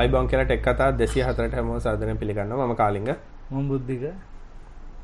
අයිබෝන් 0.00 0.28
කියලා 0.30 0.44
ටෙක් 0.44 0.62
කතා 0.66 0.90
204ට 0.92 1.54
හැමෝම 1.54 1.80
සාදරයෙන් 1.80 2.20
පිළිගන්නවා. 2.22 2.66
මම 2.66 2.74
කාලිංග. 2.74 3.10
මම 3.50 3.68
බුද්ධික 3.68 4.04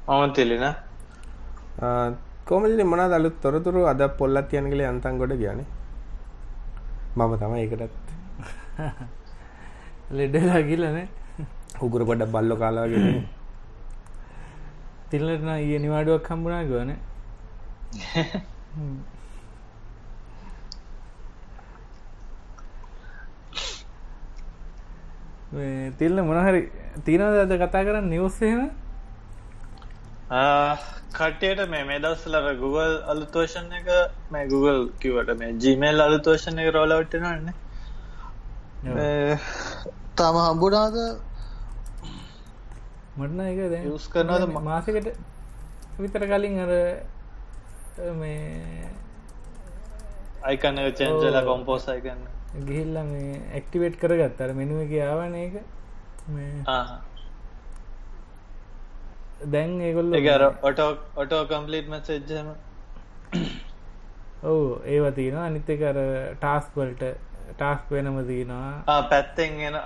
මම 0.09 0.33
තිලින. 0.33 0.67
කොහමද 2.47 2.73
ඉතින් 2.73 2.87
මොනවද 2.87 3.13
අලුත් 3.13 3.37
තොරතුරු? 3.43 3.87
අද 3.87 4.03
පොල්ලක් 4.19 4.49
තියන 4.51 4.71
ගලේ 4.73 4.89
අන්තම් 4.93 5.19
ගොඩ 5.19 5.35
ගියානේ. 5.43 5.69
මම 7.17 7.33
තමයි 7.41 7.63
ඒකටත්. 7.63 7.95
ලෙඩලා 10.13 10.61
ගිලනේ 10.63 11.09
උගුර 11.83 12.03
පොඩ්ඩක් 12.05 12.31
බල්ලෝ 12.31 12.57
කාලා 12.57 12.87
වගේ 12.87 13.03
නේ. 13.07 13.25
තිල්ලට 15.11 15.43
නම් 15.43 15.57
ඊයේ 15.57 15.79
නිවාඩුවක් 15.79 16.29
හම්බුණා 16.31 16.65
ගවනේ 16.65 16.99
තිල්ල 25.99 26.23
මොනහරි 26.23 26.61
තියනවද 27.05 27.39
අද 27.45 27.53
කතා 27.61 27.85
කරන්න 27.85 28.09
නිවස්සේම 28.09 28.61
කට්ටියට 31.13 31.63
මේ 31.69 31.85
මේ 31.85 31.99
දවස්සලර 31.99 32.49
Google 32.55 32.97
අලුතෝෂන් 33.07 33.73
එක 33.73 33.89
මේ 34.33 34.47
Google 34.47 34.89
කිවට 35.01 35.33
මේ 35.39 35.53
ජීමේල් 35.57 36.01
අලුතෝෂණ 36.01 36.59
එක 36.59 36.75
රෝලවට්ටනන්න 36.75 37.53
තම 40.17 40.37
හම්බුනාද? 40.43 40.97
මටන 43.17 43.41
එක 43.43 43.59
යස් 43.87 44.09
කරනවද? 44.09 44.47
ම- 44.47 44.65
මාසකට 44.65 45.09
විතර 45.99 46.27
කලින් 46.27 46.59
අර 46.61 46.73
මේ 48.15 48.89
අයිකන්න 50.43 50.79
චෙන්ජල. 50.93 51.45
කොම්පෝස් 51.45 51.89
අයිකන්න 51.89 52.36
ගිහිල්ල 52.61 52.97
මේ 53.05 53.41
ඇක්ටිවේට් 53.51 53.99
කරගත් 53.99 54.41
අර 54.41 54.51
මෙනුව 54.55 54.81
එක 54.83 54.93
ආවන 55.03 55.35
එක 55.37 55.55
දැන් 59.47 59.77
ඒගොල්ල 59.83 60.15
ඒකර 60.15 60.47
ඔටෝ 60.63 60.91
ඔටෝ 61.17 61.43
කම්පලිට් 61.47 61.89
මසෙජ්ජම 61.89 62.49
ඔවු 64.45 64.65
ඒව 64.87 65.05
තියෙන 65.15 65.39
අනිත් 65.41 65.69
එක 65.69 65.83
අර 65.85 65.99
ටාස්ක් 67.49 67.91
වෙනම 67.91 68.17
තියෙනවා 68.29 69.01
පැත්තෙන් 69.11 69.53
එන 69.63 69.77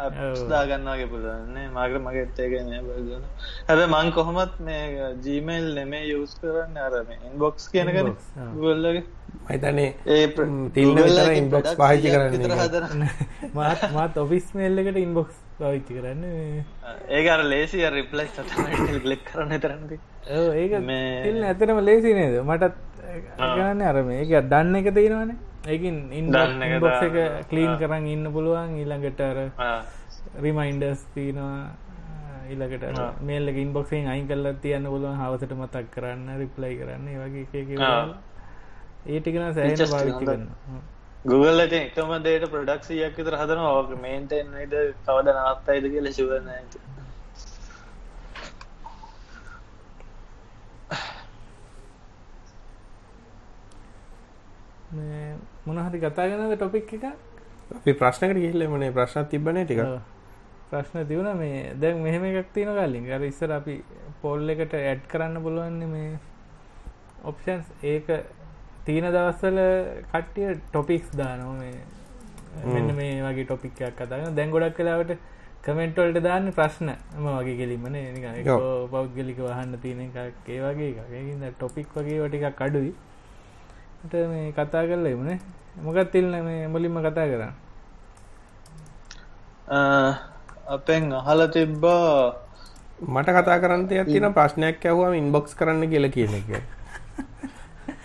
දාගන්නගේ 0.50 1.06
පුලන්නේ 1.06 1.66
මගර 1.70 1.98
මගත් 2.00 2.38
ඒගෙන 2.40 2.70
බදන 2.86 3.24
හැබ 3.68 3.80
මං 3.88 4.12
කොහොමත් 4.12 4.54
මේ 4.60 4.82
ජීමේල් 5.24 5.66
නෙමේ 5.74 6.02
යස් 6.14 6.34
කරන්න 6.40 6.76
අරම 6.78 7.08
ඉන්බොක්ස් 7.28 7.68
කියනකන. 7.68 8.10
ගොල්ලගේ 8.56 9.02
මම 9.02 9.50
හිතන්නේ 9.50 9.90
ඒ 10.06 10.26
ම්, 10.26 10.70
තිල්න 10.70 10.96
විතර 10.98 11.30
inbox 11.42 11.74
පාවිච්චි 11.76 12.10
කරන්නේ. 12.10 12.56
හදන 12.62 13.04
මාත් 13.54 13.82
මාත් 13.92 14.16
ඔෆිස් 14.18 14.46
මේල් 14.54 14.78
එකට 14.78 14.98
ඉන්බොක්ස් 14.98 15.36
පාවිච්චි 15.58 15.92
කරන්න. 15.94 16.24
ඒකර 17.10 17.44
ලේසිය 17.46 17.84
රිප්ලයි 17.90 18.26
සට 18.28 19.04
ලෙක් 19.04 19.22
කරන්න 19.26 19.60
තරන්ද 19.60 19.92
ඔව්, 20.30 20.48
ඒක 20.54 20.72
මේ- 20.82 21.44
ඇතරම 21.44 21.78
ලේසි 21.82 22.14
නේද? 22.14 22.40
මටත් 22.42 22.74
ගන්න 23.38 23.80
අරම 23.84 24.10
ඒක 24.12 24.34
දන්න 24.48 24.76
එක 24.76 24.90
තියෙනවානේ 24.94 25.38
ඒකින් 25.66 25.96
දන්න 26.32 26.62
එක. 26.62 27.46
කලීන් 27.50 27.70
ආ. 27.70 27.76
කරන්න 27.76 28.06
ඉන්න 28.06 28.32
පුළුවන් 28.32 28.76
ඊළඟට 28.76 29.20
අර 29.20 29.38
රිමයින්ඩර්ස් 30.40 31.02
තියෙනවා 31.14 31.60
ආ. 32.98 33.12
මේල් 33.22 33.48
එක 33.48 33.56
ඉන්බොක්සිෙන් 33.56 34.08
අයින් 34.08 34.28
කල්ල 34.28 34.52
තියන්න 34.62 34.86
පුළුවන් 34.86 35.16
හවසට 35.16 35.52
මතක් 35.54 35.86
කරන්න 35.90 36.38
රිප්ලයි 36.38 36.78
කරන්න 36.78 37.08
ඒ 37.08 37.18
වගේ 37.18 37.46
එක 37.54 37.70
එක 37.74 37.80
ආ. 37.80 38.06
ඒටිකන 39.06 39.52
සෑන 39.54 39.76
පාවිච්චි. 39.92 40.24
කරන්න 40.24 40.48
Google 41.24 41.64
එක 41.64 41.72
එකම 41.72 42.12
දේට 42.22 42.46
ප්‍රඩක්සියක් 42.50 43.16
විතර 43.16 43.36
හදන 43.36 43.60
ඕක 43.66 43.90
මේන්ටෙන්යිද 44.02 44.74
කවද 45.06 45.28
නවත්තයිද 45.36 45.90
කියල 45.94 46.06
ශුවන 46.12 46.48
මොනහරි 55.66 55.98
කතාගෙනද 56.00 56.54
ටොපික් 56.56 56.94
එක? 56.94 57.04
අපි 57.76 57.92
ප්‍රශ්නකට 58.00 58.40
ගිහිල්ලා 58.44 58.68
මොනේ 58.68 58.90
ප්‍රශ්නක් 58.90 59.28
තිබ්බනේ 59.30 59.64
ටික. 59.64 59.80
ප්‍රශ්න 60.70 61.06
තිවුණ 61.06 61.38
මේ 61.38 61.74
දැන් 61.82 62.02
මෙහෙම 62.02 62.24
එකක් 62.24 62.52
තියෙන 62.54 62.74
කලින්. 62.74 63.06
අර 63.12 63.22
ඉස්සර 63.22 63.50
අපි 63.52 63.74
පොල් 64.22 64.48
එකට 64.48 64.74
ඇඩ් 64.74 65.02
කරන්න 65.12 65.42
පුළුවන්නේ 65.44 65.90
මේ 65.94 66.18
ඔප්ෂන්ස් 67.24 67.66
ඒක 67.82 68.08
තියෙන 68.86 69.06
දවස්සල 69.14 69.58
කට්ටිය 70.12 70.54
ටොපික්ස් 70.70 71.10
දානෝ 71.20 71.52
මේ. 71.60 71.74
මෙන්න 72.64 72.94
මේ 72.96 73.20
වගේ 73.26 73.44
ටොපික්යක් 73.44 73.94
කතාගෙන 74.00 74.34
දැන් 74.38 74.50
ගොඩක් 74.50 74.74
කලාවට 74.78 75.12
කමෙන්ට්වල්ට 75.64 76.18
දාන්න 76.26 76.50
ප්‍රශ්න. 76.58 76.90
ම 77.18 77.26
වගේ 77.38 77.56
ඔව්. 78.48 78.90
පෞද්ගලික 78.90 79.38
වහන්න 79.38 79.78
තියෙන 79.84 80.00
එකක්. 80.06 80.48
ඒ 80.48 80.60
වගේ 80.66 80.90
එකකින්ද 81.04 81.46
ටොපික් 81.54 81.94
වගේ 81.94 82.18
වටික 82.24 82.46
කඩුයි 82.58 82.92
ට 84.02 84.14
මේ 84.26 84.52
කතා 84.52 84.84
කරලා 84.84 85.12
එමුණේ 85.12 85.38
මොකත් 85.76 86.10
තිල්න 86.12 86.32
මේ 86.42 86.68
මුලින්ම 86.68 86.96
කතා 86.98 87.26
කරන්න? 87.26 87.52
අපෙන් 90.68 91.12
අහල 91.12 91.40
තිබ්බා 91.48 92.32
මට 92.98 93.28
කතා 93.30 93.58
කරන්න 93.58 93.88
තියක් 93.88 94.06
තියෙන 94.06 94.32
ප්‍රශ්නයක් 94.32 94.80
ඇහුවම 94.82 95.14
ඉන්බොක්ස් 95.14 95.54
කරන්න 95.54 95.84
කියලා 95.86 96.10
කියන 96.10 96.34
එක. 96.34 96.48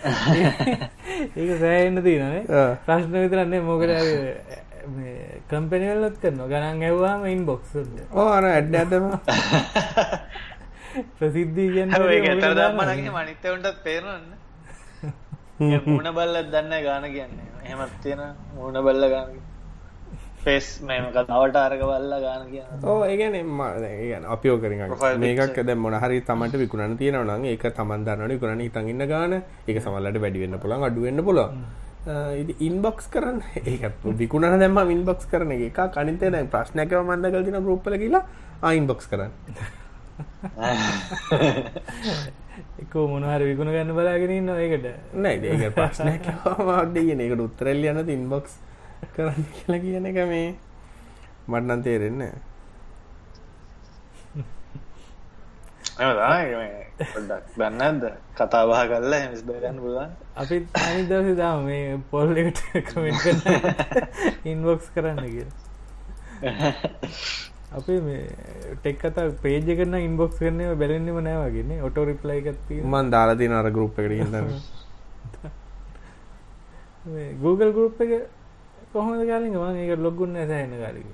ඒක 1.36 1.50
සෑන්න 1.56 2.02
තියනේ. 2.02 2.44
ප්‍රශ්න 2.84 3.16
විතරන්නේ 3.16 3.60
මොකට 3.62 3.92
කම්පෙනවල්ලත් 5.48 6.16
කරනවා. 6.20 6.46
ගණන් 6.46 6.82
ඇවවාම 6.84 7.24
ඉන්බොක්ස් 7.26 7.76
ඕ 8.12 8.28
අර 8.30 8.44
ඇඩ් 8.46 8.74
ඇතම 8.74 9.06
ප්‍රසිද්ධී 11.18 11.68
කියන්න 11.72 11.92
ඒ 11.94 12.20
ඇතර 12.24 12.52
දම්මනගේ 12.54 13.12
මනිත්තවටත් 13.12 13.80
පේරන්න 13.82 14.26
මුණ 15.58 16.08
බල්ලත් 16.16 16.48
දන්න 16.52 16.74
ගාන 16.86 17.04
කියන්නේ. 17.16 17.46
එහෙමත් 17.64 17.94
තියෙන 18.02 18.22
මුණ 18.56 18.78
බල්ල 18.86 19.04
ගාන 19.14 19.28
පෙස් 20.44 20.66
මෙමක 20.88 21.16
තවට 21.16 21.56
අරක 21.56 21.80
බල්ල 21.90 22.12
ගාන 22.24 22.42
කියන්න. 22.50 22.84
ඕ 22.84 23.00
ඒගැන 23.04 24.24
අපිෝ 24.34 24.58
කරින් 24.58 24.84
මේකක් 25.24 25.56
දැ 25.68 25.74
මොනහරි 25.84 26.20
තමට 26.28 26.60
විකුණන 26.62 26.96
තියෙනවන 27.00 27.46
ඒක 27.52 27.64
තමන් 27.78 28.04
දන්නට 28.06 28.32
විකුණන 28.34 28.62
හිතඟන්න 28.66 29.08
ගාන. 29.08 29.32
ඒක 29.68 29.80
සමල්ලට 29.82 30.20
වැඩිවෙන්න 30.24 30.60
පුළන් 30.62 30.86
අඩුවෙන්න්න 30.90 31.24
පුල 31.24 31.40
ඉන්බොක්ස් 32.68 33.08
කරන්න. 33.14 33.40
ඒකත් 33.64 34.04
විකුණන 34.20 34.60
දැම 34.60 34.78
ඉන්බොක්ස් 34.96 35.26
කරන 35.32 35.50
එක. 35.56 35.80
කනිතේ 35.96 36.44
ප්‍රශ්නයකව 36.54 37.00
මන්ද 37.02 37.32
කල්තින 37.32 37.58
ගරුප්පල 37.64 37.98
කියලා 38.04 38.24
අයින්බොක්ස් 38.62 39.08
කරන්න 39.10 39.32
එකෝ 42.82 43.06
මොනහර 43.08 43.42
විකුණ 43.44 43.72
ගන්න 43.72 43.94
බලාගෙනන්න 43.94 44.48
ඒකට. 44.56 44.86
නෑ 45.14 45.36
ඒක 45.52 45.74
ප්‍රශ්නයක් 45.76 46.26
වාඩ 46.62 46.96
කියන 46.96 47.20
එකට 47.20 47.40
උත්තරෙල් 47.40 47.84
යන 47.84 48.08
ඉන්බොක්ස් 48.08 48.58
කරන්න 49.14 49.44
කියලා 49.54 49.80
කියන 49.80 50.06
එක 50.12 50.18
මේ. 50.26 50.54
මටනන් 51.48 51.82
තේරෙන්න 51.82 52.22
පොඩ්ඩක් 55.96 57.44
දන්නද 57.56 58.04
කතාබහ 58.36 58.72
කල්ලා 58.88 59.20
හෙමිස් 59.20 59.42
බේරන්න 59.42 59.78
පුළුවන්. 59.80 60.10
අපි 60.36 60.66
අනි 60.80 61.06
දවස 61.08 61.36
දාම 61.38 61.64
මේ 61.64 61.98
පොල්ලට 62.10 62.60
කමෙන්ට 62.88 63.24
ඉන්බොක්ස් 64.44 64.90
කරන්න. 64.94 65.18
කිය 65.26 65.46
අපේ 67.76 67.98
මේ 68.00 68.20
ටෙක් 68.76 68.96
කතා 69.00 69.26
පේජ 69.38 69.68
කරන 69.70 69.94
ඉන්බොක්ස් 69.98 70.38
කරනය 70.38 70.64
බැලෙන්න්නම 70.74 71.18
නෑවගෙන 71.22 71.70
ඔටෝ 71.82 72.04
රිප්ලයි 72.04 72.40
එකත්ති 72.44 72.80
මන් 72.84 73.10
දාලාතින 73.10 73.54
අර 73.54 73.68
ගරුප් 73.70 73.98
එකට 74.00 74.36
Google 77.42 77.70
ගරුප් 77.72 78.00
එක 78.00 78.12
කොහොමද 78.92 79.22
කාලින් 79.26 79.54
මං 79.54 79.76
ඒක 79.76 79.92
ලොගුන්න 80.00 80.36
ඇසහෙන 80.36 80.72
කාලික 80.76 81.08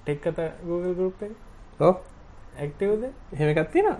ටෙක් 0.00 0.18
කතා 0.22 0.50
Google 0.62 0.94
ගරුප් 0.94 1.22
එක 1.22 1.34
ඇක්ටවද? 2.60 3.04
එහෙමකත් 3.34 3.70
තියෙන 3.72 3.96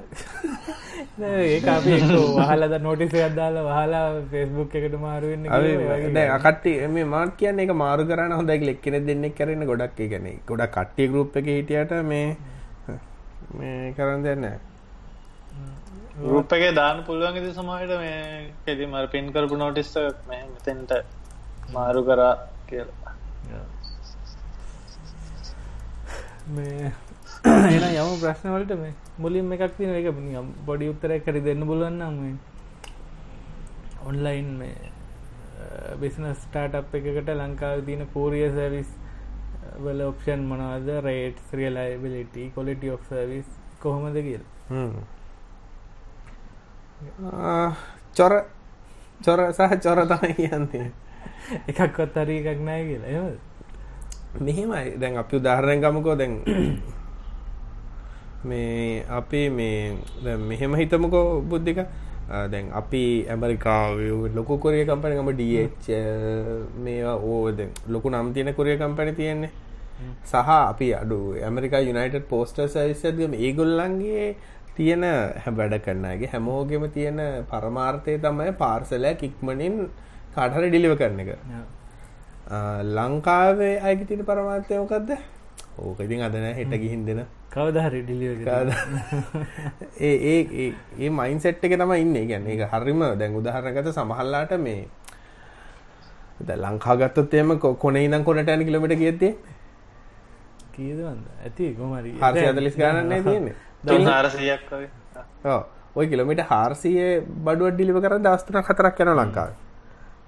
ඒ 1.29 1.61
අපි 1.75 1.93
වහලද 2.39 2.75
නොටිස 2.87 3.15
අදාලා 3.27 3.65
වහලා 3.69 4.03
ෆෙස්බුක් 4.33 4.75
එකට 4.81 4.97
මාරුවෙන්න 5.05 6.15
දැ 6.17 6.27
අකට්ටි 6.37 6.73
මේ 6.97 7.07
මාත් 7.15 7.33
කියන්න 7.39 7.63
එක 7.65 7.73
මාරු 7.85 8.09
කරන්න 8.11 8.35
හොඳයි 8.39 8.67
ලෙක්කෙන 8.71 8.99
දෙන්නෙක් 9.07 9.39
කරන්න 9.39 9.65
ගොඩක් 9.71 10.03
ගැන 10.13 10.29
ගොඩ 10.51 10.67
කට්ටිය 10.77 11.09
ගරුප් 11.15 11.41
එක 11.43 11.49
හිටියට 11.53 11.97
මේ 12.11 12.29
මේ 13.59 13.95
කරන්න 13.97 14.29
දෙන්න 14.29 14.47
එක 16.59 16.75
දාන 16.75 17.05
පුළුවන් 17.05 17.41
ති 17.45 17.53
සමහට 17.53 17.95
මේ 17.99 18.19
කෙති 18.67 18.87
මර 18.87 19.07
පින් 19.15 19.33
කරපු 19.33 19.57
නොටිස්ට 19.57 19.97
මේ 20.29 20.43
මෙතෙන්ට 20.47 20.93
මාරු 21.73 22.03
කරා 22.05 22.35
කියලා. 22.69 23.15
මේ 26.49 26.93
එන 27.45 27.85
යම 27.99 28.11
ප්‍රශ්නවලට 28.23 28.73
මේ 28.79 28.95
මුලින් 29.19 29.53
එකක් 29.53 29.77
තින 29.77 29.91
එක 29.91 30.07
නිකම් 30.15 30.49
බොඩි 30.67 30.91
උත්තරයක් 30.93 31.25
කරි 31.27 31.41
දෙන්න 31.41 31.67
බලන්නම් 31.67 32.15
මේ 32.23 32.37
ඔන්ලයින් 34.07 34.51
මේ 34.59 34.91
බිස්නස් 36.01 36.39
ස්ටාට් 36.45 36.75
අප් 36.75 36.95
එකකට 36.95 37.31
ලංකාව 37.35 37.83
තියන 37.87 38.07
කෝරිය 38.15 38.47
සැවිස් 38.55 38.91
වල 39.85 40.01
ඔප්ෂන් 40.07 40.41
මොනවද? 40.51 40.89
Rate 41.07 41.39
reliability 41.59 42.53
quality 42.55 42.91
of 42.95 43.03
service 43.11 43.49
කොහොමද 43.83 44.17
කියල. 44.27 44.43
චොර 48.17 48.33
චොර 49.25 49.41
සහ 49.53 49.73
චොර 49.85 49.99
තමයි 50.07 50.35
කියන්නේ. 50.35 50.91
එකක්වත් 51.69 52.17
හරි 52.25 52.37
එකක් 52.43 52.61
නෑ 52.71 52.83
කියලා. 52.89 53.11
එම 53.19 54.45
මෙහෙමයි. 54.47 54.99
දැන් 55.01 55.17
අපි 55.23 55.37
උදාහරණයක් 55.37 55.81
ගමුකෝ. 55.85 56.17
දැන් 56.17 56.35
මේ 58.45 59.05
අපි 59.11 59.43
මේ 59.51 59.97
දැන් 60.25 60.41
මෙහෙම 60.43 60.75
හිතමුකෝ 60.75 61.41
බුද්ධික 61.43 61.83
දැන් 62.47 62.71
අපි 62.73 63.03
ඇමරිකාවේ 63.29 64.31
ලොකු 64.35 64.59
කොරිය 64.59 64.85
කම්පැනි 64.85 65.19
ගම 65.19 65.33
DHL 65.35 66.65
මේවා 66.79 67.19
ඕ 67.25 67.51
දැන් 67.53 67.71
ලොකු 67.89 68.11
නම් 68.11 68.33
තියෙන 68.33 68.55
කොරිය 68.55 68.77
කම්පැනි 68.77 69.13
තියෙන්නේ 69.15 69.53
සහ 70.25 70.49
අපි 70.53 70.89
අඩු 70.95 71.19
ඇමරිකා 71.41 71.83
යුනයිටඩ් 71.83 72.27
පෝස්ටර් 72.29 72.67
සර්විස් 72.69 73.05
එකක් 73.05 73.19
ගම 73.19 73.35
ඒගොල්ලන්ගේ 73.41 74.27
තියෙන 74.77 75.05
වැඩ 75.53 75.77
කරන 75.85 76.05
අයගේ 76.05 76.33
හැමෝගෙම 76.33 76.89
තියෙන 76.91 77.21
පරමාර්ථය 77.51 78.17
තමයි 78.19 78.55
පාර්සලයක් 78.55 79.23
ඉක්මනින් 79.23 79.77
කාට 80.35 80.57
හරි 80.57 80.71
ඩිලිවර් 80.71 80.97
කරන 80.97 81.21
එක. 81.21 81.31
ලංකාවේ 82.97 83.75
අයගේ 83.81 84.07
තියෙන 84.07 84.25
පරමාර්ථය 84.25 84.75
මොකද්ද? 84.77 85.11
ඕක 85.79 86.01
ඉතින් 86.01 86.23
අද 86.23 86.35
නෑ 86.35 86.55
හෙට 86.55 86.75
ගිහින් 86.75 87.07
දෙන. 87.07 87.21
කවදහරි 87.51 88.03
ඩිලිව 88.03 88.45
කාද- 88.45 88.73
ඒ 90.01 90.17
ඒ 90.25 90.41
ඒ 90.57 90.69
ඒ 90.99 91.11
මයින්ඩ්සෙට් 91.11 91.65
එක 91.65 91.75
තමයි 91.75 92.01
ඉන්නේ. 92.01 92.27
කියන්නේ 92.27 92.55
ඒක 92.55 92.71
හරිම 92.73 93.01
දැන් 93.19 93.37
උදාහරණයකට 93.37 93.93
සමහරලාට 93.93 94.53
මේ 94.59 94.89
දැන් 96.41 96.61
ලංකාව 96.61 96.99
ගත්තොත් 97.01 97.35
එහෙම 97.35 97.59
කොනේ 97.59 98.05
ඉඳන් 98.05 98.25
කොනට 98.25 98.49
යන 98.49 98.65
කිලෝමීටර් 98.65 98.97
කීයද 98.97 99.19
තියෙන්නේ? 99.19 99.39
කීදවන්ද 100.73 101.25
ඇති 101.45 101.75
කොමරි 101.75 102.13
440 102.15 102.79
ගානක් 102.79 103.09
නේ 103.09 103.23
තියෙන්නේ. 103.23 103.55
තුන් 103.87 104.05
හාරසීයක් 104.07 104.63
වගේ 104.71 104.91
ඔව්. 105.47 105.63
ওই 105.97 106.07
කිලෝමීටර් 106.09 106.47
400 106.47 107.21
බඩුවක් 107.45 107.75
ඩිලිවර් 107.75 108.01
කරන් 108.01 108.23
දවස් 108.25 108.45
3ක් 108.49 108.69
4ක් 108.79 109.01
යනවා 109.05 109.19
ලංකාවේ. 109.21 109.57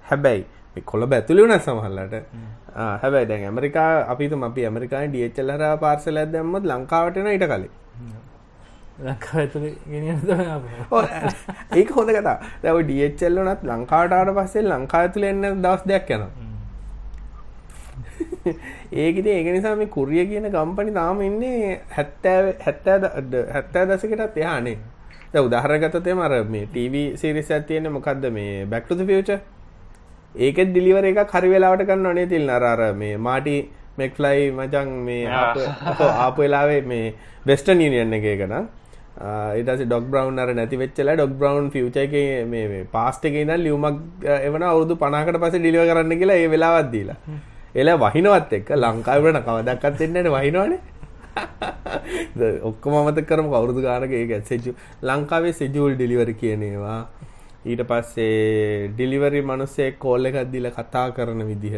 හැබැයි 0.05 0.45
කොළඹ 0.81 1.13
ඇතුළේ 1.17 1.43
වුණා 1.43 1.59
සමහරලාට. 1.59 2.13
ආ 2.75 2.97
හැබැයි 3.03 3.29
දැන් 3.31 3.43
ඇමරිකා 3.49 3.89
අපි 4.13 4.23
හිතමු 4.27 4.45
අපි 4.45 4.65
ඇමරිකාවේ 4.69 5.11
DHL 5.15 5.51
හරහා 5.55 5.75
පාර්සල් 5.83 6.17
එකක් 6.23 6.31
දැම්මොත් 6.31 6.63
ලංකාවට 6.71 7.17
එනවා 7.17 7.35
ඊට 7.35 7.47
කලින්. 7.51 7.69
ඒක 11.75 11.89
හොඳ 11.97 12.09
ওই 12.73 12.83
DHL 12.89 13.39
උනත් 13.43 13.63
ලංකාවට 13.71 14.17
ආවට 14.17 14.35
පස්සේ 14.39 14.65
ලංකාව 14.71 15.01
ඇතුළේ 15.05 15.31
එන්න 15.35 15.61
දවස් 15.63 15.87
දෙකක් 15.93 16.09
යනවා. 16.17 16.31
ඒක 19.03 19.17
ඉතින් 19.17 19.33
ඒක 19.37 19.47
නිසා 19.57 19.75
මේ 19.75 19.93
කුරිය 19.95 20.25
කියන 20.31 20.49
කම්පැනි 20.51 20.93
තාම 20.99 21.21
ඉන්නේ 21.21 21.81
70 21.95 22.53
70 22.65 23.09
70 23.53 23.87
දශකයටත් 23.91 24.37
එහානේ. 24.43 24.77
දැන් 25.33 25.45
උදාහරණයක් 25.47 25.81
ගත්තොත් 25.83 26.07
එහෙම 26.07 26.21
අර 26.27 26.33
මේ 26.55 26.65
TV 26.75 27.03
සීරීස් 27.21 27.51
එකක් 27.51 27.67
තියෙන්නේ 27.67 27.95
මොකද්ද 27.97 28.25
මේ 28.37 28.65
the 28.97 29.05
Future. 29.11 29.39
ඒකෙත් 30.37 30.69
ඩිලිවර් 30.69 31.05
එකක් 31.05 31.33
හරි 31.33 31.49
වෙලාවට 31.49 31.85
කරනව 31.85 32.13
නේ 32.13 32.27
තිල්න 32.27 32.49
අර 32.49 32.63
අර 32.65 32.93
මේ 32.93 33.17
මාටි 33.19 33.55
මෙක්ෆ්ලයි 33.97 34.51
මචං 34.51 34.89
මේ 35.01 35.27
ආපු 35.27 36.41
වෙලාවේ 36.41 36.81
මේ 36.83 37.13
වෙස්ටර්න් 37.45 37.81
යුනියන් 37.81 38.13
එකේ 38.13 38.33
එක 38.33 38.43
නම් 38.45 38.65
ඊට 39.55 39.67
පස්සේ 39.67 39.85
ඩොග් 39.85 40.07
බ්‍රවුන් 40.07 40.39
අර 40.39 40.49
නැති 40.53 40.77
වෙච්ච 40.77 40.97
වෙලාවේ 40.97 41.19
ඩොග් 41.19 41.35
බ්‍රවුන් 41.39 41.69
ෆියුචර් 41.71 42.01
එකේ 42.01 42.45
මේ 42.45 42.83
පාස්ට් 42.91 43.25
එකේ 43.25 43.45
ඉඳන් 43.45 43.63
ලියුමක් 43.63 44.25
එවන 44.39 44.63
අවුරුදු 44.63 44.97
50කට 44.97 45.43
පස්සේ 45.43 45.59
ඩිලිවර් 45.59 45.87
කරන්න 45.91 46.19
කියලා 46.19 46.41
ඒ 46.41 46.49
වෙලාවක් 46.49 46.91
දීලා. 46.91 47.19
එලා 47.75 48.01
වහිනවත් 48.03 48.59
එක්ක 48.59 48.75
ලංකාවේ 48.77 49.25
වුණ 49.25 49.41
කවදාවත් 49.41 49.99
දෙන්නේ 49.99 50.23
නැහැ 50.23 50.43
වහිනවනේ. 50.43 50.81
ඔක්කොම 52.69 52.93
අමතක 52.95 53.27
කරමු 53.27 53.55
අවුරුදු 53.55 53.81
ගානක 53.81 54.11
ඒක 54.13 54.33
සෙජු 54.43 54.75
ලංකාවේ 55.03 55.53
සෙජූල් 55.53 55.95
ඩිලිවරි 55.95 56.35
කියන 56.35 56.63
ඒවා 56.63 56.99
ඊට 57.65 57.81
පස්සේ 57.83 58.87
ඩිලිවරි 58.89 59.41
මිනිස්සේ 59.41 59.91
කෝල් 59.93 60.25
එකක් 60.25 60.37
දීලා 60.51 60.71
කතා 60.71 61.07
කරන 61.11 61.41
විදිහ 61.43 61.75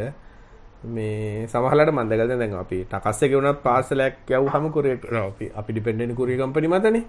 මේ 0.85 1.47
සමහරවිට 1.47 1.91
මම 1.91 2.09
දැකලා 2.09 2.37
දැන් 2.37 2.53
අපි 2.55 2.77
ටකස් 2.85 3.19
එකේ 3.23 3.35
වුණත් 3.35 3.61
පාර්සලයක් 3.63 4.15
යවුවම 4.31 4.65
කුරියර් 4.71 4.97
අපි 5.21 5.45
අපි 5.55 5.69
ඩිපෙන්ඩන්ට් 5.73 6.15
කුරියර් 6.15 6.39
කම්පැනි 6.39 6.67
මතනේ 6.67 7.03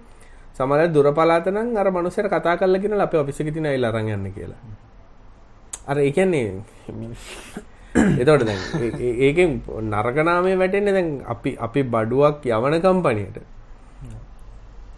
සමහරවිට 0.57 0.93
දුර 0.93 1.09
පළාත 1.13 1.47
නම් 1.49 1.77
අර 1.77 1.91
මිනිස්සුන්ට 1.91 2.31
කතා 2.31 2.57
කරලා 2.57 2.81
කියනවා 2.81 3.05
අපේ 3.05 3.21
ඔෆිස් 3.21 3.41
එකේ 3.41 3.53
තියෙන 3.53 3.67
අයලා 3.67 3.91
අරන් 3.93 4.09
යන්න 4.09 4.31
කියලා 4.33 4.61
අර 5.87 5.99
ඒ 5.99 6.11
කියන්නේ 6.11 6.47
එතකොට 8.21 8.45
දැන් 8.45 8.61
ඒ- 8.79 8.97
ඒ- 9.01 9.19
ඒකෙන් 9.27 9.51
නරක 9.85 10.19
නාමය 10.23 10.55
වැටෙන්නේ 10.57 10.93
දැන් 10.93 11.09
අපි 11.27 11.51
අපි 11.59 11.83
බඩුවක් 11.85 12.47
යවන 12.49 12.75
කම්පැනියට. 12.81 13.37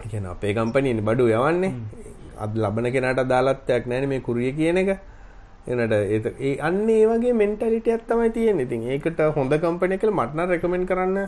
ඒ 0.00 0.08
කියන්නේ 0.10 0.30
අපේ 0.30 0.52
කම්පැනිනේ 0.54 1.02
බඩුව 1.02 1.28
යවන්නේ. 1.30 1.72
අද 2.40 2.56
ලබන 2.56 2.90
කෙනාට 2.92 3.20
අදාළත්වයක් 3.20 3.86
නැහැ 3.86 4.06
මේ 4.06 4.20
කුරිය 4.20 4.52
කියන 4.52 4.78
එක. 4.78 4.90
එනට 5.68 5.92
ඒ 5.94 6.18
ඒ 6.40 6.56
අන්න 6.60 6.88
ඒ 6.90 7.04
වගේ 7.06 7.32
මෙන්ටැලිටියක් 7.34 8.02
තමයි 8.08 8.30
තියෙන්නේ. 8.30 8.64
ඉතින් 8.64 8.82
ඒකට 8.88 9.20
හොඳ 9.36 9.52
කම්පැනි 9.56 9.94
එක 9.94 10.00
කියලා 10.00 10.18
මට 10.20 10.34
නම් 10.36 10.50
රෙකමෙන්ඩ් 10.50 10.88
කරන්න. 10.88 11.18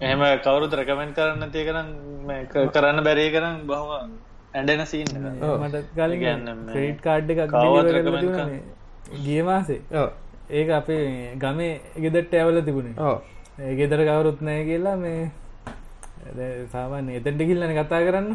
එහෙම 0.00 0.20
කවුරුත් 0.42 0.72
රැකමෙන්ට් 0.72 1.16
කරන්න 1.16 1.50
තිය 1.50 1.64
කරන් 1.64 1.88
මේ 2.26 2.44
ක- 2.46 2.68
කරන්න 2.70 3.04
බැරි 3.04 3.30
කරන් 3.30 3.54
බහම 3.66 4.10
ඇඩෙන 4.54 4.86
සීන් 4.86 5.08
එක. 5.08 5.42
මට 5.62 5.76
කලින් 5.94 6.20
ක්‍රේට් 6.68 7.00
කාඩ් 7.00 7.30
එකක් 7.30 7.42
ගිය 9.22 9.42
මාසේ. 9.42 9.80
ඔව්. 9.92 10.08
ඒක 10.50 10.68
අපේ 10.72 11.02
ගමේ 11.36 11.72
ගෙදරට 11.96 12.34
ඇවල 12.34 12.60
තිබුණේ. 12.62 12.94
ඔව්. 13.00 13.16
ඒ 13.58 13.74
ගෙදර 13.74 14.00
කවුරුත් 14.04 14.40
නැහැ 14.42 14.64
කියලා 14.64 14.96
මේ 14.98 15.30
දැන් 16.28 16.68
සාමාන්‍ය 16.68 17.16
එතෙන්ට 17.16 17.40
ගිහිල්ලානේ 17.40 17.76
කතා 17.78 18.02
කරන්න 18.02 18.28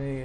මේ 0.00 0.16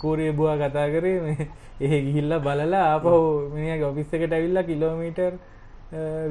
කූරිය 0.00 0.32
බුවා 0.38 0.56
කතා 0.62 0.88
කරේ 0.94 1.18
මේ 1.26 1.48
එහෙ 1.80 1.98
ගිහිල්ලා 2.06 2.40
බලලා 2.46 2.86
ආපහු 2.94 3.12
මිනිහගේ 3.54 3.90
ඔෆිස් 3.90 4.16
එකට 4.16 4.34
ඇවිල්ලා 4.38 4.64
කිලෝමීටර් 4.70 5.32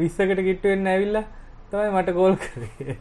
20කට 0.02 0.46
කිට්ටු 0.50 0.74
වෙන්න 0.74 0.92
ඇවිල්ලා 0.94 1.26
තමයි 1.72 1.92
මට 1.94 2.14
කෝල් 2.18 2.36
කරේ. 2.44 2.96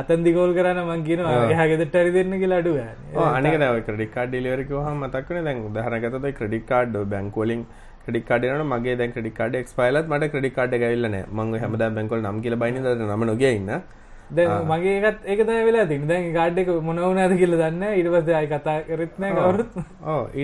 අතන්දි 0.00 0.30
කෝල් 0.36 0.52
කරන්න 0.56 0.80
මං 0.84 1.04
කියනවා 1.08 1.34
එහා 1.54 1.66
ගෙදරට 1.72 1.98
හරි 2.00 2.14
දෙන්න 2.16 2.34
කියලා 2.42 2.58
අඩු 2.62 2.72
ගන්න. 2.76 2.96
ඔව් 3.16 3.26
අනික 3.38 3.54
ඔය 3.68 3.82
ක්‍රෙඩිට් 3.88 4.12
කාඩ් 4.16 4.32
ඩෙලිවරි 4.32 4.64
කිව්වහම 4.70 5.04
මතක් 5.04 5.36
වෙන්නේ 5.36 5.46
දැන් 5.46 6.24
ඔය 6.30 6.34
ක්‍රෙඩිට් 6.40 6.66
කාඩ් 6.72 6.98
බැංකුව 7.14 7.44
වලින් 7.44 7.62
ක්‍රෙඩිට් 8.04 8.26
කාඩ් 8.30 8.48
එනවනම් 8.48 8.74
මගේ 8.74 8.96
දැන් 9.00 9.14
ක්‍රෙඩිට් 9.16 9.36
කාඩ් 9.40 9.60
එක්ස්පයර්ලත් 9.62 10.10
මට 10.12 10.32
ක්‍රෙඩිට් 10.34 10.56
කාඩ් 10.58 10.74
ඔය 10.80 11.62
හැමදාම 11.66 11.98
බැංකුව 11.98 12.16
වල 12.18 12.26
නම් 12.26 12.42
කියලා 12.46 12.62
බයින්නේ 12.64 12.84
දැන් 12.88 13.06
නම 13.08 13.26
නොගිය 14.34 14.36
ඉන්න 14.36 14.36
දැන් 14.36 14.66
මගේ 14.70 14.96
එකත් 15.10 15.28
ඒක 15.30 15.40
තමයි 15.46 15.64
වෙලා 15.68 15.86
තියෙන්නේ. 15.90 16.08
දැන් 16.10 16.26
ඒ 16.28 16.34
කාඩ් 16.38 16.58
එක 16.62 16.68
මොන 16.88 17.00
වුණාද 17.04 17.32
කියලා 17.40 17.70
දන්නේ 17.70 17.92
පස්සේ 18.16 18.36
ආයි 18.40 18.50
කතා 18.52 18.76
කරෙත් 18.90 19.14
නැහැ 19.22 19.36
කවුරුත්. 19.38 19.72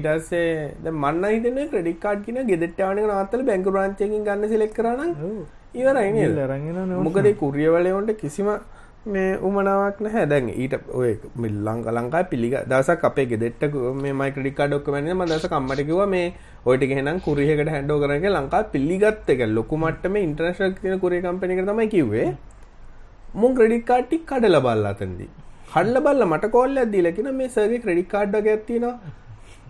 පස්සේ 0.06 0.70
දැන් 0.84 0.96
මන්න 1.02 1.28
හිතන්නේ 1.34 1.68
ක්‍රෙඩිට් 1.74 2.00
කාඩ් 2.06 2.24
කියන 2.24 2.40
එක 2.42 2.48
නවත්තලා 3.10 3.48
බැංකු 3.50 3.74
බ්‍රාන්ච් 3.76 4.00
එකකින් 4.06 4.24
ගන්න 4.30 4.48
සිලෙක්ට් 4.54 4.78
කරා 4.78 4.96
නම් 4.96 5.12
ඔව්. 5.28 5.36
ඉවරයි 5.82 6.08
එනවනේ 6.08 7.04
මොකද 7.06 7.30
ඒ 7.30 7.36
කුරිය 7.42 7.68
වලට 7.76 8.18
කිසිම 8.22 8.50
මේ 9.14 9.38
උමනාවක් 9.48 10.00
නැහැ. 10.04 10.26
දැන් 10.32 10.48
ඊට 10.50 10.74
ඔය 11.00 11.10
මේ 11.42 11.52
ලංකා 11.98 12.24
පිළිග 12.32 12.54
දවසක් 12.70 13.04
අපේ 13.10 13.26
ගෙදෙට්ට 13.32 13.78
මේ 14.02 14.14
අම්මට 15.60 15.84
කිව්වා 15.88 16.08
මේ 16.14 16.26
ඔය 16.66 16.76
ටික 16.76 16.96
එහෙනම් 16.96 17.20
කුරිය 17.28 17.52
එකට 17.54 17.70
හැන්ඩ් 17.76 17.90
ඕවර් 17.94 18.08
කරන්න 18.08 18.24
කියලා 18.24 18.42
ලංකාවේ 18.46 18.72
පිළිගත් 18.74 19.30
එක. 19.34 19.46
ලොකු 19.58 19.78
මට්ටමේ 19.84 20.26
ඉන්ටර්නැෂනල් 20.28 20.74
කියන 20.82 20.98
කුරිය 21.06 21.22
කම්පැනි 21.26 21.58
එකට 21.58 21.70
තමයි 21.72 21.88
කිව්වේ 21.94 22.28
මුන් 23.40 23.54
ක්‍රෙඩිට් 23.58 23.86
කාඩ් 23.90 24.08
ටික 24.08 24.24
කඩලා 24.30 24.64
බලලා 24.66 24.92
අතනදී. 24.96 25.30
කඩලා 25.74 26.04
බලලා 26.06 26.32
මට 26.32 26.50
කෝල් 26.56 26.82
එකක් 26.82 26.92
දීලා 26.94 27.16
කියන 27.16 27.30
මේ 27.40 27.48
සර්ගේ 27.56 27.82
ක්‍රෙඩිට් 27.84 28.10
කාඩ් 28.14 28.36
වගේක් 28.36 28.62
තියෙනවා. 28.68 28.96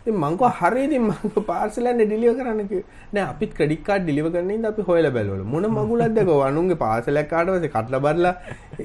ඉතින් 0.01 0.19
මං 0.23 0.37
කෝ 0.41 0.51
හරි 0.59 0.85
ඉතින් 0.89 1.03
මං 1.09 1.47
පාර්සල් 1.51 1.89
එකනේ 1.91 2.07
ඩිලිවර් 2.11 2.37
කරන්න 2.41 2.69
කිව්වා. 2.71 2.87
නෑ 3.15 3.25
අපිත් 3.33 3.57
ක්‍රෙඩිට් 3.59 3.83
කාඩ් 3.89 4.05
ඩිලිවර් 4.05 4.31
කරන්න 4.35 4.53
ඉඳ 4.59 4.69
අපි 4.71 4.87
හොයලා 4.91 5.15
බැලුවලු. 5.17 5.45
මොන 5.55 5.67
මගුලක්ද 5.79 6.21
කෝ 6.31 6.39
අනුන්ගේ 6.51 6.81
පාර්සල් 6.85 7.21
එකක් 7.23 7.35
ආවට 7.39 7.53
පස්සේ 7.57 7.73
කඩලා 7.77 8.05
බලලා. 8.07 8.35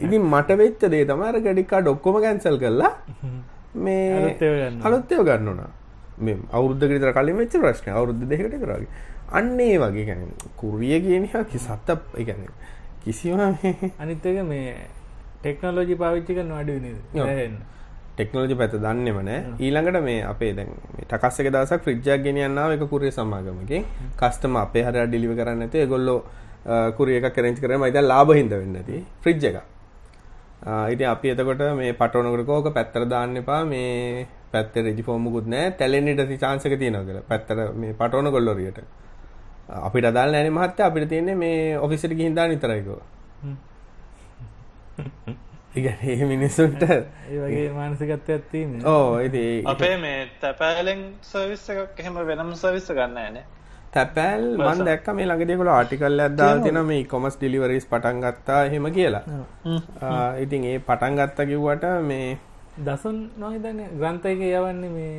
ඉතින් 0.06 0.24
මට 0.32 0.60
වෙච්ච 0.64 0.88
දේ 0.96 1.04
තමයි 1.12 1.30
අර 1.32 1.38
ක්‍රෙඩිට් 1.46 1.70
කාඩ් 1.74 1.94
ඔක්කොම 1.94 2.18
කැන්සල් 2.26 2.58
කරලා 2.64 2.92
මේ 3.86 4.02
අලුත් 4.18 4.42
ඒවා 4.42 4.66
ගන්න. 4.66 4.82
අලුත් 4.88 5.12
ඒවා 5.14 5.30
ගන්න 5.30 5.54
උනා. 5.54 5.72
මේ 6.26 6.38
අවුරුද්දකට 6.58 6.94
විතර 6.96 7.14
කලින් 7.20 7.42
වෙච්ච 7.44 7.62
ප්‍රශ්නේ. 7.64 7.96
අවුරුදු 8.00 8.32
දෙකකට 8.34 8.54
විතර 8.58 8.74
වගේ. 8.74 8.92
අන්න 9.38 9.60
ඒ 9.60 9.78
වගේ 9.84 10.06
කියන්නේ. 10.10 10.52
කුරිය 10.62 10.98
කියන 11.06 11.30
එක 11.30 11.50
කිසත්ත 11.54 11.90
ඒ 11.94 12.26
කියන්නේ 12.30 12.61
කිසිම 13.04 13.38
මේ 13.38 13.92
අනිත් 14.00 14.26
එක 14.26 14.40
මේ 14.52 14.74
ටෙක්නොලොජි 15.42 15.96
පාවිච්චි 16.02 16.34
කරන 16.38 16.52
අඩු 16.62 16.80
නේද 16.86 16.98
ඔව්. 17.14 17.26
දැන් 17.28 17.54
ටෙක්නෝලජි 18.16 18.56
පැත්ත 18.60 18.76
දන්නෙම 18.84 19.20
නෑ 19.28 19.40
ඊළඟට 19.66 20.04
මේ 20.08 20.22
අපේ 20.32 20.52
දැන් 20.58 20.70
මේ 20.96 21.06
ටකස් 21.10 21.40
එක 21.42 21.50
දවසක් 21.56 21.82
ෆ්‍රිජ් 21.86 22.10
එකක් 22.16 22.24
ගෙනියන්න 22.28 22.62
ආව 22.64 22.72
එක 22.76 22.84
කුරිය 22.94 23.12
සමාගමකින් 23.18 23.86
කස්ටමර් 24.22 24.62
අපේ 24.66 24.84
හරියට 24.88 25.10
ඩිලිවර් 25.12 25.36
කරන්න 25.40 25.62
නැතුව 25.64 25.84
ඒගොල්ලෝ 25.84 26.20
කුරිය 26.98 27.18
එකක් 27.20 27.38
අරේන්ජ් 27.42 27.62
කරගෙන 27.64 27.80
මම 27.80 27.88
ඉතින් 27.92 28.08
ලාභ 28.12 28.34
හින්දා 28.40 28.62
වෙන්නේ 28.64 28.84
නැති 28.84 29.06
ෆ්‍රිජ් 29.24 29.46
එක. 29.50 29.58
ආ 30.70 30.86
ඉතින් 30.94 31.08
අපි 31.16 31.34
එතකොට 31.34 31.64
මේ 31.82 31.94
පටවනකොට 32.02 32.46
කෝක 32.52 32.74
පැත්තට 32.78 33.10
දාන්න 33.14 33.38
එපා 33.42 33.62
මේ 33.74 34.28
පැත්තේ 34.54 34.84
රෙජි 34.88 35.04
ෆෝම් 35.08 35.22
මුකුත් 35.26 35.48
නැහැ 35.54 35.78
තැලෙන්න 35.80 36.12
ඉඩ 36.14 36.34
chance 36.44 36.68
එක 36.70 36.78
තියෙනවා 36.82 37.06
කියලා. 37.08 37.26
පැත්තට 37.32 37.78
මේ 37.82 37.98
පටවන 38.02 38.32
කොල්ලොරියට. 38.36 38.80
අපිට 39.80 40.06
අදාළ 40.06 40.32
නෑනේ 40.32 40.58
මහත්තයා. 40.58 40.88
අපිට 40.88 41.10
තියෙන්නේ 41.10 41.36
මේ 41.36 41.78
ඔෆිස් 41.80 42.06
එකට 42.06 42.18
ගිහින් 42.18 42.36
දාන්න 42.36 42.54
විතරයි 42.56 42.84
කිව්වා. 42.84 43.06
කියන්නේ 45.74 46.16
මේ 46.20 46.28
මිනිස්සුන්ට 46.28 46.84
ඒ 46.92 47.38
වගේ 47.38 47.70
මානසිකත්වයක් 47.74 48.44
තියෙන 48.52 48.86
ඕ 48.86 49.20
ඉතින් 49.28 49.68
අපේ 49.68 49.96
මේ 49.98 50.20
තැපෑලෙන් 50.42 51.04
සර්විස් 51.24 51.64
එකක් 51.70 52.00
එහෙම 52.00 52.20
වෙනම 52.30 52.54
සර්විස් 52.62 52.88
ගන්න 52.90 53.18
ෑනේ. 53.18 53.44
තැපැල් 53.94 54.44
මන් 54.58 54.84
දැක්ක 54.88 55.08
මේ 55.16 55.28
ළඟදී 55.28 55.56
ඒගොල්ලෝ 55.56 55.76
ආටිකල් 55.76 56.26
එකක් 56.26 56.38
දාලා 56.38 56.64
තියෙනවා 56.64 56.88
මේ 56.90 57.00
e-commerce 57.04 57.40
deliveries 57.42 57.86
පටන් 57.86 58.22
ගත්තා 58.26 58.60
එහෙම 58.66 58.90
කියලා. 58.98 59.24
ඉතින් 60.46 60.68
ඒ 60.72 60.80
පටන් 60.82 61.22
ගත්තා 61.22 61.46
කිව්වට 61.46 61.88
මේ 62.12 62.28
දසුන් 62.86 63.18
නොහිතන්නේ 63.38 63.90
ග්‍රන්ථයක 64.00 64.44
යවන්නේ 64.50 64.92
මේ 64.98 65.16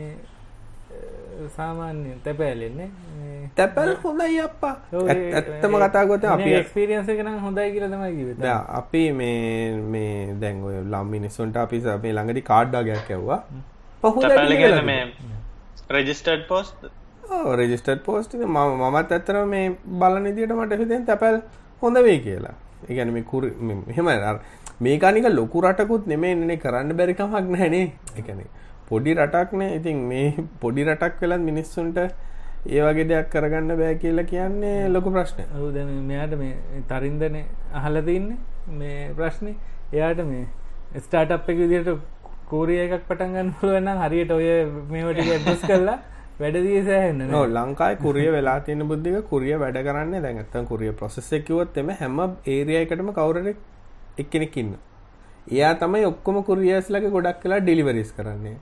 අ, 0.92 1.48
සාමාන්‍ය 1.56 2.10
තැපෑලෙන්නේ 2.24 2.88
තැපැල් 3.56 3.90
හොඳයි 4.04 4.38
අප්පා. 4.40 4.74
ඇත්- 5.02 5.34
ඇත්තම 5.34 5.74
කතා 5.82 6.04
කරොත් 6.06 6.24
අපි 6.26 6.42
එක්ස්පීරියන්ස 6.60 7.08
එක 7.08 7.20
නම් 7.24 7.38
හොඳයි 7.40 7.68
කියලා 7.72 7.88
තමයි 7.88 8.12
කිව්වේ 8.16 8.34
දැන් 8.36 8.64
අපි 8.80 9.02
මේ 9.12 9.36
මේ 9.92 10.34
දැන් 10.40 10.62
ඔය 10.64 10.76
ලම් 10.84 11.06
මිනිස්සුන්ට 11.08 11.56
අපි 11.56 11.80
මේ 12.02 12.12
ළඟදී 12.12 12.42
කාඩ් 12.42 12.74
වගේක් 12.76 13.10
ඇව්වා. 13.10 13.40
මේ 14.84 15.04
රෙජිස්ටර්ඩ් 15.90 16.46
පෝස්ට් 16.48 16.84
ඔව් 17.30 17.54
රෙජිස්ටර්ඩ් 17.56 18.00
පෝස්ට් 18.04 18.34
එක 18.34 18.40
මම 18.46 18.58
මමත් 18.82 19.12
ඇත්තටම 19.12 19.48
මේ 19.48 19.68
බලන 19.98 20.24
විදියට 20.24 20.52
මට 20.52 20.78
හිතෙන 20.78 21.06
තැපැල් 21.06 21.40
හොඳ 21.82 21.96
වෙයි 21.98 22.18
කියලා. 22.20 22.54
ඒ 22.82 22.94
කියන්නේ 22.94 23.12
මේ 23.12 23.22
කුරු 23.24 23.50
මේ- 23.60 23.84
එහෙම 23.88 24.08
අර 24.08 24.38
මේක 24.80 25.04
අනික 25.04 25.24
ලොකු 25.30 25.60
රටකුත් 25.60 26.06
නෙමෙයිනේ 26.06 26.56
කරන්න 26.56 26.92
බැරි 26.94 27.14
කමක් 27.14 27.48
නැහනේ. 27.48 27.86
පොඩි 28.88 29.14
රටක්නේ. 29.14 29.74
ඉතින් 29.78 29.98
මේ 30.10 30.44
පොඩි 30.60 30.84
රටක් 30.84 31.20
වෙලත් 31.22 31.44
මිනිස්සුන්ට 31.50 31.98
ඒ 31.98 32.80
වගේ 32.86 33.08
දෙයක් 33.10 33.28
කරගන්න 33.30 33.76
බෑ 33.80 33.94
කියලා 33.96 34.30
කියන්නේ 34.32 34.88
ලොකු 34.88 35.10
ප්‍රශ්නයක්. 35.10 35.48
ඔව් 35.58 35.68
දැන් 35.74 35.90
මෙයාට 36.10 36.34
මේ 36.38 36.82
තරින්දනේ 36.88 37.44
අහලා 37.74 38.02
තින්නේ 38.02 38.38
මේ 38.78 39.10
ප්‍රශ්නේ 39.18 39.56
එයාට 39.92 40.22
මේ 40.30 40.46
ස්ටාර්ට්අප් 41.00 41.50
එක 41.50 41.58
විදිහට 41.62 41.90
කෝරිය 42.50 42.80
එකක් 42.84 43.04
පටන් 43.08 43.34
ගන්න 43.34 43.52
පුළුවන් 43.58 43.84
නම් 43.84 44.02
හරියට 44.04 44.32
ඔය 44.38 44.48
මේවට 44.94 45.22
ඇඩ්ජස්ට් 45.26 45.68
කරලා 45.70 45.98
වැඩ 46.40 46.56
දී 46.66 46.80
සෑහෙන්න 46.88 47.34
ඔව් 47.40 47.46
ලංකාවේ 47.56 48.00
කුරිය 48.04 48.30
වෙලා 48.36 48.58
තියෙන 48.66 48.88
බුද්ධික 48.90 49.28
කුරිය 49.32 49.58
වැඩ 49.62 49.78
කරන්නේ 49.86 50.22
දැන් 50.24 50.40
නැත්තම් 50.40 50.66
කුරිය 50.70 50.92
කිව්වොත් 51.46 51.78
එමේ 51.82 51.96
හැම 52.00 52.18
ඒරියා 52.54 52.82
එකටම 52.86 53.12
කවුරුරෙක් 53.18 53.58
එක්කෙනෙක් 54.18 54.56
ඉන්නවා. 54.56 54.80
එයා 55.50 55.74
තමයි 55.74 56.04
ඔක්කොම 56.04 56.44
කුරියර්ස්ලගේ 56.48 57.10
ගොඩක් 57.10 57.44
වෙලා 57.44 57.60
ඩෙලිවරිස් 57.60 58.12
කරන්නේ. 58.16 58.56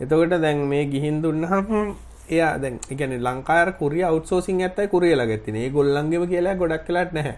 එතකොට 0.00 0.36
දැන් 0.44 0.58
මේ 0.72 0.84
ගිහින් 0.92 1.22
දුන්නාම 1.22 1.96
එයා 2.28 2.52
දැන් 2.58 2.78
ඒ 2.90 2.96
කියන්නේ 3.00 3.24
ලංකාවේ 3.26 3.78
කුරිය 3.80 4.04
අවුට්සෝසින් 4.04 4.62
ඇත්තයි 4.62 4.92
කුරිය 4.94 5.14
ළඟ 5.14 5.42
තියෙන. 5.44 5.58
ඒගොල්ලන්ගේම 5.62 6.28
කියලා 6.28 6.54
ගොඩක් 6.62 6.88
වෙලාට 6.88 7.12
නැහැ. 7.12 7.36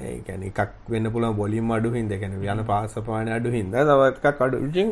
ඒ 0.00 0.18
කියන්නේ 0.26 0.52
එකක් 0.52 0.90
වෙන්න 0.90 1.12
පුළුවන් 1.14 1.36
වොලියම් 1.36 1.70
අඩු 1.76 1.92
හින්දා 1.96 2.16
ඒ 2.16 2.22
කියන්නේ 2.22 2.52
යන 2.54 2.64
පාස 2.70 2.94
ප්‍රමාණය 2.98 3.32
අඩු 3.38 3.56
හින්දා 3.56 3.84
තව 3.88 4.00
එකක් 4.10 4.42
අඩු. 4.46 4.62
ඉතින් 4.68 4.88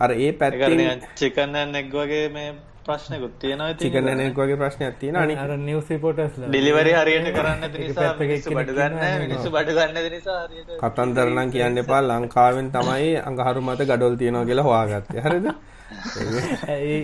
අර 0.00 0.10
ඒ 0.12 0.32
පැත්තෙන් 0.40 1.04
චිකන් 1.16 1.56
එක් 1.80 1.92
වගේ 1.94 2.28
මේ 2.36 2.50
ප්‍රශ්නකුත් 2.86 3.34
තියෙනවා 3.42 3.68
ඉතින් 3.74 3.84
චිකන් 3.84 4.08
ඇනෙක් 4.10 4.38
වගේ 4.40 4.58
ප්‍රශ්නයක් 4.62 4.98
තියෙනවා. 5.00 5.22
අනික 5.26 5.38
අර 5.44 5.52
නිවස් 5.68 5.88
රිපෝටර්ස්ලා 5.92 6.50
ඩිලිවරි 6.50 6.92
හරියට 6.98 7.30
කරන්න 7.36 7.58
නැති 7.62 7.78
නිසා 7.84 8.10
මිනිස්සු 8.20 8.56
බඩු 8.58 8.72
ගන්න. 8.78 8.98
මිනිස්සු 9.24 9.54
බඩු 9.56 9.72
ගන්න 9.78 9.94
නැති 9.96 10.10
නිසා 10.16 10.40
හරියට 10.42 10.74
කතන්දර 10.82 11.28
නම් 11.36 11.54
කියන්න 11.54 11.82
එපා. 11.84 12.02
ලංකාවෙන් 12.10 12.68
තමයි 12.76 13.14
අඟහරු 13.28 13.64
මත 13.68 13.88
ගඩොල් 13.90 14.14
තියෙනවා 14.22 14.48
කියලා 14.50 14.68
හොයාගත්තේ. 14.68 15.24
හරිද? 15.26 15.46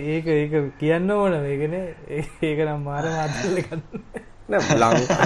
ඒක 0.09 0.27
ඒක 0.37 0.53
කියන්න 0.81 1.11
ඕන. 1.11 1.39
මේකනේ 1.47 1.85
ඒක 2.49 2.59
නම් 2.67 2.81
මාර 2.89 3.05
මාතල 3.17 3.57
එකක් 3.63 3.71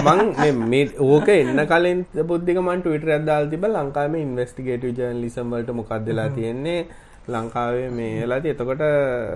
මං 0.06 0.20
මේ 0.38 0.52
මේ 0.72 0.86
ඕක 1.06 1.28
එන්න 1.34 1.60
කලින් 1.72 2.00
බුද්ධික 2.30 2.58
මන් 2.62 2.80
ට්විටර් 2.82 3.10
එකක් 3.16 3.26
දාලා 3.28 3.52
තිබ්බා. 3.52 3.74
ලංකාවේ 3.76 4.12
මේ 4.14 4.26
ඉන්වෙස්ටිගේටිව් 4.28 4.96
ජර්නලිසම් 4.98 5.54
වලට 5.54 5.78
මොකක්ද 5.80 6.08
වෙලා 6.10 6.28
තියෙන්නේ 6.36 6.80
ලංකාවේ 7.28 7.88
මේ 7.90 8.12
වෙලා 8.20 8.40
තියෙ 8.40 8.54
එතකොට 8.54 8.82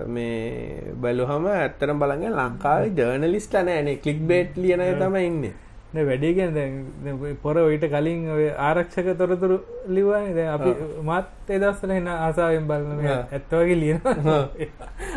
මේ 0.09 0.93
බැලුවම 1.03 1.47
ඇත්තටම 1.49 1.99
බලන්න 2.03 2.39
ලංකාවේ 2.39 2.95
ජර්නලිස්ට්ලා 2.99 3.65
නෑනේ 3.65 3.97
ක්ලික් 3.97 4.21
බේට් 4.31 4.57
ලියන 4.57 4.81
අය 4.81 4.95
තමයි 4.95 5.27
ඉන්නේ. 5.27 5.53
නේ 5.95 6.05
වැඩි 6.05 6.31
ගැන 6.35 6.55
දැන් 6.55 6.79
දැන් 7.05 7.37
පොර 7.43 7.57
ඊට 7.63 7.85
කලින් 7.95 8.23
ඔය 8.37 8.47
ආරක්ෂක 8.69 9.11
තොරතුරු 9.19 9.59
ලිව්වනේ 9.89 10.33
දැන් 10.39 10.51
අපි 10.55 10.71
මාත් 11.03 11.29
ඒ 11.49 11.59
දවස්වල 11.59 11.93
එන 11.97 12.09
ආසාවෙන් 12.09 12.67
බලන 12.71 12.97
මේ. 13.01 13.19
ඇත්ත 13.31 13.53
වගේ 13.53 13.79
ලියනවා 13.83 14.41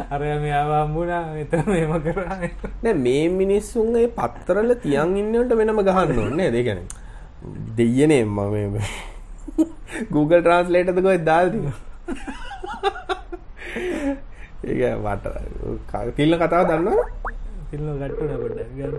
අර 0.09 0.21
මෙයාව 0.43 0.75
හම්බුණා 0.75 1.23
මෙතන 1.31 1.65
මේම 1.71 1.95
කරා 2.03 2.37
නෑ 2.83 2.93
මේ 2.99 3.23
මිනිස්සුන් 3.39 3.95
ඒ 4.03 4.07
පත්තරවල 4.19 4.77
තියන් 4.83 5.17
ඉන්නවට 5.23 5.57
වෙනම 5.61 5.81
ගහන්න 5.81 6.19
ඕනේ 6.19 6.37
නේද? 6.43 6.55
ඒ 6.55 6.67
කියන්නේ 6.69 7.03
දෙයියනේ 7.77 8.23
මම 8.25 8.79
Google 10.13 10.41
Translate 10.43 10.89
එකද 10.91 11.03
කොහෙද 11.03 11.25
දාලා 11.25 11.51
තියෙන්නේ? 11.51 11.94
ඒක 14.65 14.81
වට 14.99 15.25
තිල්න 16.15 16.37
කතාව 16.37 16.67
දන්නවද? 16.69 16.99
තිල්න 17.69 17.99
ගට්ටුන 17.99 18.29
පොඩ්ඩක් 18.35 18.71
ගන්න 18.75 18.95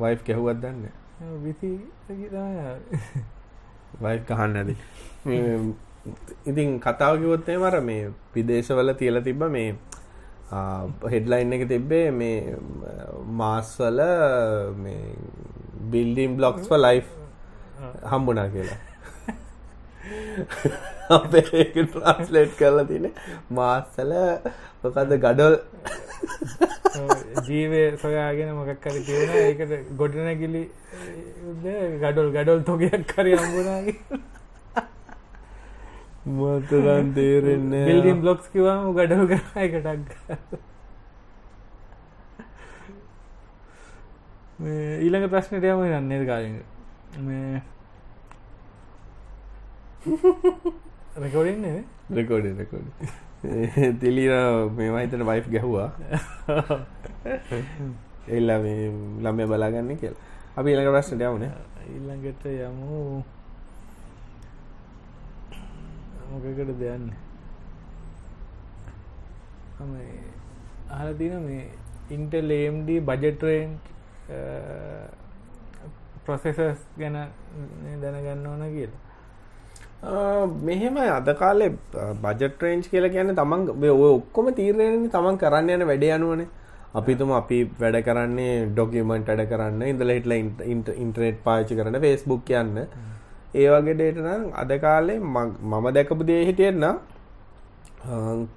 වයිෆ් 0.00 0.20
කැහුවත් 0.24 0.58
දන්නේ 0.58 0.92
විසි 1.38 1.80
වයිෆ් 4.00 4.22
කහන්න 4.26 4.56
ඇති. 4.56 4.76
ඉතින් 6.46 6.80
කතාව 6.80 7.18
කිව්වොත් 7.18 7.48
එහෙම 7.48 7.62
අර 7.62 7.82
මේ 7.82 8.12
විදේශවල 8.34 8.94
තියලා 8.94 9.22
තිබ්බ 9.22 9.42
මේ 9.50 9.74
හෙඩ්ලයින් 11.14 11.52
එක 11.56 11.64
තිබ්බේ 11.72 12.06
මේ 12.20 12.56
මාස්වල 13.40 14.00
මේ 14.84 15.02
බිල්ඩින් 15.92 16.36
බ්ලොක්ස් 16.38 16.68
for 16.68 16.78
life 16.78 17.10
හම්බුණා 18.12 18.48
කියලා. 18.54 18.80
අපේ 21.16 21.44
ඒක 21.60 21.74
ට්‍රාන්ස්ලේට් 21.92 22.52
කරලා 22.58 22.86
තියෙන්නේ 22.90 23.14
මාස්වල 23.58 24.12
මොකද්ද 24.82 25.12
ගඩොල් 25.24 25.56
ජීවය 27.48 27.82
සොයාගෙන 28.02 28.50
මොකක් 28.58 28.84
හරි 28.90 29.00
තියෙන 29.08 29.30
ඒකට 29.44 29.72
ගොඩනැගිලි 30.02 30.62
ගඩොල් 32.04 32.28
ගඩොල් 32.36 32.60
තොගයක් 32.70 33.14
හරි 33.16 33.32
හම්බුණාගේ 33.40 33.96
මතරන් 36.26 37.14
තේරෙන්නේ? 37.14 37.86
බිල්ඩින් 37.86 38.20
බ්ලොක්ස් 38.20 38.46
කිවම 38.52 38.92
ගඩල් 38.96 39.24
කර 39.30 39.40
එකටක් 39.64 40.10
ඊළඟ 44.60 45.26
ප්‍රශ්නයට 45.32 45.64
යම 45.70 45.80
නන්නේද 45.88 46.24
කාලින් 46.28 46.56
මේ 47.26 47.62
රෙකෝඩින්නේ 51.24 51.78
රෙකෝඩ 52.20 52.46
රෙකෝඩ 52.60 52.88
තිලීර 54.04 54.32
මේවා 54.76 55.02
හිතන 55.04 55.24
වයිෆ් 55.30 55.46
ගැහුවා. 55.56 55.88
එල්ලා 58.28 58.58
මේ 58.64 58.92
ළමය 59.24 59.44
බලාගන්න 59.48 59.96
කියලා. 59.96 60.20
අපි 60.56 60.68
ඊළඟ 60.70 60.92
ප්‍රශ්නට 60.92 61.22
යමුනේ. 61.28 61.52
ඊළඟට 61.94 62.44
යමු 62.46 63.22
මොකකට 66.30 66.72
දෙයන්න 66.80 67.10
අහල 70.90 71.08
තින 71.18 71.34
මේ 71.46 71.64
ඉන්ටල් 72.10 72.50
AMD 72.56 72.90
බජටරෙන් 73.08 73.70
ප්‍රොසෙසස් 76.24 76.82
ගැන 76.98 77.16
දැනගන්න 78.02 78.46
ඕන 78.46 78.64
කියලා. 78.74 79.00
මෙහෙම 80.62 80.96
අද 81.08 81.28
කාලේ 81.42 81.70
බජට 82.22 82.62
රේන්ජ් 82.62 82.88
කියලා 82.92 83.12
කියන්නේ 83.16 83.38
තමන් 83.40 83.68
ඔය 83.82 84.10
ඔක්කොම 84.10 84.54
තීරණයනේ 84.54 85.12
තමන් 85.14 85.40
කරන්න 85.42 85.70
යන 85.76 85.86
වැඩ 85.90 86.06
යනුවනේ 86.08 86.48
අපිතුම 86.94 87.32
අපි 87.32 87.58
වැඩ 87.80 87.98
කරන්නේ 88.06 88.54
ඩොකියුමන්ට් 88.70 89.28
වැඩ 89.30 89.50
කරන්න 89.52 89.82
ඉඳලා 89.92 90.16
හිටලා 90.18 90.38
ඉන්ටර්නෙට් 91.04 91.42
පාවිච්චි 91.44 91.78
කරන 91.80 92.00
Facebook 92.06 92.50
යන්න 92.60 92.78
ඒ 93.54 93.68
වගේ 93.74 93.94
දේට 94.00 94.18
නම් 94.24 94.42
අද 94.62 94.72
කාලේ 94.84 95.18
මම 95.18 95.86
දැකපු 95.96 96.24
දේ 96.28 96.42
හිටියෙත් 96.48 96.76
නම් 96.82 96.96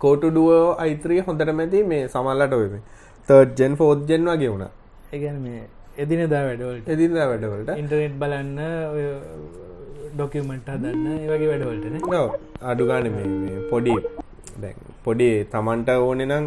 කෝටු 0.01 0.27
ඩුවෝ 0.31 0.65
i3 0.89 1.21
හොඳටම 1.27 1.61
ඇති 1.63 1.83
මේ 1.91 2.03
සමහරලාට 2.13 2.53
ඔය 2.59 2.67
මේ 2.73 2.83
3rd 3.29 3.49
gen 3.59 3.73
4th 3.79 4.03
gen 4.09 4.29
වගේ 4.29 4.51
වුණා. 4.53 4.71
ඒගැන 5.13 5.39
මේ 5.45 5.63
එදිනදා 6.03 6.43
වැඩවලට. 6.47 6.89
එදිනදා 6.93 7.25
වැඩවලට. 7.31 7.69
ඉන්ටර්නෙට් 7.81 8.15
බලන්න 8.21 8.59
ඔය 8.93 9.05
ඩොකියමෙන්ට් 10.13 10.69
හදන්න 10.73 11.07
ඒ 11.13 11.27
වගේ 11.31 11.49
වැඩවලටන 11.51 11.95
ඔව්. 12.21 12.29
අඩු 12.71 12.83
ගන්න 12.89 13.11
මේ 13.15 13.27
මේ 13.41 13.65
පොඩි 13.71 13.95
දැන් 14.61 14.77
පොඩි 15.05 15.29
තමන්ට 15.53 15.89
ඕනේ 15.97 16.29
නම් 16.31 16.45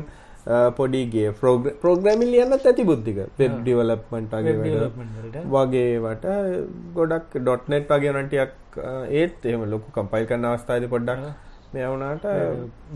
පොඩිගේ 0.77 1.33
ප්‍රෝග්‍රමිල් 1.83 2.31
ලියන්නත් 2.33 2.67
ඇති 2.67 2.85
බුද්ධික. 2.85 3.19
වෙබ් 3.39 3.55
ඩිවලප්මන්ට් 3.63 4.33
වගේ 4.37 4.55
වැඩ. 4.59 5.39
වගේවට 5.57 6.27
ගොඩක්. 6.95 7.33
ඩොට්නෙට් 7.39 7.89
වගේ 7.91 8.13
නටියක් 8.23 8.53
ඒත් 9.11 9.45
එහෙම 9.45 9.65
ලොකු 9.71 9.91
කම්පයිල් 9.93 10.27
කරන්න 10.27 10.45
අවස්ථාද 10.53 10.89
පොඩ්ඩක් 10.89 11.25
මේ 11.73 11.87
වුණාට 11.87 12.25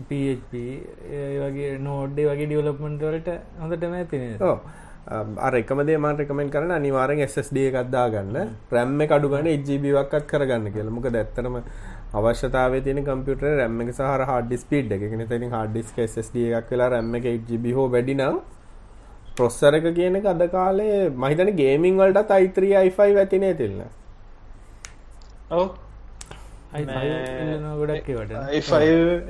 PHP 0.09 0.53
ඒ 1.11 1.39
වගේ 1.43 1.73
නෝඩ්ඩේ 1.79 2.29
වගේ 2.31 2.47
ඩියවලප්මන්ට 2.47 3.03
වලට 3.03 3.29
හොඳටම 3.59 3.93
ඇතින 3.93 4.23
ඔව්. 4.41 4.57
අම්, 5.07 5.29
අර 5.37 5.53
එකමදේ 5.59 5.97
මම 5.97 6.17
රෙකමෙන්ඩ් 6.19 6.51
කරන 6.55 6.71
අනිවාර්යෙන් 6.71 7.23
SSD 7.27 7.57
එකක් 7.69 7.89
දාගන්න. 7.91 8.37
RAM 8.71 9.01
එක 9.01 9.11
අඩු 9.11 9.29
ගන්න 9.29 9.47
8GB 9.55 9.85
එකක්වත් 10.03 10.27
කරගන්න 10.31 10.71
කියලා. 10.75 10.93
මොකද 10.97 11.15
ඇත්තටම 11.15 11.57
අවශ්‍යතාවය 12.19 12.79
තියෙන 12.85 13.03
කම්පියුටරේ 13.09 13.53
RAM 13.59 13.83
එක 13.83 13.91
සහ 13.97 14.25
hard 14.31 14.49
disk 14.53 14.65
speed 14.65 14.91
එක. 14.95 15.03
ඒ 15.03 15.11
කියන්නේ 15.11 15.27
ඉතින් 15.29 15.53
hard 15.57 15.71
disk 15.77 16.01
SSD 16.07 16.47
එකක් 16.61 16.73
වෙලා 16.73 16.89
RAM 16.95 17.13
එක 17.19 17.29
8GB 17.35 17.75
හෝ 17.77 17.85
වැඩි 17.93 18.15
නම් 18.17 18.41
ප්‍රොසෙසර් 19.37 19.77
එක 19.79 19.87
කියන 19.99 20.19
එක 20.19 20.27
අද 20.33 20.43
කාලේ 20.57 20.97
මම 21.09 21.23
හිතන්නේ 21.31 21.59
ගේමින් 21.61 22.01
වලටත් 22.01 22.33
i3 22.41 22.73
i5 22.87 23.23
ඇතිනේ 23.23 23.53
තිල්න. 23.61 23.79
ඔව් 25.51 25.65
ගොඩක් 27.79 28.11
වට 28.17 28.43
i5 28.59 28.73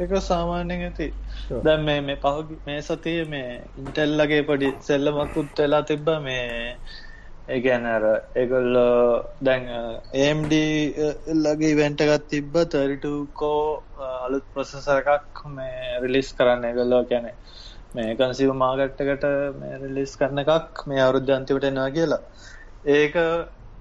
එක 0.05 0.11
සාමාන්‍යෙන් 0.31 0.83
ඇති 0.87 1.07
දැන් 1.67 1.85
මේ 1.87 2.01
මේ 2.09 2.17
පහ 2.25 2.51
මේ 2.67 2.81
සතිය 2.89 3.21
මේ 3.35 3.47
ඉන්ටෙල්ලගේ 3.83 4.43
පොඩි 4.49 4.73
සෙල්ලමකුත් 4.89 5.63
වෙලා 5.63 5.85
තිබ්බ 5.91 6.11
මේ 6.27 6.43
ඒගැනර 7.47 8.03
එගොල්ලෝ 8.35 9.25
දැන් 9.41 9.63
AMD 10.25 10.53
ලගේ 11.37 11.75
වෙන්ට 11.75 12.03
එකත් 12.05 12.27
තිබ්බ 12.29 12.55
32කෝ 12.55 13.61
අලුත් 14.25 14.45
ප්‍රසෙසර 14.53 15.01
එකක් 15.15 15.41
මේ 15.55 15.99
රිලිස් 16.03 16.29
කරන්න 16.33 16.69
එගොල්ලෝ 16.71 17.03
කැනෙ 17.05 17.31
මේ 17.95 18.15
කන්සිව 18.15 18.51
මාගට්ටකට 18.55 19.25
මේ 19.61 19.79
රිලිස් 19.79 20.13
කරන 20.15 20.43
එකක් 20.43 20.83
මේ 20.87 21.01
අවුරුද්ධ 21.05 21.33
අන්තිමට 21.37 21.65
එනවා 21.69 21.89
කියලා. 21.97 22.21
ඒක 22.87 23.15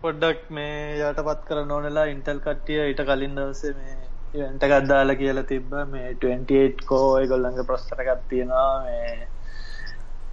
පොඩ්ඩක් 0.02 0.46
මේ 0.50 0.78
යටපත් 1.00 1.44
කරන්න 1.48 1.74
ඕනෙලා 1.76 2.06
ඉන්ටල් 2.14 2.40
කට්ටිය 2.46 2.80
ඊට 2.86 3.02
කලින් 3.10 3.36
දවසේ 3.38 3.74
මේ 3.76 3.98
ඉවෙන්ට 4.34 4.64
ගත්දාලා 4.72 5.20
කියලා 5.22 5.50
තිබ්බ. 5.52 5.76
මේ 5.92 6.08
28 6.14 6.88
කෝ 6.90 7.06
ඒගොල්ලන්ගේ 7.20 7.68
ප්‍රස්තර 7.70 8.02
එකක් 8.02 8.24
තියෙනවා. 8.30 8.72
මේ 8.86 9.28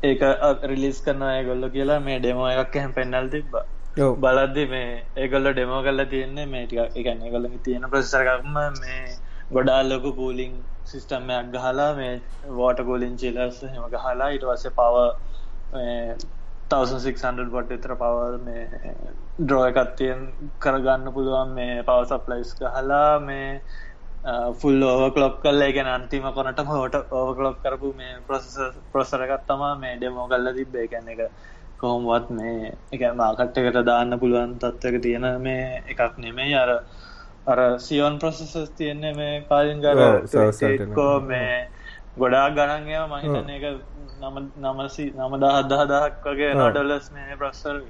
ඒක 0.04 0.22
රිලිස් 0.64 1.02
කරනවා 1.02 1.34
ඒගොල්ලෝ 1.34 1.70
කියලා 1.70 2.00
මේ 2.02 2.20
ඩෙමෝ 2.20 2.48
එකක් 2.56 2.76
එහෙම 2.76 2.94
පෙන්නල් 2.94 3.30
තිබ්බා. 3.30 3.66
බලද්දි 4.18 4.66
මේ 4.68 4.90
ඒගොල්ලෝ 5.16 5.54
ඩෙමෝ 5.54 5.82
කරලා 5.84 6.06
තියෙන්නේ 6.06 6.46
මේ 6.46 6.66
ටික 6.66 6.80
ඒ 6.80 7.04
කියන්නේ 7.04 7.28
ඒගොල්ලන්ගේ 7.28 7.64
තියෙන 7.64 7.90
ප්‍රොසෙසර් 7.90 8.28
එකක්ම 8.28 8.58
මේ 8.80 9.02
ගොඩාක් 9.52 9.86
ලොකු 9.86 10.12
කූලින් 10.14 10.54
සිස්ටම් 10.86 11.30
එකක් 11.32 11.52
ගහලා 11.54 11.92
මේ 11.96 12.14
වෝටර් 12.54 12.84
කූලින් 12.84 13.18
චිලර්ස් 13.18 13.62
එහෙම 13.64 13.88
ගහලා 13.92 14.30
ඊට 14.30 14.46
පස්සේ 14.46 14.76
පවර් 14.78 15.10
මේ 15.74 16.18
1600 16.70 17.50
වොට් 17.50 17.70
විතර 17.70 17.96
පවර් 17.96 18.38
මේ 18.46 18.64
ඩ්‍රෝ 19.40 19.64
එකක් 19.66 19.96
තියෙන 19.96 20.24
කරගන්න 20.60 21.14
පුළුවන් 21.14 21.58
මේ 21.58 21.84
පවර් 21.84 22.08
සප්ලයිස් 22.12 22.56
ගහලා 22.58 23.20
මේ 23.22 23.50
ෆුල් 24.54 24.82
ඕවර්ක්ලොක් 24.84 25.36
කරලා 25.42 25.68
ඒ 25.68 25.74
කියන්නේ 25.74 25.94
අන්තිම 25.94 26.26
කොනටම 26.34 26.72
හොට 26.74 26.96
ඕවර්ක්ලොක් 27.12 27.58
කරපු 27.64 27.94
මේ 27.96 28.16
ප්‍රොසෙසර් 28.28 29.22
එකක් 29.26 29.46
තමයි 29.48 29.70
මේ 29.78 29.94
ඩෙමෝ 29.98 30.28
කරලා 30.28 30.54
තිබ්බේ. 30.54 30.88
කියන්නේ 30.88 31.16
ඒක 31.16 31.32
කොහොමවත් 31.78 32.30
මේ 32.32 32.72
කියන්නේ 32.92 33.14
මාකට් 33.16 33.58
එකට 33.60 33.80
දාන්න 33.86 34.20
පුළුවන් 34.20 34.56
තත්ත්වයක 34.58 35.02
තියෙන 35.02 35.28
මේ 35.42 35.84
එකක් 35.88 36.18
නෙමෙයි. 36.18 36.56
අර 36.56 36.72
අර 37.48 37.60
සියොන් 37.80 38.20
ප්‍රොසෙසර්ස් 38.20 38.72
තියෙන්නේ 38.72 39.14
මේ 39.14 39.46
කාලින් 39.50 39.80
ගර 39.82 39.98
ඔව්, 40.00 40.18
සවස් 40.26 40.60
වලට 40.62 40.94
කෝ 40.94 41.14
මේ 41.22 41.70
ගොඩාක් 42.18 42.52
ගණන් 42.54 42.90
ඒවා 42.90 43.08
මම 43.10 43.24
හිතන්නේ 43.26 43.58
ඒක 43.60 43.80
නම 44.22 44.36
නමසි 44.66 45.08
නම 45.14 45.38
දහ 45.38 45.64
දහ 45.72 45.86
දහක් 45.86 46.28
වගේ 46.28 46.52
ඔව්. 46.54 46.68
ඩොලර්ස් 46.68 47.10
මේ 47.14 47.40
ප්‍රොසෙසර් 47.40 47.82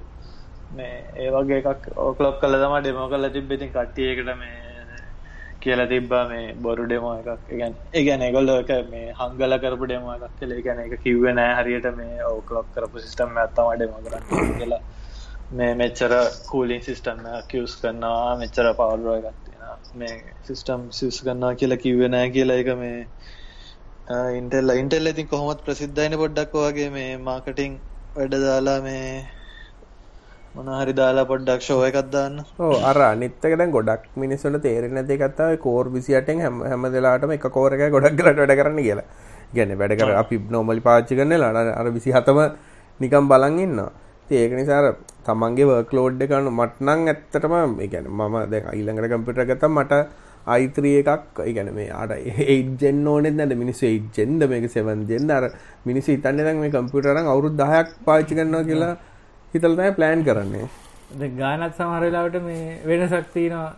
මේ 0.72 0.94
ඒ 1.16 1.28
වගේ 1.32 1.60
එකක් 1.64 1.90
ඕක්ලොක් 1.98 2.40
කළා 2.40 2.64
තමයි 2.64 2.80
ඩෙමෝ 2.80 3.10
කරලා 3.10 3.30
තිබ්බේ. 3.30 3.56
ඉතින් 3.56 3.72
කට්ටිය 3.72 4.10
ඒකට 4.10 4.34
මේ 4.36 4.67
කියලා 5.62 5.88
තිබ්බා 5.92 6.22
මේ 6.30 6.44
බොරු 6.64 6.84
ඩෙමෝ 6.86 7.14
එකක්. 7.20 7.28
ඒ 7.28 7.56
කියන්නේ 7.58 7.86
ඒ 7.94 8.02
කියන්නේ 8.06 8.28
ඒගොල්ලෝ 8.28 8.58
එක 8.62 8.70
මේ 8.92 9.06
හංගල 9.20 9.54
කරපු 9.64 9.88
ඩෙමෝ 9.88 10.14
එකක් 10.16 10.36
කියලා. 10.38 10.58
ඒ 10.58 10.64
කියන්නේ 10.66 10.86
ඒක 10.88 11.04
කිව්වේ 11.04 11.34
නෑ 11.38 11.56
හරියට 11.58 11.88
මේ 11.98 12.14
ඕක්ලොක් 12.30 12.68
කරපු 12.76 13.04
සිස්ටම් 13.06 13.40
එකක් 13.44 13.56
තමයි 13.56 13.76
ඩෙමෝ 13.78 14.02
කරන්නේ 14.04 14.58
කියලා. 14.60 14.82
මේ 15.58 15.72
මෙච්චර 15.80 16.14
කූලින් 16.50 16.82
සිස්ටම් 16.88 17.24
එකක් 17.32 17.56
යූස් 17.58 17.74
කරනවා 17.82 18.36
මෙච්චර 18.42 18.70
පවර් 18.78 18.98
ඩ්‍රෝ 19.00 19.16
එකක් 19.20 19.38
තියෙනවා. 19.44 19.76
මේ 19.94 20.14
සිස්ටම් 20.48 20.86
යූස් 21.00 21.20
කරනවා 21.26 21.54
කියලා 21.62 21.82
කිව්වේ 21.84 22.12
නෑ 22.14 22.30
කියලා 22.36 22.60
ඒක 22.62 22.72
මේ 22.84 22.98
ඉන්ටෙල් 24.36 24.76
ඉන්ටෙල් 24.76 25.12
ඉතින් 25.12 25.28
කොහොමත් 25.28 25.64
ප්‍රසිද්ධයිනේ 25.64 26.20
පොඩ්ඩක් 26.20 26.54
වගේ 26.60 26.90
මේ 26.90 27.10
මාකටිං 27.24 27.74
වැඩ 28.16 28.34
දාලා 28.44 28.78
මේ 28.82 29.08
මොන 30.58 30.68
හරි 30.76 30.92
දාලා 30.98 31.26
පොඩ්ඩක් 31.30 31.60
ෂෝ 31.64 31.82
එකක් 31.88 31.98
දාන්න. 32.14 32.38
ඕ 32.64 32.76
අර 32.90 32.98
අනිත්තක 33.08 33.52
දැන් 33.60 33.70
ගොඩක් 33.76 34.06
මිනිස්සුන්ට 34.22 34.62
තේරෙන්නේ 34.64 34.96
නැති 34.98 35.14
එකක් 35.16 35.36
තමයි 35.38 35.58
කෝර් 35.64 35.84
28න් 35.96 36.40
හැම 36.44 36.56
හැම 36.70 36.86
වෙලාවටම 36.94 37.34
එක 37.34 37.44
කෝර් 37.56 37.70
එකයි 37.76 37.90
ගොඩක් 37.96 38.16
කරලා 38.20 38.34
වැඩ 38.40 38.54
කරන්න 38.60 38.80
කියලා. 38.86 39.04
කියන්නේ 39.54 39.78
වැඩ 39.82 39.94
කර 40.00 40.10
අපි 40.22 40.38
normally 40.54 40.82
පාවිච්චි 40.86 41.18
කරන 41.18 41.34
වෙලාවට 41.34 41.70
අර 41.80 41.90
27ම 41.96 42.40
නිකන් 43.02 43.28
බලන් 43.32 43.58
ඉන්නවා. 43.66 43.90
ඉතින් 44.24 44.40
ඒක 44.44 44.54
නිසා 44.60 44.80
අර 44.80 44.88
තමන්ගේ 45.28 45.68
work 45.72 45.92
load 45.98 46.24
එක 46.26 46.34
අනුව 46.38 46.56
මට 46.60 46.86
නම් 46.86 47.06
ඇත්තටම 47.12 47.54
ඒ 47.84 47.88
කියන්නේ 47.92 48.16
මම 48.18 48.36
දැන් 48.54 48.66
ඊළඟට 48.78 49.12
කම්පියුටර් 49.12 49.44
එක 49.44 49.52
ගත්තාම 49.52 49.78
මට 49.82 50.00
i3 50.56 50.94
එකක් 51.02 51.38
ඒ 51.44 51.52
කියන්නේ 51.58 51.76
මේ 51.76 51.92
ආට 52.00 52.16
8 52.16 52.74
gen 52.82 53.06
ඕනෙත් 53.12 53.38
නැද්ද? 53.38 53.54
මිනිස්සු 53.62 53.86
8 53.92 54.10
gen 54.16 54.40
ද? 54.40 54.50
මේක 54.54 54.66
7 54.74 55.06
gen 55.12 55.30
අර 55.36 55.46
මිනිස්සු 55.90 56.10
හිතන්නේ 56.16 56.48
දැන් 56.48 56.58
මේ 56.64 56.74
කම්පියුටර් 56.74 57.14
එකක් 57.22 57.30
අවුරුදු 57.34 57.62
10ක් 57.62 58.04
පාවිච්චි 58.08 58.40
කරනවා 58.40 58.64
කියලා 58.72 58.96
හිතලා 59.52 59.76
තමයි 59.76 59.92
ප්ලෑන් 59.98 60.24
කරන්නේ. 60.26 60.66
ද 61.20 61.30
ගානත් 61.38 61.78
සමහරලාවට 61.78 62.42
මේ 62.48 62.64
වෙනසක් 62.88 63.30
තියනවා 63.36 63.68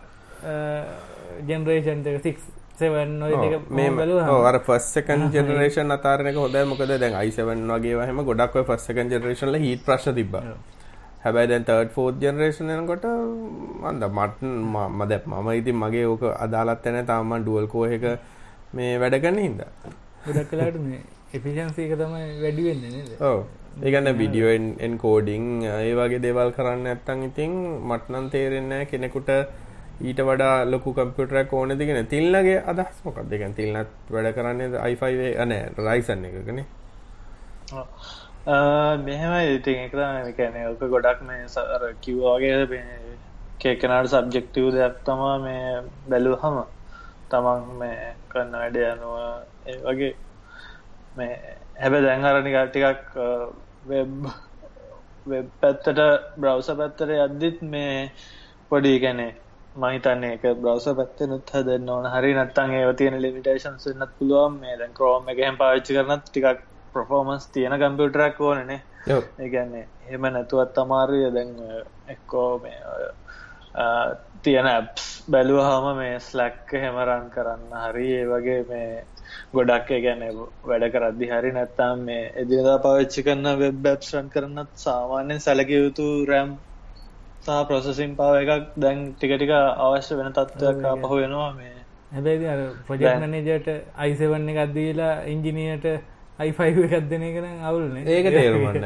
ජෙනරේෂන් 1.49 2.01
එක 2.11 2.17
සික් 2.25 2.37
සෙවන් 2.79 3.11
නොය 3.21 3.33
දෙක 3.43 3.69
මේ 3.77 3.89
බලු 3.99 4.17
ඔව් 4.35 4.45
අර 4.49 4.57
ෆස්ට් 4.67 4.97
සෙකන්ඩ් 4.97 5.37
ජෙනරේෂන් 5.37 5.95
අතාරින 5.97 6.29
එක 6.31 6.37
හොඳයි 6.43 6.65
මොකද 6.71 6.91
දැන් 7.03 7.15
i7 7.21 7.39
වගේ 7.71 7.91
ඒවා 7.93 8.07
හැම 8.09 8.21
ගොඩක් 8.29 8.57
ඔය 8.59 8.65
ෆස්ට් 8.69 8.91
සෙකන්ඩ් 8.91 9.15
ජෙනරේෂන් 9.15 9.51
වල 9.51 9.59
හීට් 9.65 9.85
ප්‍රශ්න 9.87 10.15
තිබ්බා. 10.19 10.43
හැබැයි 11.23 11.49
දැන් 11.51 11.65
තර්ඩ් 11.69 11.91
ෆෝර්ත් 11.95 12.19
ජෙනරේෂන් 12.25 12.73
එනකොට 12.75 13.07
මන්ද 13.07 14.03
මට 14.17 14.41
මම 14.41 15.01
දැන් 15.11 15.23
මම 15.31 15.49
ඉතින් 15.61 15.77
මගේ 15.83 16.05
ඕක 16.11 16.23
අදාළත් 16.45 16.85
නැහැ 16.85 17.07
තාම 17.09 17.25
මම 17.29 17.43
ඩුවල් 17.45 17.67
කෝ 17.73 17.85
එක 17.97 18.05
මේ 18.73 18.99
වැඩ 19.01 19.21
කරන 19.23 19.41
හින්දා. 19.45 19.71
ගොඩක් 20.27 20.49
කලාට 20.51 20.77
මේ 20.85 21.01
එෆිෂන්සි 21.37 21.87
එක 21.87 21.93
තමයි 22.01 22.27
වැඩි 22.43 22.63
වෙන්නේ 22.69 22.91
නේද 22.97 23.21
ඔව්. 23.31 23.39
ඒ 23.73 23.91
කියන්නේ 23.91 24.13
වීඩියෝ 24.13 24.53
එන්කෝඩින් 24.79 25.45
ඒ 25.65 25.91
වගේ 25.95 26.21
දේවල් 26.23 26.49
කරන්න 26.51 26.81
නැත්නම් 26.83 27.21
ඉතින් 27.23 27.53
මට 27.89 28.09
නම් 28.09 28.25
තේරෙන්නේ 28.29 28.69
නැහැ 28.71 28.87
කෙනෙකුට 28.87 29.29
ඊට 30.01 30.19
වඩා 30.21 30.55
ලොකු 30.65 30.93
කම්පියුටරයක් 30.93 31.53
ඕනේද 31.53 31.81
කියන 31.81 32.07
තිල්නගේ 32.07 32.57
අදහස් 32.65 32.97
මොකක්ද? 33.05 33.31
ඒ 33.31 33.37
කියන්නේ 33.37 33.59
තිල්නත් 33.59 34.11
වැඩ 34.11 34.33
කරන්නේ 34.33 34.67
i5 34.85 35.03
ඒ 35.21 35.45
නෑ 35.45 35.63
Ryzen 35.79 36.25
එකකනේ. 36.25 36.65
මෙහෙම 38.99 39.33
ඉතින් 39.49 39.79
එක 39.79 39.93
තමයි 39.93 40.33
කියන්නේ 40.33 40.67
ඔක 40.67 40.83
ගොඩක් 40.87 41.23
මේ 41.23 41.47
අර 41.75 41.87
කිව්වා 42.01 42.35
වගේ 42.37 42.65
මේ 42.67 43.17
කේකනාට 43.59 44.09
සබ්ජෙක්ටිව් 44.09 44.71
දෙයක් 44.73 45.01
තමා 45.05 45.37
මේ 45.39 45.65
බැලුවහම 46.09 46.61
තමන් 47.29 47.67
මේ 47.79 48.13
කරන්න 48.29 48.53
වැඩ 48.53 48.77
යනවා 48.83 49.31
ඒ 49.65 49.77
වගේ 49.83 50.13
මේ 51.17 51.35
හැබැ 51.81 52.01
දැන් 52.07 52.25
අර 52.25 52.41
නිකන් 52.47 52.59
ටිකක් 52.69 53.15
වෙබ් 53.89 54.09
වෙබ් 55.25 55.47
පැත්තට 55.61 56.01
බ්‍රව්ස 56.37 56.73
පැත්තට 56.79 57.15
යද්දිත් 57.19 57.61
මේ 57.73 57.95
පොඩි 58.71 58.97
ගැනේ 59.05 59.31
මහිතන්නේ 59.75 60.33
එක 60.35 60.43
බ්‍රවස 60.63 60.87
පැත්තනුත් 60.97 61.55
හදන්න 61.55 61.89
ඕන. 61.89 62.09
හරි 62.15 62.33
නත්තන් 62.35 62.75
ඒ 62.79 62.93
තියෙන 62.93 63.21
ලිමිටේෂන්ස් 63.21 63.87
වෙන්නත් 63.87 64.17
පුළුවන්. 64.19 64.59
මේ 64.59 64.77
දැන් 64.77 64.93
ක්‍රෝම් 64.93 65.29
එක 65.29 65.39
එහෙම 65.39 65.57
පාවිච්චි 65.57 65.97
කරනත් 65.97 66.25
ටිකක් 66.27 66.67
ප්‍රොෆෝමන්ස් 66.93 67.47
තියෙන 67.47 67.77
කම්පියුටරයක් 67.79 68.41
ඕනනේ. 68.41 68.81
ඒ 69.09 69.49
කියන්නේ 69.49 69.87
එහෙම 70.07 70.27
නැතුවත් 70.33 70.77
අමාරුයි. 70.77 71.29
දැන් 71.33 71.51
එක්කෝ 72.07 72.59
මේ 72.59 72.79
තියෙන 74.43 74.67
ඇප්ස් 74.67 75.07
බැලුවහම 75.31 75.87
මේ 75.97 76.19
ස්ලැක් 76.19 76.73
එහෙම 76.73 76.99
රන් 77.05 77.29
කරන්න 77.35 77.77
හරි. 77.83 78.07
ඒ 78.19 78.25
වගේ 78.25 78.61
මේ 78.69 79.05
ගොඩක් 79.53 79.87
කියන්නේ 79.87 80.31
වැඩ 80.65 80.85
කරද්දි 80.91 81.29
හරි 81.29 81.51
නැත්තම් 81.51 82.03
මේ 82.05 82.23
එදිනදා 82.37 82.77
පාවිච්චි 82.79 83.23
කරන 83.23 83.47
වෙබ් 83.57 83.87
ඇප්ස් 83.87 84.13
රන් 84.13 84.29
කරන්නත් 84.29 84.71
සාමාන්‍යයෙන් 84.79 85.41
සැලකිය 85.41 85.79
යුතු 85.79 86.07
RAM 86.25 86.55
සහ 87.43 87.59
ප්‍රොසෙසින් 87.67 88.15
පාව 88.15 88.33
එකක් 88.35 88.71
දැන් 88.77 88.99
ටික 89.11 89.31
ටික 89.33 89.53
අවශ්‍ය 89.57 90.17
වෙන 90.17 90.33
තත්ත්වයක් 90.33 90.83
ආපහු 90.85 91.15
වෙනවා 91.15 91.51
මේ 91.53 91.75
හැබැයි 92.11 92.47
අර 92.47 92.61
ප්‍රජෙක්් 92.87 93.23
මනජට 93.23 93.69
අයිසවන්න 93.97 94.49
එකක් 94.53 94.73
දීලා 94.73 95.13
ඉංජිනියට 95.27 95.87
හයිෆයි 96.41 96.85
එකක් 96.89 97.09
දෙන 97.09 97.23
එකන 97.23 97.47
අවුල්න 97.63 97.97
ඒක 98.07 98.27
තේරුමන්න 98.29 98.85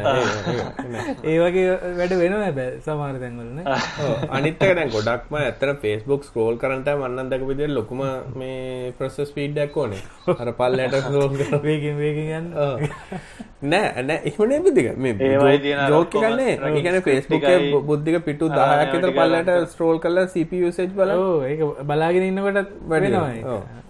ඒ 1.30 1.38
වගේ 1.40 1.68
වැඩ 1.96 2.14
වෙන 2.18 2.36
බෑ 2.54 2.68
සමාර 2.82 3.16
තැන්වලන 3.18 3.60
අනිත්තක 4.36 4.66
දැන් 4.72 4.92
ගොඩක්ම 4.92 5.38
ඇතර 5.40 5.72
ෆෙස්බුක් 5.82 6.26
ස්කෝල් 6.26 6.58
කරට 6.58 6.90
මන්නන් 6.96 7.32
දක 7.32 7.48
විදිර 7.48 7.72
ලොකුම 7.72 8.02
මේ 8.36 8.92
ප්‍රසස් 8.94 9.32
පීඩ්ඩක් 9.32 9.78
ඕනේ. 9.78 10.02
අර 10.36 10.52
පල්ලට 10.54 11.62
වේකින් 11.64 11.98
වේකින් 11.98 12.52
නෑ 13.66 14.04
නෑ 14.04 14.20
එහනේ 14.26 14.60
බුද්ධික. 14.62 14.92
මේ 14.98 15.14
ජෝකන්නේ 15.88 16.58
ඒකන 16.72 17.00
ෆෙස්බුක් 17.04 17.48
බුද්ධික 17.86 18.20
පිටු 18.26 18.52
දහයක් 18.52 18.94
තර 18.98 19.14
පල්ලට 19.14 19.56
ස්ට්‍රෝල් 19.68 20.00
කල 20.00 20.26
සිපසේජ් 20.30 20.94
බල 20.94 21.16
ඒ 21.46 21.58
බලාගෙන 21.86 22.24
ඉන්නකොට 22.26 22.78
වැඩෙනවා 22.86 23.84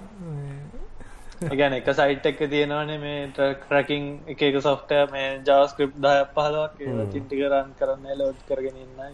ගැන 1.42 1.74
එක 1.74 1.90
සයිට් 1.94 2.26
එක 2.26 2.38
තියෙනවනේ 2.52 3.00
මේ 3.00 3.24
ට්‍රකින් 3.38 4.04
එක 4.34 4.42
එක 4.42 4.62
සොෆ්ටය 4.62 5.00
මේ 5.12 5.26
ජාස්ක්‍රප් 5.48 5.98
දහයක් 6.06 6.30
පහලක් 6.36 6.78
චින්ටි 7.14 7.42
කරන් 7.42 7.74
කරන්න 7.80 8.22
ලෝඩ් 8.22 8.40
කරගෙන 8.48 8.78
ඉන්නයි. 8.78 9.10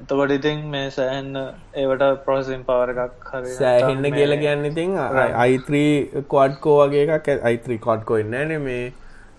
එතකොට 0.00 0.32
ඉතින් 0.36 0.62
මේ 0.70 0.86
සෑහන්න 0.90 1.36
ඒවට 1.82 2.24
ප්‍රොසින් 2.24 2.64
පවර 2.68 2.92
එකක් 3.04 3.28
හරි 3.32 3.52
සෑහෙන්න 3.56 4.08
කියල 4.14 4.36
කියන්න 4.40 4.64
ඉතින් 4.70 4.96
අයිත්‍රී 5.44 6.24
කොඩ්කෝ 6.34 6.78
වගේ 6.80 7.04
එකක් 7.18 7.28
අයිත්‍රී 7.50 7.78
කොඩ්කෝ 7.88 8.18
ඉන්නන 8.24 8.56
මේ 8.68 8.84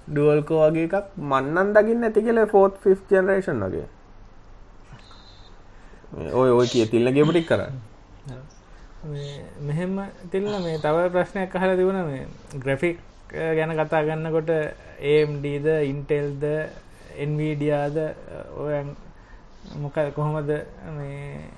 ඩුවල්කෝ 0.10 0.62
වගේ 0.68 0.86
එකක් 0.90 1.18
මන්නන් 1.32 1.74
දකින්න 1.78 2.10
ඇති 2.10 2.26
කියල 2.28 2.44
ෆෝත් 2.54 2.78
ෆිස් 2.86 3.02
ජනරේෂන් 3.12 3.66
වගේ. 3.68 3.88
ඔය 6.34 6.50
ඔය 6.60 6.68
කිය 6.72 6.86
තිල්ල 6.94 7.12
ගෙපටික් 7.18 7.50
කරන්න 7.50 7.82
මෙහෙම 9.04 10.00
තිල්ල 10.32 10.48
මේ 10.66 10.78
තව 10.80 10.98
ප්‍රශ්නයක් 11.12 11.56
අහල 11.56 11.76
තිබුණ 11.78 12.00
මේ 12.10 12.28
ග්‍රෆික් 12.56 12.98
ගැන 13.58 13.76
කතා 13.80 14.04
ගන්නකොට 14.08 14.52
ඒම්ඩද 15.14 15.68
ඉන්ටෙල්ද 15.92 16.44
එන්වීඩියාද 17.24 17.98
ඔය 18.58 18.76
මොක 19.82 19.98
කොහොමද 20.16 20.52
මේ 20.98 21.50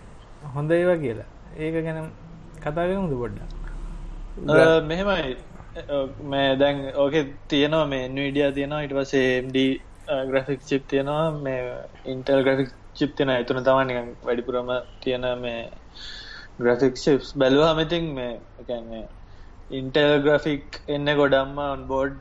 හොඳ 0.56 0.72
ඒවා 0.72 0.98
කියලා. 0.98 1.30
ඒක 1.58 1.76
ගැන 1.86 2.10
කතාගමුද 2.64 3.14
පොඩ්ඩ 3.22 3.40
මෙහෙමයි. 4.90 5.38
මේ 6.32 6.50
දැන් 6.58 6.78
ඕක 6.96 7.16
තියෙනවා 7.48 7.86
මේ 7.86 8.10
නවිඩිය 8.10 8.52
තියෙනවා. 8.58 8.84
ඉට 8.86 8.98
පසේ 9.00 9.42
MD 9.46 9.58
ග්‍රෆික් 10.32 10.62
චිප් 10.70 10.84
තියෙනවා. 10.90 11.32
මේ 11.46 11.62
ඉන්ටල් 12.06 12.44
ග්‍රෆික් 12.44 12.70
චිප් 12.98 13.16
තියෙන 13.18 13.38
එතුන 13.38 13.64
තමන් 13.64 14.14
වැඩිපුරම 14.26 14.70
තියෙන 15.04 15.26
මේ 15.40 15.60
ග්‍රෆික් 16.60 16.96
ශිප්ස් 16.98 17.32
බැලුව 17.36 17.66
හමතින් 17.70 18.06
මේ 18.14 18.32
එකන්නේ 18.62 19.04
ඉන්ටල් 19.72 20.14
ග්‍රෆික් 20.22 20.80
එන්න 20.90 21.12
ගොඩම්ම 21.16 21.58
ඔන් 21.64 21.84
බෝඩ් 21.88 22.16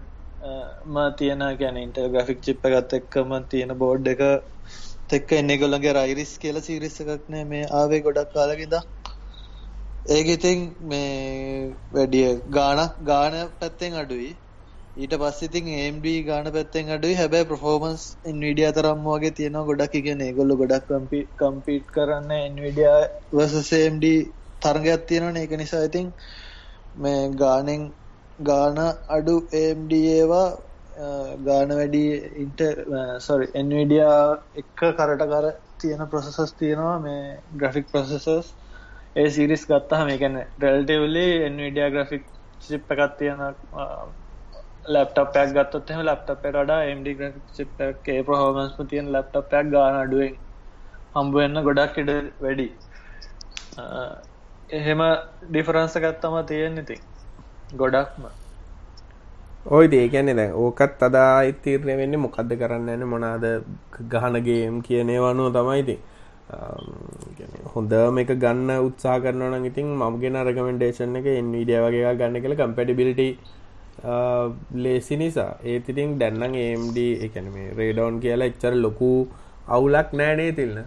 ම 0.86 0.96
තියෙන 1.18 1.44
ගැන 1.56 1.78
ඉන්ටල් 1.78 2.10
ග්‍රෆික් 2.10 2.42
චිප්ප 2.42 2.66
ගත් 2.68 2.98
එක්කම 2.98 3.36
තියෙන 3.48 3.76
බෝඩ් 3.78 4.08
එක 4.08 4.24
තෙක්ක 5.10 5.32
එන්න 5.34 5.54
ගොල්ලගේ 5.58 5.94
රයිරිස් 5.94 6.32
කියල 6.38 6.60
සිරිස්ස 6.62 7.00
එකක්නෑ 7.02 7.44
මේ 7.46 7.70
ආවේ 7.74 8.02
ගොඩක් 8.02 8.34
කාලකිද 8.34 8.74
ඒක 10.06 10.26
ඉතින් 10.28 10.64
මේ 10.82 11.76
වැඩිය 11.90 12.32
ගානක් 12.50 12.96
ගාන 13.02 13.34
පැත්තෙන් 13.58 13.94
අඩුයි. 13.94 14.32
ඊට 14.96 15.14
පස්සිතින් 15.16 15.68
ඒම්ඩ 15.74 16.04
ගාන 16.24 16.48
පැත්තෙන් 16.48 16.90
අඩුයි. 16.90 17.14
හැබැයි 17.14 17.46
ප්‍රෆෝමන්ස් 17.46 18.02
ඉන්විඩිය 18.26 18.68
තරම් 18.72 19.00
වගේ 19.06 19.32
තියෙනවා 19.32 19.64
ගොඩක් 19.64 19.96
කියන 19.98 20.22
ගොල්ල 20.36 20.54
ගොඩක් 20.54 20.86
කම්පි 20.88 21.20
කම්පීට් 21.36 21.88
කරන්න 21.90 22.30
ඉන්විඩිය 22.40 22.92
වසසම්ඩ 23.32 24.06
තරගයක් 24.62 25.02
තියෙනවන. 25.08 25.36
ඒක 25.36 25.52
නිසා 25.54 25.82
ඉතින් 25.82 26.06
මේ 26.96 27.28
ගානෙන් 27.36 27.82
ගාන 28.42 28.80
අඩු 29.10 29.36
ඒම්ඩ 29.54 29.92
ඒවා 29.94 30.46
ගාන 31.42 31.68
වැඩි 31.72 32.04
ඉන්ට 32.38 32.60
සොරි 33.20 33.52
එන්විඩියා 33.54 34.24
එක්ක 34.56 34.80
කරට 34.96 35.28
කර 35.28 35.46
තියෙන 35.78 36.08
ප්‍රොසෙසස් 36.08 36.52
තියෙනවා. 36.54 36.98
මේ 37.00 37.38
ග්‍රෆික් 37.56 37.86
ප්‍රොසෙසස් 37.88 38.54
ඒ 39.16 39.30
සිරිස් 39.30 39.66
ගත්තා 39.66 40.04
මේකැන 40.06 40.44
රෙල්ටවලි 40.60 41.30
එන්විඩිය 41.44 41.88
ග්‍රෆික් 41.92 42.28
චිප් 42.62 42.92
එකත් 42.92 43.18
තියෙන 43.18 43.50
ලප්ටපයක් 44.86 45.52
ගත්තොත් 45.56 45.90
එම 45.90 46.00
ලප්ටපට 46.02 46.56
වඩා 46.56 46.80
MD 46.94 47.14
ග්‍රෆික්ේ 47.18 48.20
ප්‍රහෝමන්ස්ම 48.22 48.86
තියෙන 48.86 49.06
ලප්ටපයක් 49.12 49.70
ගාන 49.72 49.96
අඩුවෙන් 49.96 50.34
හම්බුවෙන්න 51.14 51.64
ගොඩක් 51.64 51.98
ඉඩ 52.02 52.10
වැඩි. 52.40 52.68
එහෙම 54.70 55.02
ඩිෆරන්ස 55.48 55.96
ගත්තම 55.96 56.36
තියෙන 56.46 56.78
ඉතින්. 56.78 57.00
ගොඩක්ම. 57.74 58.24
ඔයි 59.66 59.88
දේකැනෙ 59.88 60.34
දැ 60.34 60.50
ඕකත් 60.54 61.02
අදා 61.02 61.42
ඉතීරණය 61.44 61.96
වෙන්න 61.96 62.20
මොකක්ද 62.20 62.50
කරන්න 62.60 62.88
ඇන 62.88 63.06
මොනාද 63.08 63.44
ගහනගේම් 64.12 64.82
කියනේ 64.82 65.20
වනුව 65.20 65.48
තමයිති 65.56 65.96
හොඳ 67.72 67.92
මේක 68.12 68.30
ගන්න 68.36 68.70
උත්සා 68.88 69.18
කරන 69.20 69.64
ඉතින් 69.64 69.96
මගේ 70.02 70.44
රකමෙන්ඩේෂන් 70.44 71.16
එක 71.16 71.28
එන්විඩිය 71.32 71.80
වගේ 71.80 72.16
ගන්න 72.20 72.42
කළ 72.42 72.60
කම්පැටිබිලිටි 72.60 73.28
ලේසි 74.74 75.16
නිසා. 75.16 75.52
ඒතිටින් 75.64 76.18
දැන්නම් 76.18 76.54
ඒම්ඩ 76.54 76.98
එකන 77.26 77.48
මේ 77.54 77.70
රේඩෝන් 77.76 78.20
කියලා 78.20 78.50
එච්චර 78.52 78.74
ලොකු 78.76 79.10
අවුලක් 79.68 80.12
නෑනේ 80.12 80.52
තිල්න්න 80.52 80.84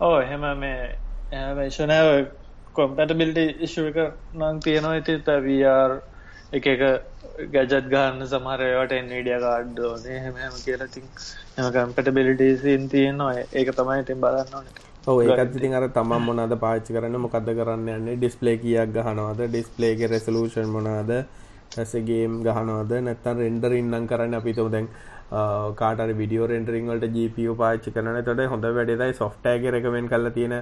ඕ 0.00 0.16
එහෙම 0.20 0.44
මේ 0.58 1.44
වේශනාව 1.56 2.08
කොම්පැටබිල්ටි 2.72 3.44
ඉශක 3.60 3.98
නං 4.34 4.60
තියෙනවා. 4.60 4.92
ඇති 4.92 5.18
තවර් 5.28 6.00
එක 6.52 6.66
එක 6.66 6.82
ගැජත් 7.54 7.88
ගන්න 7.92 8.26
සමහරයට 8.26 8.92
එන්විඩිය 8.92 9.40
කාඩ්ඩෝනේ 9.40 10.20
හෙම 10.20 10.36
කියලතින් 10.64 11.08
එම 11.58 11.72
කම්පැටබිලිටසින් 11.72 12.88
තියෙනවා. 12.88 13.32
ඒක 13.52 13.72
තමයි 13.76 13.98
ඉතින් 14.04 14.20
බලන්න 14.20 14.54
ඕනේ. 14.54 15.34
ඒකත් 15.34 15.58
ඉතින් 15.58 15.74
අර 15.74 15.88
තමන් 15.88 16.24
මොනද 16.28 16.54
පාච්චි 16.60 16.92
කරන්න 16.92 17.20
මොකද 17.20 17.50
කරන්න 17.58 17.90
යන්නේ? 17.96 18.16
ඩිස්පලේ 18.16 18.56
කියක් 18.58 18.94
ගහනවාද? 18.94 19.44
ඩිස්පලේගේ 19.46 20.10
රෙසලූෂන් 20.14 20.68
මොනාද 20.68 21.12
ඇසගේම් 21.76 22.42
ගහනවද? 22.42 22.92
නැත්තන් 23.02 23.38
රෙන්ඩර් 23.38 23.72
ඉන්නම් 23.72 24.06
කරන්න 24.06 24.34
අපිතම 24.34 24.70
දැන් 24.70 24.88
කාට 25.76 26.00
විඩියෝ 26.16 26.46
රෙන්ඩරිං 26.46 26.86
වලට 26.86 27.12
GPU 27.12 27.54
පාච්චි 27.54 27.90
කරන 27.90 28.22
තොට 28.24 28.40
හොඳ 28.46 28.64
වැඩදයි 28.70 29.12
සොෆ්ටෑග 29.14 29.66
රකමෙන් 29.72 30.08
කල 30.08 30.30
තියෙන 30.30 30.54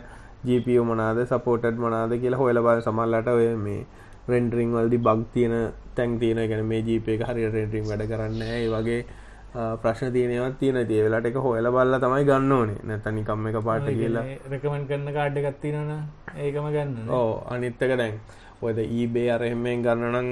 GPU 0.45 0.85
මොනාද 0.85 1.23
සපෝටඩ් 1.27 1.79
මොනාද 1.79 2.11
කියලා 2.23 2.39
හොල 2.39 2.61
බල 2.61 2.81
සමල්ලට 2.81 3.29
ඔය 3.29 3.55
මේ 3.57 3.87
රෙන්ඩරිං 4.29 4.73
වල්දි 4.73 4.99
බක් 4.99 5.31
තියෙන 5.35 5.55
තැන් 5.95 6.19
තියෙන 6.19 6.43
ගැන 6.49 6.67
මේ 6.67 6.83
ජීප 6.83 7.07
හරි 7.07 7.47
රෙන්ඩරිං 7.49 7.87
වැඩ 7.87 8.09
කරන්න 8.09 8.43
ඒ 8.43 8.67
වගේ 8.69 9.05
ප්‍රශ්න 9.83 10.11
තියනවත් 10.13 10.59
තියෙන 10.61 10.79
දේවෙලට 10.89 11.27
එක 11.27 11.39
හොල 11.39 11.71
බල්ල 11.71 11.99
තමයි 11.99 12.25
ගන්න 12.25 12.53
ඕනේ. 12.53 12.81
නැතනිකම් 12.85 13.47
එක 13.51 13.61
පාට 13.65 13.87
කියලා 13.87 14.25
රකමන් 14.51 14.89
කරන්න 14.89 15.15
කාඩ් 15.15 15.39
එකත්තිනන 15.43 15.95
ඒකම 16.37 16.67
ගන්න 16.75 17.09
ඕ 17.11 17.31
අනිත්තක 17.49 17.97
දැන් 17.97 18.19
ඔයද 18.63 18.79
ඊබේ 18.81 19.29
අරහෙමෙන් 19.31 19.83
ගන්නනම් 19.85 20.29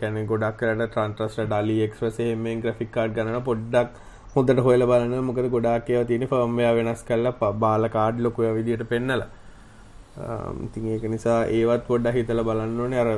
කැන 0.00 0.16
ගොඩක් 0.26 0.56
කරට 0.60 0.84
ට්‍රන්ට්‍රස්ට 0.86 1.42
ඩලි 1.44 1.76
එක්ස්්‍රස 1.84 2.16
එමෙන් 2.24 2.62
ග්‍රෆික් 2.62 2.90
කාඩ් 2.92 3.14
ගන්න 3.16 3.44
පොඩ්ඩක් 3.48 3.90
හොඳට 4.34 4.62
හොල 4.66 4.84
බලන්න. 4.90 5.14
මොකද 5.24 5.46
ගොඩාකයව 5.54 6.06
තියෙන 6.08 6.26
ෆර්ම්මයා 6.32 6.72
වෙනස් 6.78 7.04
කල්ල 7.08 7.30
බාල 7.60 7.88
කාඩ් 7.96 8.18
ලොකුය 8.20 8.50
විදිට 8.58 8.82
පෙන්නල. 8.88 9.22
ඉතින් 10.66 10.88
ඒක 10.94 11.04
නිසා 11.14 11.38
ඒවත් 11.56 11.86
පොඩ්ඩ 11.86 12.14
හිතල 12.16 12.42
බලන්න 12.50 12.80
ඕනේ. 12.80 13.00
අර 13.04 13.10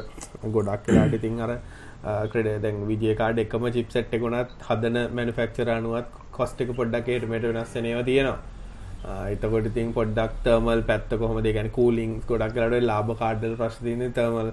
ගොඩක් 0.50 0.84
කලාට 0.86 1.18
ඉතින් 1.20 1.40
අර 1.40 1.52
ක්‍රඩ 2.32 2.62
දැන් 2.62 2.86
විජය 2.86 3.16
කාඩ් 3.16 3.44
එකම 3.44 3.66
චිප්සට් 3.76 4.14
එකුණත් 4.18 4.56
හදන 4.68 4.98
මැනිෆෙක්චර 5.16 5.74
අනුවත් 5.78 6.16
කොස්ට 6.38 6.60
එක 6.60 6.76
පොඩ්ඩක්ේට 6.78 7.28
මට 7.30 7.52
වෙනස්සනව 7.52 8.04
තියෙනවා. 8.04 8.38
එතකොට 9.28 9.66
ඉතින් 9.66 9.92
පොඩ්ඩක් 9.92 10.34
තර්මල් 10.44 10.82
පැත්ත 10.84 11.14
කොහොම 11.16 11.38
දෙගැන 11.42 11.70
කූලිං 11.70 12.12
ගොඩක් 12.24 12.54
කරට 12.54 12.84
ලාබ 12.84 13.14
කාඩල් 13.18 13.54
ප්‍රශ්තින 13.56 14.04
තර්මල් 14.12 14.50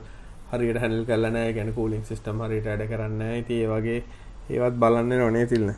හරියට 0.52 0.80
හැල් 0.80 0.96
කලන 1.06 1.38
ගැන 1.54 1.74
කූලිං 1.74 2.04
සිිටම් 2.04 2.42
හරිට 2.44 2.68
අඩ 2.68 2.88
කරන්න 2.88 3.22
ඇති 3.28 3.60
ඒ 3.60 3.68
වගේ 3.70 4.00
ඒවත් 4.52 4.80
බලන්න 4.80 5.14
නොනේ 5.18 5.46
තිල්න්න 5.48 5.76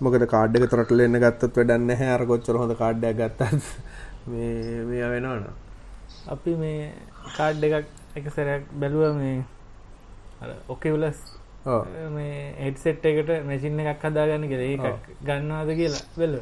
මොකද 0.00 0.26
කාඩ්ඩක 0.26 0.66
තරටල 0.66 1.00
එන්න 1.00 1.20
ගත්තත් 1.20 1.54
වැඩන්න 1.56 1.96
හැර 1.98 2.26
කොච්චර 2.26 2.56
හොඳ 2.56 2.76
කාඩ්ඩයක් 2.76 3.16
ගත්තත් 3.18 3.64
මේ 4.28 4.84
මේ 4.84 5.08
වෙනවන 5.08 5.48
අපි 6.28 6.54
මේ 6.56 6.92
කාඩ් 7.32 7.64
එකක් 7.64 7.88
එක 8.16 8.30
සැරයක් 8.30 8.70
බැලුව 8.74 9.16
මේ 9.16 9.36
ඔකෙවලස් 10.68 11.20
මේ 12.10 12.36
හෙට්සෙට් 12.58 13.04
එකට 13.04 13.34
මැසින්න 13.44 13.82
එකක් 13.84 14.04
හදාගන්න 14.04 14.48
කෙ 14.48 14.62
එකක් 14.66 15.10
ගන්නවාද 15.22 15.74
කියලා 15.74 16.04
බැලු 16.16 16.40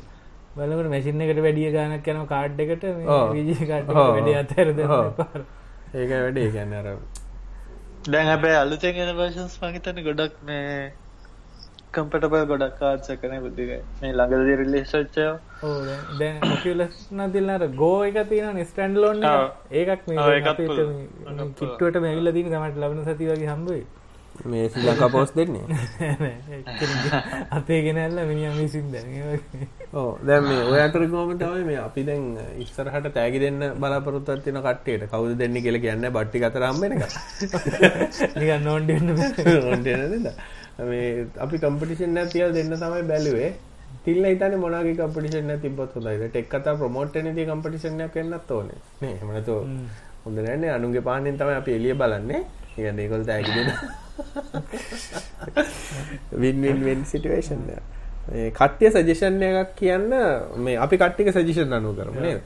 බලකට 0.57 0.91
මැසින්න 0.91 1.23
එකට 1.23 1.41
වැඩිය 1.41 1.71
ගානක් 1.73 2.09
යන 2.09 2.21
කාඩ් 2.29 2.61
එකට 2.65 2.85
විජි 3.33 3.57
කාඩ් 3.65 3.91
වැඩ 3.91 4.31
අතරද 4.37 4.79
ඒක 5.95 6.11
වැඩේ. 6.13 6.51
ගැන්න 6.53 6.73
අර 6.75 6.87
දැන් 8.09 8.29
අපේ 8.29 8.55
අලුතෙන් 8.57 9.03
එන 9.03 9.11
වර්ෂන්ස් 9.17 9.59
මහිතන 9.65 10.01
ගොඩක් 10.05 10.39
මේ 10.45 10.71
කම්පටබල් 11.95 12.47
ගොඩක් 12.51 12.79
කාත්සකන 12.81 13.35
බුද්ධික 13.43 13.71
මේ 14.01 14.13
ළඟද 14.13 14.51
රිලේශච්චය 14.61 15.27
දැන් 16.19 16.41
ලස්න 16.75 17.23
තිල්න්නට 17.31 17.77
ගෝ 17.77 17.99
එක 18.05 18.19
තියෙන 18.31 18.63
ස්ටන්ඩ් 18.65 19.03
ලෝන්න 19.03 19.29
ඒකක් 19.75 20.11
මේ 20.11 20.41
කිට්ටුවට 21.55 22.01
මැවිල්ල 22.01 22.33
තින 22.33 22.51
තමට 22.51 22.83
ලබන 22.83 23.07
සති 23.07 23.31
වගේ 23.31 23.53
හම්බුවේ 23.53 23.85
මේ 24.45 24.69
ශ්‍රී 24.69 24.87
ලංකා 24.87 25.09
පෝස් 25.09 25.33
දෙන්නේ? 25.37 25.65
අපේ 27.59 27.81
ගෙනල්ල 27.83 28.19
මිනිියම් 28.27 28.57
විසින් 28.59 28.93
දැන 28.93 29.09
ඕ 29.93 30.19
දැන් 30.23 30.45
මේ 30.45 30.63
ඔය 30.65 30.81
අතර 30.81 31.05
ගෝම 31.07 31.33
තමයි 31.39 31.65
මේ 31.65 31.79
අපි 31.79 32.05
දැන් 32.09 32.25
ඉස්සරහට 32.59 33.09
තෑගි 33.15 33.41
දෙන්න 33.41 33.61
බලාපොරොත්තුවත් 33.81 34.43
තියෙන 34.45 34.61
කට්ටියට. 34.61 35.07
කවුද 35.11 35.39
දෙන්නේ 35.39 35.63
කියලා 35.63 35.81
කියන්නේ 35.81 36.11
බට්ටි 36.11 36.45
අතර 36.45 36.67
හම්බෙන 36.69 36.93
එක. 36.97 37.05
නිකන් 38.41 38.65
නෝන්ඩන්න 38.65 39.09
ඕන්ටනද 39.65 40.29
මේ 40.85 41.07
අපි 41.39 41.57
කම්පිටිෂන් 41.59 42.15
නැ 42.15 42.27
තියල් 42.27 42.53
දෙන්න 42.53 42.75
තමයි 42.75 43.07
බැලුවේ. 43.13 43.51
තිල්ල 44.05 44.25
හිතන 44.25 44.59
මොනගේ 44.59 44.97
කම්පිටිෂන් 44.97 45.55
තිබොත් 45.63 45.97
හොදයිද 45.97 46.27
ටෙක් 46.27 46.51
කතා 46.51 46.77
ප්‍රමෝට් 46.77 47.17
දී 47.31 47.47
කම්පිටිෂන්යක් 47.47 48.17
එන්නත් 48.17 48.51
ඕනේ. 48.51 48.79
නේ 49.01 49.17
හමනතු 49.23 49.57
හොඳ 50.25 50.39
නැන්නේ 50.41 50.71
අනුගේ 50.71 51.07
පානෙන් 51.09 51.39
තමයි 51.39 51.55
අපි 51.55 51.73
එලිය 51.73 51.95
බලන්නේ 51.95 52.45
කියන්න 52.77 52.99
ඒකොල් 53.05 53.23
තෑගි 53.29 53.51
දෙන්න 53.57 53.71
වින්වින්වෙන් 56.43 57.01
සිටුවේෂන් 57.13 57.63
කට්ටිය 58.59 58.91
සජෂන් 58.95 59.43
එකක් 59.49 59.73
කියන්න 59.81 60.11
මේ 60.67 60.77
අපි 60.85 60.97
කට්ටික 61.03 61.29
සජිෂන් 61.37 61.77
අනුව 61.79 61.97
කරම 61.99 62.17
නේද? 62.27 62.41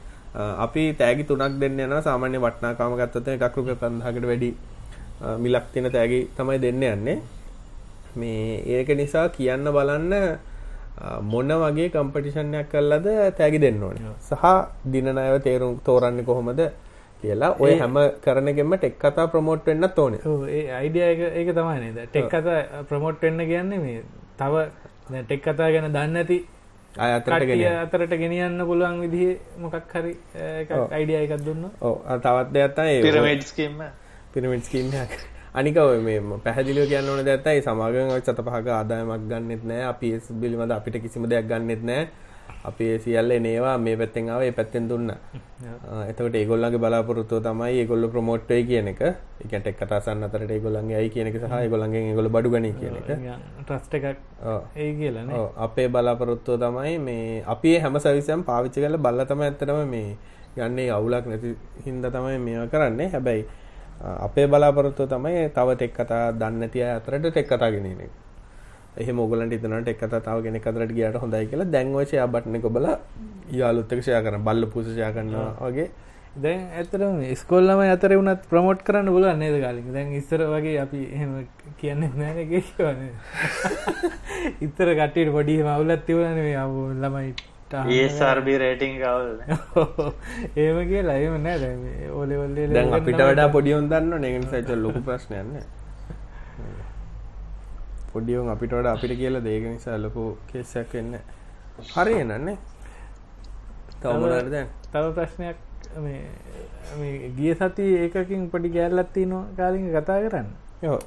අපි 0.65 0.83
තෑගි 0.99 1.23
තුනක් 1.29 1.57
දෙන්න 1.61 1.79
යන 1.85 1.95
සාමාන්‍ය 2.07 2.37
වටනාකාම 2.45 2.93
ගත්තත 2.99 3.27
එකක් 3.37 3.57
රුපිය 3.57 3.75
පන්දාහකට 3.81 4.25
වැඩි 4.31 4.49
මිලක් 5.43 5.65
තියෙන 5.73 5.87
තෑගි 5.95 6.19
තමයි 6.37 6.57
දෙන්න 6.65 6.83
යන්නේ. 6.91 7.17
මේ 8.19 8.61
ඒක 8.75 8.89
නිසා 9.01 9.25
කියන්න 9.37 9.65
බලන්න 9.75 10.13
මොන 11.31 11.51
වගේ 11.63 11.89
කම්පටිෂන්යක් 11.95 12.69
කල්ලද 12.71 13.07
තෑගි 13.37 13.59
දෙන්න 13.65 13.83
ඕන. 13.83 13.97
සහ 14.29 14.43
දිනනයව 14.93 15.35
තේරුම් 15.47 15.79
තෝරන්න 15.87 16.23
කොහොමද 16.29 16.61
කියලා 17.21 17.51
ඔය 17.59 17.73
හැම 17.79 17.99
කරනගෙම 18.23 18.77
ටෙක් 18.77 18.97
කතා 18.99 19.27
ප්‍රමෝට් 19.27 19.65
වෙන්න 19.65 19.89
ඕන. 19.97 20.17
ඒ 20.49 20.63
අයිඩිය 20.79 21.03
ඒක 21.39 21.49
තමයි 21.55 21.77
නේද? 21.83 21.99
ටෙක් 22.07 22.29
කතා 22.29 22.83
ප්‍රමෝට් 22.89 23.21
වෙන්න 23.21 23.45
කියන්නේ 23.51 23.79
මේ 23.79 24.01
තව 24.39 24.53
ටෙක් 25.21 25.41
කතා 25.41 25.71
ගැන 25.71 25.91
දන්න 25.93 26.21
ඇති 26.23 26.39
අයතරට 26.97 27.31
අතරට 27.83 28.13
ගෙනියන්න. 28.21 28.61
පුළුවන් 28.69 29.01
විදිහ 29.03 29.37
මොකක් 29.57 29.93
හරි 29.93 30.13
අයිඩිය 30.91 31.19
එකක් 31.23 31.45
දුන්න 31.45 31.67
ඕ 31.81 31.95
තවත් 32.19 32.53
දෙයක්ත්තයි 32.53 33.01
පිරමේඩ්ස්කීම 33.03 33.83
පිරමිට් 34.33 34.67
කීමයක් 34.71 35.13
අනික 35.53 35.77
ඔය 35.77 35.99
මේ 35.99 36.19
පැහැදිලිව 36.43 36.85
කියන්න 36.87 37.09
ඕන 37.09 37.25
දැත්තයි 37.25 37.61
සමාගම 37.61 38.11
සත 38.17 38.39
පහක 38.39 38.67
ආදායමක් 38.71 39.23
ගන්නෙත් 39.31 39.63
නෑ 39.63 39.83
අපි 39.91 40.11
බිලිමද 40.41 40.71
අපිට 40.71 41.01
කිසිම 41.03 41.27
දෙයක් 41.27 41.47
ගන්නෙත් 41.47 41.83
නෑ 41.83 42.07
අපි 42.63 42.99
සියල්ල 43.03 43.31
නේවා 43.45 43.77
මේ 43.77 43.95
පැත්තෙන් 43.97 44.29
ආව 44.29 44.41
ඒ 44.47 44.51
පැත්තෙන් 44.51 44.87
දුන්න. 44.89 45.11
එතකට 46.09 46.35
ඒගොල්ලගේ 46.35 46.81
බලාපොරොත්තුව 46.83 47.41
තමයි 47.43 47.79
ඒගොල්ල 47.81 48.07
ප්‍රමෝට්ටයි 48.13 48.65
කියන 48.69 48.87
එක. 48.93 49.01
එකට 49.43 49.67
එක් 49.67 49.77
කතාසන්න 49.79 50.23
අතරට 50.27 50.51
ඒගොල්ලන්ගේ 50.51 50.97
අයි 50.97 51.09
කියන 51.09 51.27
එක 51.27 51.39
සහ 51.39 51.69
ගොල්ලන්ගේ 51.73 52.15
ගොල 52.15 52.29
බඩු 52.29 52.53
ගන 52.53 52.67
කියන 52.79 52.95
එක. 53.01 53.09
ට්‍රස්ට 53.61 53.93
එකක් 53.93 54.05
ඒ 54.75 54.91
කියලන 54.99 55.31
අපේ 55.57 55.87
බලාපොරොත්තුව 55.89 56.59
තමයි 56.59 56.97
මේ 56.99 57.43
අපේ 57.45 57.79
හැම 57.79 57.99
සවිසම් 57.99 58.43
පාවිච්චි 58.43 58.85
කල 58.85 58.97
බල්ල 58.97 59.25
තම 59.25 59.41
ඇත්තටම 59.41 59.81
මේ 59.87 60.17
ගන්නේ 60.55 60.89
අවුලක් 60.91 61.25
නැති 61.25 61.57
හින්ද 61.85 62.05
තමයි 62.07 62.37
මේ 62.39 62.67
කරන්නේ. 62.67 63.09
හැබැයි 63.09 63.45
අපේ 64.01 64.47
බලාපොරොත්තුව 64.47 65.09
තමයි 65.09 65.49
තව 65.49 65.67
ටෙක් 65.75 65.93
කතා 65.93 66.25
දන්නතිය 66.33 66.85
අතරට 66.89 67.25
ටෙක් 67.27 67.47
කතා 67.47 67.71
ගෙනන 67.71 67.85
එක 67.85 68.11
එහෙම 68.97 69.19
ඔයගලන්ට 69.19 69.53
හිතනට 69.53 69.87
එක 69.87 70.05
තව 70.05 70.37
කෙනෙක් 70.43 70.67
අතරට 70.67 70.93
ගියාට 70.93 71.17
හොඳයි 71.17 71.45
කියලා. 71.47 71.65
දැන් 71.67 71.95
ඔය 71.95 72.05
ෂෙයා 72.05 72.27
බටන් 72.27 72.55
එක 72.55 72.65
ඔබලා 72.65 72.95
යාළුවොත් 73.53 73.91
එක්ක 73.91 74.03
ෂෙයා 74.03 74.23
කරන 74.23 74.43
බල්ල 74.43 74.65
පූස 74.67 74.87
ෂෙයා 74.87 75.11
කරනවා 75.11 75.51
වගේ. 75.61 75.89
දැන් 76.33 76.61
ඇත්තටම 76.71 77.23
ඉස්කෝල් 77.27 77.65
ළමයි 77.65 77.91
අතරේ 77.91 78.17
වුණත් 78.17 78.43
ප්‍රොමෝට් 78.47 78.83
කරන්න 78.83 79.07
පුළුවන් 79.07 79.39
නේද 79.39 79.55
කාලින් 79.59 79.93
දැන් 79.93 80.13
ඉස්සර 80.15 80.43
වගේ 80.47 80.77
අපි 80.79 80.99
එහෙම 81.09 81.33
කියන්නේ 81.77 82.11
නැහැ 82.15 82.45
නේ 82.45 82.61
කියන්නේ 82.69 83.11
ඉතර 84.65 84.91
කට්ටියට 84.93 85.31
පොඩි 85.33 85.57
මවුලක් 85.61 86.05
තිබුණානේ 86.05 86.45
මේ 86.45 86.93
ළමයිට 87.01 87.43
ඒසර්බි 87.95 88.57
රේටිං 88.57 88.95
කවල් 88.95 89.27
ඒම 90.57 90.79
කියලා 90.87 91.17
ඒම 91.17 91.37
නෑ 91.43 91.59
දැන් 91.59 91.83
ඕලෙවල්ලේ 92.13 92.67
දැන් 92.69 92.93
අපිට 92.93 93.21
වඩා 93.23 93.49
පොඩියොන් 93.49 93.89
දන්න 93.89 94.21
නෙගෙන 94.21 94.47
සයිච 94.47 94.71
ලොකු 94.77 95.03
ප්‍රශ්නයන්න 95.03 95.59
පොඩියුන් 98.13 98.49
අපිට 98.53 98.73
වඩා 98.73 98.93
අපිට 98.97 99.13
කියලා 99.21 99.43
දේක 99.47 99.63
නිසා 99.65 99.97
ලොකු 99.97 100.23
කේසයක් 100.51 100.93
වෙන්න 100.93 101.17
හරි 101.93 102.23
නන්නේ 102.23 102.57
තවමට 104.01 104.51
දැන්? 104.51 104.67
තව 104.93 105.05
ප්‍රශ්නයක් 105.15 105.57
මේ 106.03 107.31
ගිය 107.37 107.53
සති 107.55 107.87
ඒකකින් 108.03 108.49
පොඩි 108.49 108.69
ගෑල්ලත් 108.75 109.13
තියනවා 109.13 109.45
කාලින් 109.57 109.89
කතා 109.95 110.19
කරන්න. 110.23 110.47
යෝ 110.83 110.99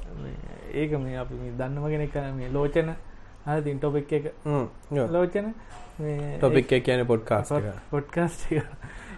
ඒක 0.74 0.92
මේ 1.04 1.16
අපි 1.22 1.34
දන්නම 1.58 1.86
කෙනෙක් 1.92 2.16
මේ 2.36 2.52
ලෝචන. 2.52 2.90
හතින් 3.46 3.78
ටොපෙක් 3.78 4.12
එක. 4.12 4.26
ලෝචන. 5.10 5.54
ටොපික් 6.38 6.66
කියන 6.82 7.06
පොඩ්කාස් 7.06 7.52
පොඩ්කාස්ට 7.90 8.50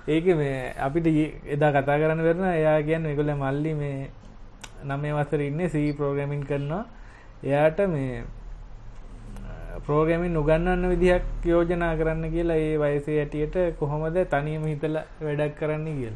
ඒක 0.08 0.26
මේ 0.36 0.74
අපිට 0.78 1.06
එදා 1.46 1.72
කතා 1.72 1.98
කරන්න 1.98 2.22
වෙරන 2.22 2.44
එයා 2.46 2.82
කියන්න 2.82 3.06
එකොල 3.06 3.32
මල්ලි 3.34 3.72
මේ 3.74 4.10
නමේ 4.84 5.12
වසර 5.12 5.40
ඉන්න 5.40 5.62
සී 5.68 5.92
ප්‍රෝග්‍රමින් 5.92 6.44
කරනවා 6.44 6.84
එයාට 7.42 7.78
මේ 7.88 8.24
ප්‍රෝගමින් 9.86 10.36
උගන්නන්න 10.36 10.88
විදිහක් 10.88 11.44
යෝජනා 11.44 11.96
කරන්න 11.96 12.30
කියලා 12.30 12.56
ඒ 12.58 12.76
වයසේ 12.76 13.18
ඇටියට 13.20 13.56
කොහොමද 13.78 14.16
තනියම 14.26 14.64
හිතල 14.64 14.96
වැඩක් 15.20 15.58
කරන්න 15.58 15.86
කියල්. 15.92 16.14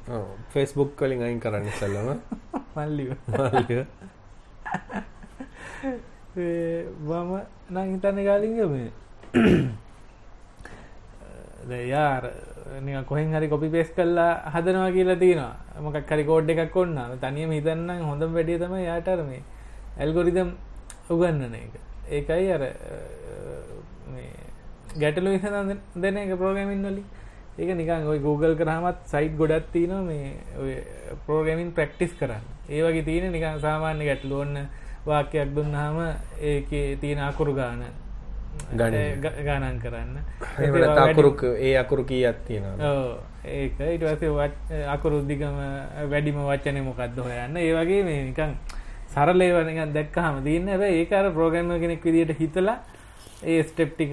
ෆෙස්බුක් 0.49 0.97
කලින් 0.97 1.23
අයින් 1.23 1.41
කරන්න 1.41 1.69
සල්ලම 1.73 2.09
මල්ලි 2.77 3.05
වම 7.05 7.31
නං 7.71 7.93
හිතන්න 7.93 8.19
කාලින්ග 8.25 8.59
මේ 8.71 8.91
යාර 11.89 12.25
කොහෙන් 13.05 13.33
හරි 13.33 13.49
කොපි 13.49 13.69
පෙස් 13.69 13.91
කල්ලා 13.91 14.33
හදනවා 14.47 14.91
කියලා 14.91 15.17
තියනවා. 15.17 15.55
මොකක් 15.81 16.09
හරි 16.09 16.25
කෝඩ් 16.25 16.51
එකක් 16.51 16.77
ඔන්න 16.77 16.99
තනියම 17.21 17.51
හිතන්න 17.51 18.03
හොඳම් 18.03 18.35
වැඩිය 18.35 18.59
තම 18.59 18.75
යාටර 18.81 19.23
මේ 19.23 19.43
ඇල්ගොරිදම් 19.99 20.51
උගන්නන 21.11 21.55
එක. 21.55 21.75
ඒකයි 22.17 22.53
අර 22.57 22.63
ගැටලු 25.01 25.31
විසඳ 25.35 25.79
දෙන 26.03 26.17
එක 26.17 26.37
ප්‍රෝගමින් 26.43 26.83
වලින්. 26.83 27.07
ඒක 27.59 27.71
නිකන් 27.77 28.07
ඔයි 28.11 28.21
Google 28.27 28.55
කරහමත් 28.61 28.99
සයිට් 29.13 29.35
ගොඩත් 29.41 29.73
තියන 29.73 29.93
මේ 30.07 30.77
ප්‍රෝගමින් 31.27 31.73
ප්‍රක්ටිස් 31.79 32.13
කරන්න. 32.21 32.45
ඒ 32.69 32.83
වගේ 32.83 33.07
තියෙන 33.09 33.33
නිකන් 33.33 33.59
සාමාන්‍ය 33.61 34.05
ගැටලු 34.11 34.41
ඔන්න 34.45 34.57
වාක්‍යයක් 35.07 35.55
දුන්නාම 35.57 35.99
ඒක 36.41 36.71
තියෙන 37.01 37.21
අකුරු 37.31 37.55
ගාන 37.55 37.83
ගානන් 38.77 39.81
කරන්න. 39.85 40.17
අකුරුක් 41.07 41.43
ඒ 41.59 41.77
අකුරු 41.83 42.05
කීයක් 42.05 42.39
තියෙනවා 42.47 43.19
ඒක 43.45 43.81
ඉට 43.95 44.05
වසේ 44.05 44.85
අකුරුද්ධිකම 44.95 45.57
වැඩිම 46.11 46.39
වචනය 46.51 46.81
මොකක්ද 46.89 47.19
හොයන්න? 47.27 47.57
ඒ 47.57 47.73
වගේ 47.79 48.03
මේ 48.05 48.25
නිකං 48.29 48.53
සරලේ 49.11 49.53
වනික 49.55 49.93
දැක්කහම 49.93 50.43
තියන්න. 50.45 50.69
ඇබ 50.69 50.83
ඒකාර 50.83 51.33
ප්‍රෝග්‍රම්ම 51.33 51.81
කෙනෙක් 51.81 52.03
විදිට 52.03 52.39
හිතලා 52.39 52.79
ඒ 53.45 53.63
ස්ටෙප් 53.63 53.91
ටික 53.95 54.13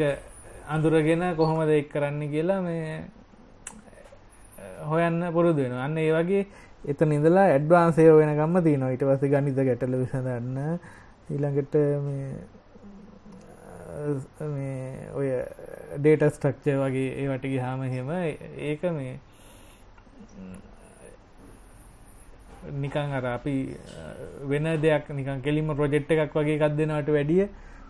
අඳුරගෙන 0.67 1.23
කොහොමද 1.35 1.69
එක් 1.71 1.89
කරන්න 1.89 2.21
කියලා 2.27 2.61
මේ 2.61 3.03
හොයන්න 4.83 5.19
පුරුදු 5.31 5.61
වෙන 5.61 5.75
අන්න 5.77 5.97
ඒ 5.97 6.11
වගේ 6.13 6.45
එත 6.85 6.99
නිදලා 7.03 7.47
ඇඩ්වාන්සය 7.47 8.03
වෙන 8.11 8.33
ගම්ම 8.33 8.63
තියනවා. 8.63 8.91
ඉට 8.91 9.03
පස 9.03 9.23
ගනිත 9.25 9.59
ගැටල 9.59 9.95
විසඳන්න. 9.95 10.79
ඊළඟට 11.29 11.75
මේ 14.47 15.09
ඔය 15.13 15.29
ඩේට 15.97 16.23
ස්ට්‍රක්චය 16.31 16.77
වගේ 16.77 17.09
ඒවට 17.21 17.45
ගිහාම 17.45 17.81
හෙම 17.85 18.09
ඒක 18.11 18.81
මේ 18.91 19.13
නිකං 22.83 23.13
අර 23.13 23.25
අපි 23.25 23.55
වෙන 24.51 24.65
දෙයක් 24.81 25.09
නිකන් 25.09 25.41
කෙලිම 25.41 25.67
ප්‍රොජෙක්් 25.75 26.11
එකක් 26.11 26.33
වගේ 26.33 26.55
එකක් 26.57 26.77
දෙනවට 26.77 27.09
වැඩිය 27.09 27.47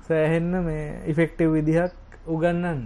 සෑහෙන්න 0.08 0.64
මේ 0.66 0.86
ඉෆෙක්ටව් 1.08 1.54
විදිහක් 1.54 1.94
උගන්නන්න. 2.28 2.82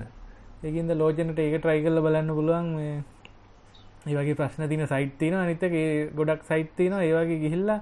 ඒකින්ද 0.63 0.91
ලෝජනට 1.02 1.39
ඒක 1.39 1.56
ට්‍රයි 1.62 1.84
කල්ල 1.84 2.02
බලන්න 2.02 2.36
පුළුවන් 2.38 2.67
මේ 2.76 2.94
ඒ 4.08 4.15
වගේ 4.15 4.38
ප්‍රශ්න 4.39 4.70
තින 4.70 4.86
සයිට් 4.88 5.17
තින 5.20 5.34
අනිතක 5.36 5.76
ගොඩක් 6.15 6.41
සයිට් 6.44 6.76
තින 6.78 6.94
ඒවගේ 7.00 7.41
ගිහිල්ලා 7.44 7.82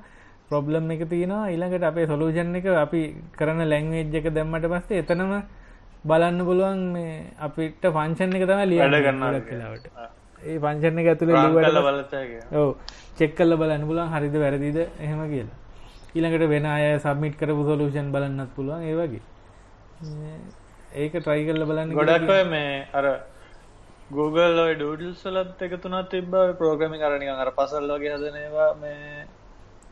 ප්‍රොබ්ලම් 0.49 0.91
එක 0.91 1.03
තියෙනවා. 1.09 1.49
ඊළඟට 1.53 1.83
අපේ 1.83 2.07
සොලූෂන් 2.07 2.55
එක 2.55 2.67
අපි 2.85 3.01
කරන 3.39 3.62
ලැංවේජ් 3.71 4.15
එක 4.19 4.29
දැම්මට 4.33 4.69
පස්සේ 4.73 5.01
එතනම 5.03 5.33
බලන්න 6.03 6.45
පුළුවන් 6.47 6.81
මේ 6.93 7.13
අපිට 7.39 7.83
පංචන් 7.83 8.35
එක 8.38 8.47
තම 8.49 8.62
ලියන්න 8.71 8.97
ගන්න 9.05 9.43
කියලාවට 9.49 9.85
ඒ 10.41 10.57
පංචන 10.63 10.99
එක 11.01 11.07
ඇතුළ 11.12 11.31
ලිවට 11.35 12.55
ඔව 12.55 12.69
චෙක් 13.19 13.32
කල්ල 13.38 13.53
බලන්න 13.62 13.88
පුලන් 13.89 14.13
හරිද 14.13 14.36
වැරදිද 14.43 14.77
එහෙම 14.79 15.21
කියලා. 15.34 15.58
ඊළඟට 16.15 16.47
වෙන 16.53 16.65
අය 16.65 16.86
සබමිට් 16.99 17.36
කරපු 17.39 17.63
සොලූෂන් 17.69 18.12
බලන්නත් 18.13 18.51
පුළුවන් 18.55 18.84
ඒ 18.84 18.95
වගේ. 18.99 19.21
ඒක 20.95 21.13
ට්‍රයි 21.15 21.43
කල්ල 21.47 21.65
බලන්න 21.69 21.93
ගොඩක් 21.97 22.32
මේ 22.53 22.71
අර 22.93 23.05
Google 24.12 24.62
ඔය 24.62 24.73
ඩඩල් 24.75 25.13
සලත් 25.15 25.62
එක 25.65 25.73
තුනත් 25.84 26.10
තිබ 26.12 26.32
ප්‍රෝග්‍රමි 26.60 26.97
කරනි 27.03 27.27
අර 27.36 27.51
පසල් 27.58 27.91
වගේ 27.93 28.15
හදනවා 28.15 28.69
මේ 28.82 29.25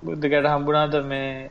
බුද්ධකට 0.04 0.48
හම්බුනාත 0.54 0.96
මේ 1.12 1.50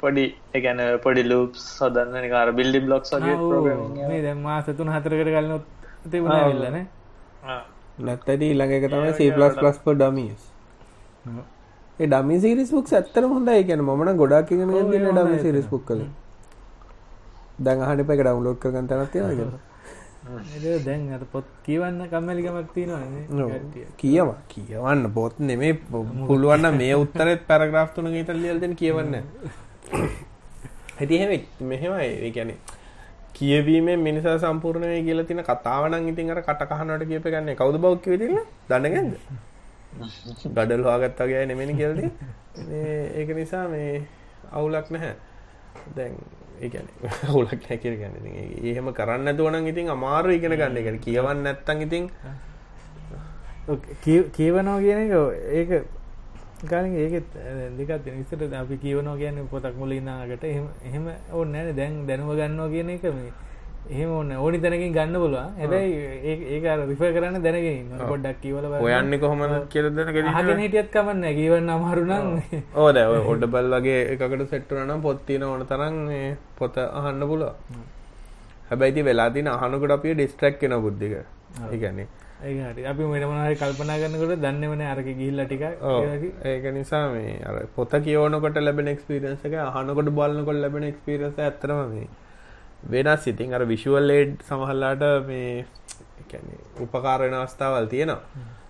පොඩි 0.00 0.24
එකැන 0.54 0.80
පොඩි 1.04 1.22
ලූප් 1.30 1.58
සදන්න 1.62 2.16
නිකාර 2.24 2.52
බිල්ඩි 2.58 2.80
බ්ලොක්ස් 2.86 3.12
වගේ 3.16 3.36
programming 3.42 3.98
මේ 4.12 4.22
දැන් 4.26 4.40
මාස 4.46 4.70
තුන 4.78 4.92
හතරකට 4.94 5.32
කලින් 5.34 5.52
තිබුණා 6.12 6.40
ඇවිල්ලානේ 6.44 6.84
ආ. 7.46 7.60
නැත්තට 8.06 8.46
ඊළඟ 8.48 8.72
එක 8.78 8.86
තමයි 8.92 9.12
C++ 9.18 9.82
for 9.84 9.94
dummies 10.02 10.42
ඒ 11.98 12.06
ඩමි 12.06 12.40
සිරිස් 12.40 12.70
බුක් 12.70 12.92
ඇත්තර 12.92 13.24
හොඳයි. 13.24 13.64
කියන 13.68 13.82
මන 13.82 14.16
ගොඩක් 14.16 14.52
ඉගෙන 14.52 14.70
ඔව්, 14.70 14.90
ගෙන 14.92 15.06
ඒ 15.06 15.12
ඩමි. 15.12 15.38
සිරිස් 15.40 15.66
පුක් 15.66 15.84
කල 15.86 16.04
දැන් 17.58 17.82
අහන 17.82 18.00
එක 18.00 18.10
ඩවන්ලෝඩ් 18.10 18.60
කරගන්න 18.62 18.88
තැනත් 18.88 19.10
තියෙනවා 19.12 19.58
ඒක 20.56 20.84
දැන් 20.84 21.04
අර 21.16 21.22
පොත් 21.32 21.46
කියවන්න 21.66 22.00
කම්මැලිකමක් 22.12 22.72
තියෙනවා 22.74 23.60
කියව 23.96 24.28
කියවන්න. 24.48 25.04
පොත් 25.12 25.38
නෙමේ 25.40 25.74
පුළුවන්න 26.28 26.76
මේ 26.76 26.94
උත්තරත් 26.94 27.46
පැරග්‍රාෆ් 27.50 27.94
තුන 27.94 28.12
ඉතර 28.14 28.36
ලියල් 28.36 28.60
දෙන 28.60 28.74
කියවන්න. 28.76 29.14
ඇති 31.00 31.14
එහෙම 31.18 31.32
මෙහෙමයි. 31.70 32.10
ඒ 32.26 32.30
ගැන 32.30 32.52
කියවීම 33.32 33.88
මිනිසා 34.06 34.38
සම්පූර්ණය 34.38 35.02
කියල 35.08 35.24
තින 35.26 35.42
කතාවනන් 35.50 36.08
ඉතින් 36.12 36.30
අර 36.30 36.40
කටකහනට 36.42 37.04
කියප 37.10 37.26
ගන්න. 37.26 37.54
කවුද 37.56 37.76
බෞක්්‍ය 37.80 38.08
විදින්න 38.14 38.40
දන්නගද 38.70 39.14
ගඩල් 40.48 40.84
හාගත්තාගේ 40.84 41.46
නෙමෙන 41.46 41.76
කියලද. 41.76 42.00
ඒක 43.14 43.28
නිසා 43.36 43.68
මේ 43.68 44.02
අවුලක් 44.52 44.90
නැහැ. 44.90 45.14
දැන් 45.96 46.14
ඒගැන 46.60 46.88
හුලක් 47.28 47.52
නැකිර 47.52 47.94
ගන්න 48.00 48.26
එහෙම 48.64 48.92
කරන්න 48.92 49.36
දුවන 49.36 49.66
ඉතින් 49.66 49.90
අමාරු 49.90 50.30
ඉගෙන 50.30 50.56
ගන්න. 50.56 50.82
ගැන 50.84 50.98
කියවන්න 51.00 51.42
නැත්තන් 51.44 51.82
ඉතින් 51.86 52.10
කියවනෝ 54.32 54.78
කියන 54.80 55.00
එක 55.04 55.12
ඒක 55.52 55.70
ගාලින් 56.64 56.94
ඒකෙත් 56.96 57.26
දෙකත් 57.78 58.06
නිස්තට 58.08 58.54
අපි 58.54 58.76
කියවනෝ 58.78 59.16
කියන 59.16 59.36
පොතක් 59.50 59.74
මුලින්නාගට 59.76 60.44
එහෙම 60.44 61.06
ඕන්න 61.32 61.52
නෑන 61.52 61.76
දැන් 61.76 62.06
දැනුව 62.06 62.34
ගන්නවා 62.34 62.68
කියන 62.68 62.90
එක 62.90 63.04
මේ 63.04 63.32
එහෙම 63.88 64.10
ඕන්න 64.10 64.32
ඕනි 64.36 64.58
තැනකින් 64.60 64.92
ගන්න 64.92 65.16
පුළුව 65.16 65.44
හැබැයි 65.56 65.92
ඒක 66.52 66.64
රිෆ 66.82 67.02
කරන්න 67.08 67.38
දැනගෙන 67.42 67.92
පොඩ්ඩක් 68.04 68.40
කියවල 68.42 68.66
ඔයන්න 68.80 69.18
කොහොම 69.18 69.44
කියරදන 69.68 70.10
හගෙන 70.36 70.60
හිටියත් 70.60 70.90
කමන්න 70.92 71.38
කියවන්න 71.38 71.70
අමාරුනම් 71.70 72.26
ඕද 72.76 72.98
ඔඩ 73.26 73.48
බල් 73.48 73.74
වගේ 73.76 74.00
එකකට 74.14 74.44
සෙට්ටරනම් 74.50 75.02
පොත්තින 75.02 75.44
ඕන 75.44 75.66
තරන් 75.66 75.98
පොත 76.58 76.78
අහන්න 76.84 77.26
පුලුව 77.26 77.52
හැබැයිති 78.68 79.04
වෙලාතින 79.04 79.48
අහනකට 79.48 79.92
අපිය 79.92 80.14
ඩිස්ට්‍රක් 80.14 80.58
කෙන 80.60 80.74
බුද්ධික. 80.78 81.14
ඒගැන්නේ 81.66 82.08
ඒට 82.40 82.86
අපි 82.86 83.02
මෙටමනහරි 83.04 83.56
කල්පනා 83.56 83.98
කරනකොට 84.00 84.34
දන්නවන 84.38 84.82
අරක 84.84 85.08
ගිල්ල 85.16 85.40
ටික 85.42 85.64
ඒක 86.44 86.64
නිසා 86.72 87.04
මේ 87.10 87.34
අර 87.42 87.56
පොත 87.74 87.92
කියවනකොට 88.00 88.58
ලැබෙන 88.60 88.88
එක්ස්පිරන්ස 88.88 89.44
එක 89.44 89.54
අහනකොට 89.60 90.10
බලන්නකොට 90.12 90.60
ලැබෙන 90.62 90.84
එක්ස්පිරස 90.84 91.40
ඇතරම 91.40 91.80
මේ 91.90 92.08
වෙනස් 92.84 93.20
සිතින් 93.20 93.54
අර 93.54 93.64
විශුවල් 93.64 94.06
ලේඩ් 94.06 94.38
සමහල්ලාට 94.42 95.02
මේ 95.26 95.66
එකැනේ 96.20 96.60
උපකාරණ 96.80 97.34
අවස්ථාවල් 97.34 97.86
තියෙනවා. 97.86 98.20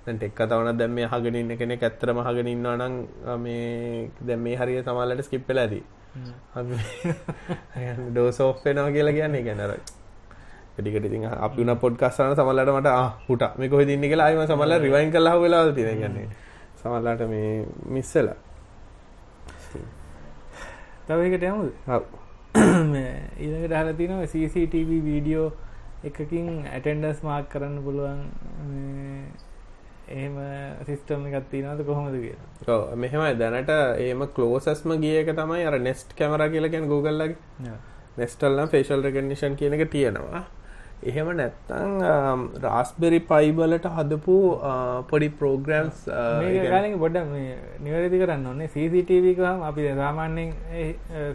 දැන්ට 0.07 0.23
එක් 0.23 0.35
තවන 0.35 0.79
දැම් 0.79 0.93
මේ 0.93 1.07
හගෙනන්න 1.07 1.53
කෙනෙ 1.59 1.77
ඇත්තරම 1.79 2.19
හගෙන 2.25 2.49
ඉන්නවා 2.49 2.77
නම් 2.77 2.95
මේ 3.43 4.11
දැම් 4.23 4.41
මේ 4.41 4.57
හරිය 4.57 4.83
සමල්ලට 4.83 5.25
ස්කිප්පල 5.25 5.59
ඇදී 5.59 5.85
ඩෝසෝෆ්ෙනවා 8.11 8.91
කියලා 8.91 9.13
කියන්නේ 9.13 9.43
ගැනර 9.43 9.73
ටිකට 10.79 11.09
ති 11.13 11.19
අපි 11.39 11.65
පොඩ්කස්සන 11.77 12.35
සමල්ලට 12.35 12.73
මට 12.73 12.91
හුට 13.29 13.43
මේ 13.59 13.69
කොහ 13.69 13.85
දින්න 13.85 14.03
කියලා? 14.03 14.27
අයම 14.27 14.47
සමල්ල 14.47 14.79
රිවයින් 14.81 15.11
කලා 15.13 15.37
වෙලා 15.41 15.73
තින 15.73 16.01
ගන්නේ 16.01 16.29
සමල්ලාට 16.81 17.27
මේ 17.29 17.67
මිස්සල 17.87 18.29
තවකට 21.09 21.45
යමුද? 21.45 21.73
හව් 21.87 22.03
ඊළඟට 23.39 23.75
හල 23.75 23.91
තිනව 23.97 24.23
CCTV 24.27 25.01
වීඩියෝ 25.05 25.49
එකකින් 26.05 26.49
ඇටෙන්ඩස් 26.67 27.23
මාක් 27.23 27.49
කරන්න 27.53 27.83
පුළුවන් 27.85 28.21
එහෙම 30.09 30.37
සිිස්ටම් 30.87 31.27
එකත් 31.29 31.51
තිනවද 31.51 31.85
කොහොමද 31.85 32.17
කියලා? 32.17 32.97
මෙහෙමයි. 32.97 33.35
දැනට 33.37 33.73
ඒම 34.01 34.25
කලෝසස්ම 34.35 34.97
ගියක 35.03 35.33
තමයි 35.35 35.67
අර 35.67 35.79
නෙස්ට් 35.81 36.17
කැමර 36.17 36.45
කියලකැන 36.49 36.89
Googleලගේ 36.89 37.75
නෙස්ටල්ලම් 38.17 38.69
ෆේශල් 38.69 39.05
රකනිෂන් 39.05 39.57
කියන 39.57 39.77
එක 39.77 39.91
තියෙනවා 39.91 40.45
එහෙම 41.07 41.29
නැත්තං 41.39 41.93
රාස්බෙරි 42.63 43.21
පයිබලට 43.31 43.87
හදපු 43.97 44.37
පොඩි 45.11 45.29
ප්‍රෝග්‍රම්ස් 45.41 46.05
ගලින් 46.09 46.99
බොඩ 47.03 47.19
නිවැරදි 47.85 48.19
කරන්න 48.23 48.47
ඕන්නේ 48.51 48.69
CCTVකම් 48.75 49.63
අපි 49.71 49.89
සාමාන්‍යෙන් 50.03 50.51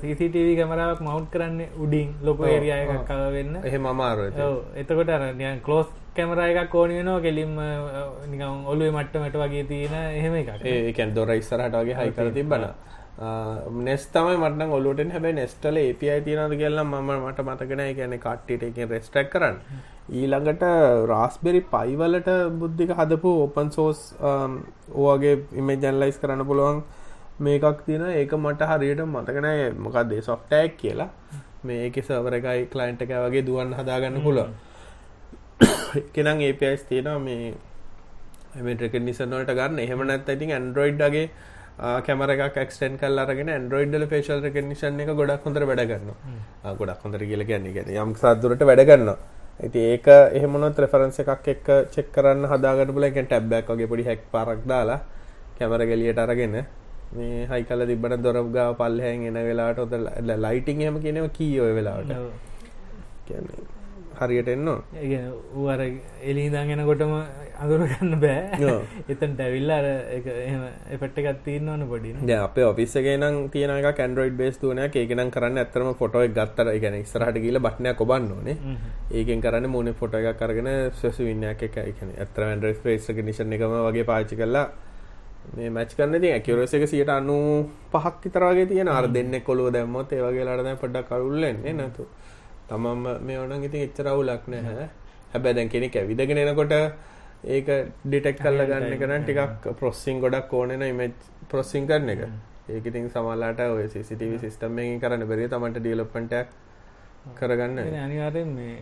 CCTV 0.03 0.47
කමරාවක් 0.59 1.01
මවුට් 1.07 1.27
කරන්න 1.33 1.59
උඩින් 1.79 2.15
ලොක 2.29 2.43
ඒරිය 2.53 2.73
එකක් 2.77 3.03
කව 3.09 3.31
වෙන්න. 3.35 3.59
එහෙම 3.63 3.85
අමාරුව 3.93 4.25
එතකොට 4.75 5.13
අර 5.17 5.23
කලෝස් 5.67 5.87
කැමර 6.17 6.39
එකක් 6.47 6.75
ඕනි 6.75 6.99
වෙනවා 6.99 7.21
කෙලින්ම 7.27 7.55
නිකම් 8.31 8.67
ඔලුවේ 8.67 8.91
මට්ටමට 8.97 9.37
වගේ 9.43 9.63
තියෙන 9.71 9.95
එහෙම 10.19 10.35
එකක්. 10.41 10.51
ඒකැන් 10.73 11.15
දොර 11.15 11.31
ඉස්සරහට 11.39 11.79
වගේ 11.79 11.97
හයි 12.01 12.11
කර 12.17 12.29
තිබන 12.39 12.67
නෙස් 13.19 14.05
තමයි 14.09 14.37
මට 14.37 14.71
ඔලුට 14.71 14.99
හැබයි 15.11 15.33
නෙස්ටල 15.33 15.77
API 15.77 16.21
තියනද 16.25 16.55
කියලා 16.57 16.83
මම 16.83 17.11
මට 17.27 17.45
මතකෙන 17.45 17.81
ගැන 17.97 18.17
කට්ටිට 18.19 18.63
එක 18.63 18.89
රෙස්ටක් 18.89 19.29
කරන්න. 19.29 19.57
ඊළඟට 20.09 20.63
රාස්බෙරි 21.07 21.61
පයිවලට 21.61 22.29
බුද්ධික 22.59 22.89
හදපු 22.89 23.29
ඕපන් 23.43 23.71
සෝස් 23.71 24.15
ඕගේ 25.05 25.37
ඉමජැන්ලයිස් 25.53 26.17
කරන්න 26.17 26.45
පුළුවන් 26.45 26.83
මේකක් 27.39 27.85
තින 27.85 28.01
ඒක 28.07 28.33
මට 28.33 28.61
හරියට 28.71 29.05
මතකන 29.05 29.47
මොකක්දේ 29.77 30.21
සොෆ්ටෑක් 30.21 30.77
කියලා. 30.77 31.09
මේක 31.63 31.95
සවර 32.03 32.33
එකයි 32.39 32.67
කලයින්ට 32.73 33.01
එක 33.01 33.13
වගේ 33.25 33.45
දුවන් 33.45 33.73
හදාගන්න 33.73 34.21
පුළුවන්. 34.25 34.53
කෙනම් 36.13 36.41
ඒපස් 36.41 36.83
තියෙනවා. 36.89 37.19
මේ 37.19 37.53
එමටක 38.57 38.93
නිසනොට 38.99 39.49
ගන්න. 39.49 39.79
එහෙම 39.79 40.01
නැත් 40.01 40.29
ඇතින් 40.29 40.51
ඇන්ඩරෝයිඩ්ගේ 40.51 41.29
කැමර 41.77 42.49
ක්ස්ටන් 42.49 42.97
කල් 42.97 43.19
අරගෙන 43.19 43.49
ඇන්ඩරෝයිඩ්ල 43.49 44.07
ෆේශල් 44.07 44.41
රකනිශන් 44.41 44.99
එක 44.99 45.11
ගොඩක් 45.11 45.43
හොඳර 45.43 45.65
වැඩගන්න 45.65 46.11
ගොඩක් 46.77 47.01
හොඳර 47.01 47.23
කියල 47.23 47.43
ගැන්න 47.43 47.73
ගැන 47.73 47.97
යම් 47.97 48.15
සාදුරට 48.15 48.63
වැඩගන්න 48.63 49.15
ඇති 49.59 49.79
ඒක 49.87 50.07
එහෙමනොත් 50.07 50.77
රෙෆරන්ස 50.77 51.19
එකක් 51.19 51.47
එක් 51.47 51.65
චෙක් 51.89 52.11
කරන්න 52.11 52.47
හදාගට 52.47 52.91
බල 52.91 53.05
එක 53.05 53.19
ටැබ්බැක් 53.19 53.67
වගේ 53.67 53.87
පොඩි 53.87 54.05
හැක් 54.05 54.29
පරක් 54.29 54.65
දාලා 54.65 55.01
කැමර 55.57 55.83
ගෙලියට 55.83 56.19
අරගෙන 56.19 56.65
මේ 57.13 57.47
හයි 57.47 57.63
කල 57.63 57.85
තිබට 57.85 58.21
දොරගා 58.21 58.75
පල්හැන් 58.75 59.27
එන 59.27 59.43
වෙලාට 59.43 59.79
ඔොද 59.79 59.91
ලයිටිං 60.39 60.81
හෙම 60.81 61.01
කියනව 61.01 61.31
කී 61.31 61.59
ඔය 61.59 61.73
වෙලාවට 61.73 63.72
හරියට 64.23 64.51
එන්නවා 64.55 65.73
අර 65.73 65.81
එලිහිදගෙන 66.23 66.85
කොටම 66.85 67.13
අඳුරගන්න 67.55 68.15
බෑ. 68.19 68.69
එතන් 69.09 69.33
ටැවිල්ලාර 69.33 69.85
එපට් 70.95 71.19
එකත් 71.21 71.41
තියන්න 71.45 71.69
ඕන 71.69 71.85
පොඩි 71.91 72.13
ද 72.21 72.37
අප 72.37 72.57
ඔෆිස්සගේ 72.65 73.17
නම් 73.17 73.37
තියන 73.49 73.73
කන්ඩරෝයිඩ් 73.91 74.37
බේස් 74.37 74.57
තුන 74.61 74.81
ඒකනම් 74.83 75.29
කරන්න 75.29 75.61
ඇතරම 75.63 75.91
ෆොටෝ 75.99 76.23
ගත්තර 76.29 76.71
ගැන 76.83 76.97
ස්රහට 77.05 77.41
කියල 77.43 77.59
බට්නය 77.59 77.93
කොබන්න 77.95 78.31
ඕනේ. 78.31 78.77
ඒකෙන් 79.13 79.41
කරන්න 79.41 79.69
මුණ 79.69 79.93
ෆොට 79.95 80.15
එකක් 80.15 80.39
කරගෙන 80.39 80.71
සෙසු 80.93 81.27
වින්නයක් 81.27 81.67
එක 81.69 81.77
එකන 81.83 82.15
ඇතර 82.15 82.47
ඇන්ඩරස් 82.47 82.81
පේසක 82.81 83.21
නිශන 83.23 83.53
එකම 83.53 83.77
වගේ 83.81 84.05
පාචි 84.05 84.35
කල්ලා 84.35 84.67
මේ 85.53 85.69
මච් 85.69 85.97
කරන්න 85.97 86.21
ති 86.21 86.29
ඇකරස 86.31 86.73
එක 86.73 86.85
සියට 86.87 87.09
අනු 87.11 87.37
පහක් 87.91 88.15
විතරගේ 88.23 88.65
තියෙන 88.65 88.89
අර 88.89 89.07
දෙන්න 89.09 89.33
කොළුව 89.43 89.71
දැම්මොත් 89.75 90.11
ඒවගේ 90.11 90.45
ලඩන 90.45 90.77
පොඩ්ඩක් 90.77 91.09
කරුල්ලෙන්නේ 91.09 91.73
නැතු 91.73 92.07
තමම 92.69 93.05
මේ 93.21 93.37
ඕන 93.37 93.51
ඉතින් 93.61 93.81
එච්චරවුලක් 93.81 94.47
නැහැ. 94.47 94.87
හැබැ 95.31 95.53
දැන් 95.53 95.69
කෙනෙ 95.69 95.89
ඇවිදගෙන 95.93 96.39
එනකොට 96.39 96.73
ඒක 97.47 97.69
ඩිටෙක් 98.03 98.37
කල්ල 98.37 98.65
ගන්න 98.65 98.97
කරන 98.97 99.23
ටිකක් 99.23 99.69
ප්‍රොස්සිං 99.75 100.19
ගොඩක් 100.19 100.53
ඕනෙන 100.53 100.83
ඉමච් 100.83 101.29
ප්‍රොස්සිං 101.49 101.87
කරන 101.87 102.09
එක. 102.09 102.25
ඒකඉතින් 102.69 103.09
සමල්ලාට 103.09 103.63
ඔය 103.67 103.87
සිටව 103.89 104.35
සිස්ටම්මකින් 104.39 104.99
කරන්න 104.99 105.27
බැරි 105.27 105.47
තමට 105.49 105.79
ඩියලොප්පට 105.79 106.35
කරගන්න? 107.33 107.79
අනිවාරෙන් 107.99 108.51
මේ 108.51 108.75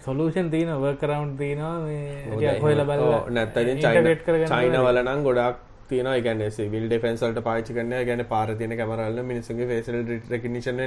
සොලූෂන් 0.00 0.50
තියන 0.50 0.70
වර්කරවන්් 0.78 1.36
තියනවා 1.36 1.76
මේ 1.80 2.58
හොල 2.58 2.84
බල 2.84 3.04
නැත්තතින් 3.30 3.82
චයිනවලනම් 3.82 5.22
ගොඩක් 5.24 5.60
තියන 5.88 6.08
ගැන 6.22 6.42
විල් 6.70 6.86
ඩෙෆන්සල්ට 6.86 7.42
පාචි 7.42 7.74
කරන්න 7.74 8.06
ගැන 8.06 8.24
පාරතියන 8.26 8.74
කමරල්ල 8.74 9.22
මිනිසුගේ 9.24 9.68
ෆේසල් 9.68 10.00
රකිනිශන 10.30 10.82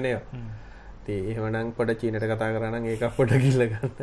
නය 1.04 1.20
එහෙමනං 1.28 1.72
පොට 1.74 1.94
චීනට 1.96 2.26
කතා 2.26 2.52
කරන්න 2.52 2.86
ඒක 2.88 3.06
පොට 3.16 3.38
කිල්ලගන්න 3.38 3.96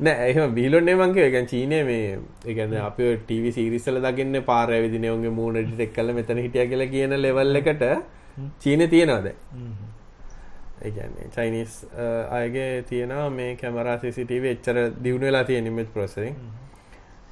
නෑ 0.00 0.28
එහම 0.30 0.54
බිලොන්නේ 0.54 0.96
මංගේ 0.96 1.30
ගැන් 1.30 1.46
චීනය 1.46 1.80
මේ 1.84 2.18
එකන 2.46 2.76
අප 2.80 2.98
ටව 2.98 3.52
සිරිසල 3.52 4.00
දකින්න 4.02 4.42
පාර 4.44 4.68
විදිනයවගේ 4.76 5.32
මූුණ 5.32 5.70
ටික් 5.70 5.94
කල 5.94 6.12
මෙතන 6.12 6.38
හිටිය 6.38 6.66
කියලා 6.66 6.88
කියන 6.88 7.16
ලෙවල් 7.18 7.56
එකට 7.56 7.84
චීන 8.60 8.88
තියෙනවාද 8.88 9.32
ඒගැන්නේ 10.82 11.30
චයිනිස් 11.30 11.80
අයගේ 12.32 12.68
තියෙනවා 12.82 13.30
මේ 13.30 13.56
කැමරා 13.56 13.96
සිසිටව 13.98 14.46
එච්චර 14.46 14.78
දියුණු 15.02 15.26
වෙලා 15.26 15.44
තියෙන 15.44 15.64
නිමත් 15.64 15.90
ප්‍රසරින් 15.92 16.36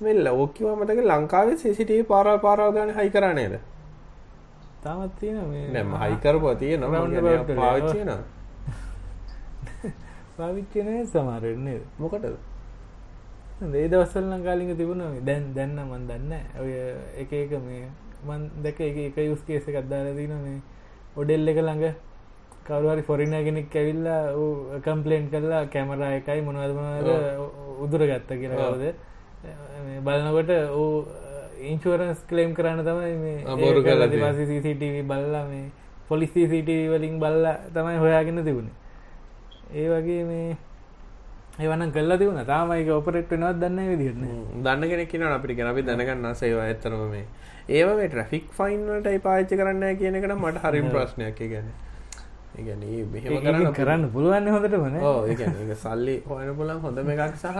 මෙ 0.01 0.17
ලෝකව 0.21 0.67
මතක 0.73 1.07
ලංකාවේ 1.07 1.57
සිසිටව 1.59 2.03
පාරල් 2.07 2.39
පාරාව 2.41 2.75
ගන 2.75 2.95
හයි 2.95 3.11
කරනේද 3.11 3.55
තාමත් 4.85 5.13
තියෙන 5.19 5.49
මේ 5.49 5.67
නැම 5.71 5.93
හයිකරපුවා 6.03 6.55
තියෙනවා. 6.55 7.01
මම 7.01 7.11
කියන්නේ 7.11 7.35
about 7.35 7.57
පාවිච්චි 7.57 7.99
වෙනවා. 7.99 8.23
පාවිච්චන 10.39 10.89
සමාරන්නේ 11.07 11.79
මොකටද? 11.99 12.35
ඒ 13.75 13.89
දවස්සල් 13.89 14.27
ලංකාලික 14.31 14.73
තිබුණ 14.77 15.05
දැන් 15.23 15.45
දැන්න 15.55 15.79
මන් 15.83 16.09
දන්න 16.09 16.33
ඔය 16.61 16.73
එක 17.17 17.33
එක 17.35 17.53
මේ 17.61 17.85
මන් 18.25 18.51
දැක 18.63 18.81
එක 18.83 18.99
එක 19.05 19.23
යුස් 19.25 19.47
කේස 19.47 19.65
එකක්දාල 19.67 20.11
තින 20.17 20.35
මේ 20.39 20.61
ඔඩෙල් 21.17 21.49
එක 21.49 21.61
ළඟ. 21.61 21.95
කවරුහරි 22.65 23.03
ෆොරින 23.03 23.35
කෙනෙක් 23.47 23.75
ඇවිල්ලා 23.75 24.23
කම්පලේන්් 24.81 25.25
කරලා 25.31 25.65
කැමරා 25.69 26.13
එකයි 26.19 26.41
මොනවදමද 26.43 27.09
උදුර 27.85 28.03
ගත්ත 28.03 28.39
කියලාවද 28.41 28.85
බලනකොට 30.01 30.51
ඕ 30.73 30.89
ඉන්ශුවරන්ස් 31.71 32.21
කලේම් 32.29 32.55
කරන්න 32.59 32.81
තමයි 32.89 33.15
මේ 33.23 33.57
බොරු 33.63 33.83
පස 33.83 34.39
CCTV 34.51 35.03
බල්ලා 35.11 35.45
මේ 35.49 35.71
පොලිස් 36.09 36.31
CCTV 36.31 36.81
වලින් 36.93 37.19
බල්ලා 37.19 37.57
තමයි 37.75 37.99
හොයාගෙන 38.05 38.45
තිබුණේ. 38.45 38.77
ඒ 39.75 39.87
වගේ 39.89 40.25
මේ 40.25 40.57
ඒවන 41.59 41.93
කල්ල 41.93 42.19
තිවුණ 42.19 42.45
තාමයික 42.47 42.91
ඔපරෙට් 42.99 43.31
වෙනවත් 43.31 43.57
දන්න 43.63 43.89
විදිරන 43.93 44.27
දන්න 44.65 44.91
කෙනෙක් 44.91 45.09
කියන 45.11 45.27
අපිට 45.31 45.57
ගැන 45.57 45.73
අපි 45.73 45.83
දැනගන්න 45.83 46.35
සේවා 46.35 46.67
ඇතරම 46.67 47.09
මේ. 47.15 47.25
ඒව 47.69 47.97
මේ 47.97 48.09
ට්‍රෆික් 48.09 48.53
ෆයින්වලට 48.59 49.09
පාච්චි 49.23 49.59
කරන්න 49.61 49.99
කියන 49.99 50.21
එකට 50.21 50.37
මට 50.37 50.65
හරිම් 50.65 50.89
ප්‍රශ්නයක්. 50.95 51.41
ගැන 51.49 52.83
මෙහෙම 53.13 53.73
කරන්න 53.75 54.03
පුළුවන් 54.15 54.49
හොඳට 54.55 54.77
වන 54.83 54.97
ඒ 54.97 55.77
සල්ලි 55.85 56.17
හොයන 56.27 56.51
පුලන් 56.59 56.77
හොඳම 56.85 57.09
එකක් 57.15 57.35
සහ 57.37 57.59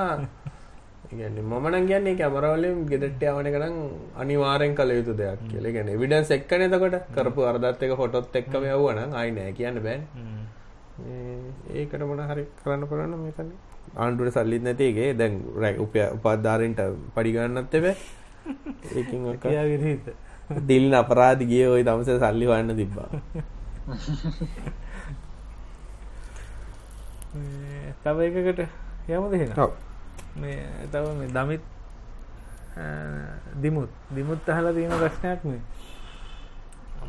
ඉගන්න 1.07 1.39
මමන 1.43 1.87
කියන්නේ 1.87 2.17
කැමරවලින් 2.17 2.79
ගෙදට 2.87 3.23
යවන 3.25 3.49
කරම් 3.55 3.77
අනිවාරෙන් 4.17 4.75
කළ 4.75 4.91
යුතු 4.93 5.15
දෙයක් 5.15 5.41
කියල. 5.51 5.67
ගැන 5.69 5.91
විඩන්ස් 5.99 6.31
එක්කන 6.31 6.63
එතකොට. 6.63 6.97
කරපු 7.11 7.41
අර්දත් 7.45 7.83
එක 7.83 7.93
හොටොත් 7.95 8.35
එක්කම 8.35 8.65
යවන 8.71 9.15
අයි 9.15 9.31
නෑ 9.33 9.53
කියන්න 9.53 9.79
බෑන්. 9.87 10.03
ඒකට 11.75 12.03
මොන 12.03 12.23
හරි 12.23 12.45
කරන්න 12.59 12.83
කරන්න 12.87 13.15
මේකන. 13.19 13.49
ආණ්ඩුවට 13.97 14.37
සල්ලිත් 14.37 14.63
නැතිගේ 14.63 15.09
දැන් 15.15 15.35
රැ 15.57 15.75
උපය 15.79 15.99
උපාධාරෙන්ට 16.11 16.81
පඩිගන්නත් 17.15 17.75
එබ 17.75 17.87
ඒකින් 18.97 19.21
විරහිත 19.71 20.07
දිල්න 20.67 20.95
අපරාධ 20.95 21.43
ගිය 21.45 21.67
ඔයි 21.67 21.85
තමස 21.85 22.11
සල්ලි 22.19 22.47
වන්න 22.47 22.77
තිබ්බා. 22.77 23.09
තව 28.05 28.19
එකකට 28.29 28.61
යමද 29.09 29.35
හෙන 29.35 29.51
මේ 30.41 30.59
තව 30.93 31.05
මේ 31.21 31.31
දමිත් 31.37 31.65
දිමුත්. 33.63 33.91
දිමුත් 34.17 34.49
අහලා 34.49 34.73
තියෙන 34.73 34.97
ප්‍රශ්නයක් 35.03 35.45
මේ. 35.51 35.63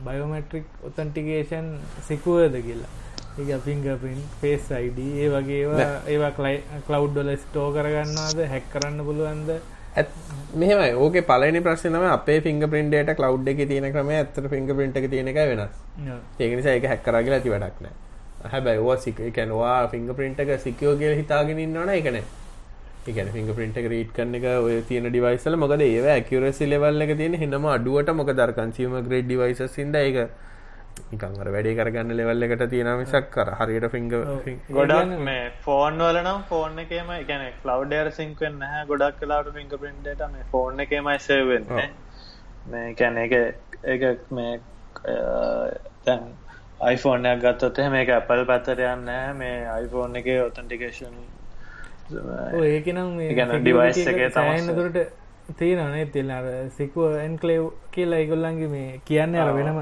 බයෝමට්‍රික් 0.06 0.66
ඔතන්ටිකේෂන් 0.88 1.68
සිකුවද 2.08 2.56
කියලා. 2.68 2.92
ඒ 3.40 3.58
පිංගපින් 3.66 4.20
ෆේස් 4.42 4.68
අයිඩ 4.72 5.00
ඒ 5.04 5.30
වගේ 5.34 5.62
ඒවා 5.62 5.88
ඒවා 6.14 6.34
කලයි 6.38 6.58
කලව්ඩ්ඩොල 6.88 7.32
ස්ටෝ 7.38 7.68
කරගන්නවාද 7.76 8.40
හැක් 8.54 8.70
කරන්න 8.74 9.00
පුළුවන්ද? 9.08 9.50
මෙහම 10.62 10.80
ඕක 11.04 11.18
පලනි 11.32 11.60
ප්‍රශ්නම 11.66 12.06
අපේ 12.14 12.40
ෆිංග 12.46 12.64
පින්ටේට 12.74 13.12
කලව් 13.20 13.48
එක 13.54 13.62
තියෙන 13.72 13.92
ක්‍රම 13.94 14.10
ඇතර 14.16 14.48
ෆිංග 14.54 14.72
පින්ට 14.80 14.98
එක 15.02 15.10
තියෙන 15.14 15.28
එක 15.34 15.40
වෙනස්. 15.52 15.76
ඒකනිසා 16.40 16.78
එක 16.80 16.88
හැක්කරගල 16.92 17.36
ඇති 17.38 17.54
වැඩක්න 17.56 17.88
හැබැයි 18.54 18.80
ඕ 18.88 18.96
සික 19.04 19.20
කැනවා 19.38 19.78
ෆිංග 19.94 20.10
පින්ට 20.20 20.40
එක 20.44 20.52
සිකෝ 20.66 20.96
කියල 21.02 21.16
හිතාගෙන 21.22 21.60
ඉන්නවන 21.66 21.92
එකන 22.00 22.18
එකන 23.08 23.30
ෆිංග 23.32 23.50
පින්ට 23.54 23.78
එක 23.78 23.88
රීට් 23.88 24.12
කන්න 24.14 24.36
එක 24.38 24.46
ඔය 24.60 24.82
තියෙන 24.84 25.08
ඩිවයිසල 25.08 25.56
මොකද 25.58 25.82
ඒව 25.84 26.06
ඇකරසි 26.10 26.68
ලෙවල්ල 26.68 27.06
එක 27.06 27.12
තියෙන 27.16 27.36
හෙනම 27.36 27.66
අඩුවට 27.70 28.12
මොක 28.14 28.32
දර්කන්සීම 28.34 28.96
ග්‍රේඩ් 29.02 29.28
ඩිවයිස 29.28 29.62
සිද 29.72 29.98
එක 30.00 30.18
නිකංර 31.12 31.50
වැඩේ 31.50 31.76
කරගන්න 31.76 32.14
ලෙවල් 32.14 32.48
එකට 32.48 32.64
තියෙන 32.72 32.90
මිසක් 32.98 33.28
කර 33.32 33.52
හරියට 33.60 33.88
ෆිංග 33.92 34.08
ගොඩක් 34.10 35.14
මේ 35.22 35.44
ෆෝන් 35.62 36.00
වල 36.00 36.20
නම් 36.22 36.42
ෆෝන් 36.50 36.80
එකම 36.80 37.12
ගැන 37.26 37.46
කලව්ඩර් 37.60 38.12
සිංකෙන් 38.14 38.58
නැහැ. 38.60 38.86
ගොඩක් 38.86 39.20
කලාට 39.20 39.52
ෆිංග 39.54 39.76
පින්ට 39.76 40.26
මේ 40.30 40.48
ෆෝන් 40.52 40.80
එකමයි 40.80 41.20
සේවෙන්න 41.22 41.70
මේ 42.68 42.96
කැන 42.96 43.18
එක 43.20 43.38
එක 43.86 44.26
මේ 44.32 44.58
තැන් 46.04 46.28
iPhoneෆෝනයක් 46.86 47.40
ගත්තොත් 47.42 47.86
මේ 47.92 48.12
ඇපල් 48.12 48.46
පැත්තර 48.46 48.86
යන්න 48.88 49.16
මේ 49.38 49.56
iPhone 49.78 50.22
එක 50.22 50.32
ඔතන්ටිකේෂන් 50.42 51.18
ඒකනම් 52.06 53.14
ඩිවයිස් 53.58 54.02
එක 54.06 54.20
තමන්නතුරට 54.32 54.98
තියෙනනේ 55.54 56.06
තිල් 56.08 56.32
සිකුව 56.72 57.16
එන්කලේව් 57.20 57.70
කියලා 57.92 58.20
ඉගොල්ලන්ගේ 58.20 58.70
මේ 58.70 59.00
කියන්න 59.06 59.36
අර 59.36 59.54
වෙනම 59.54 59.80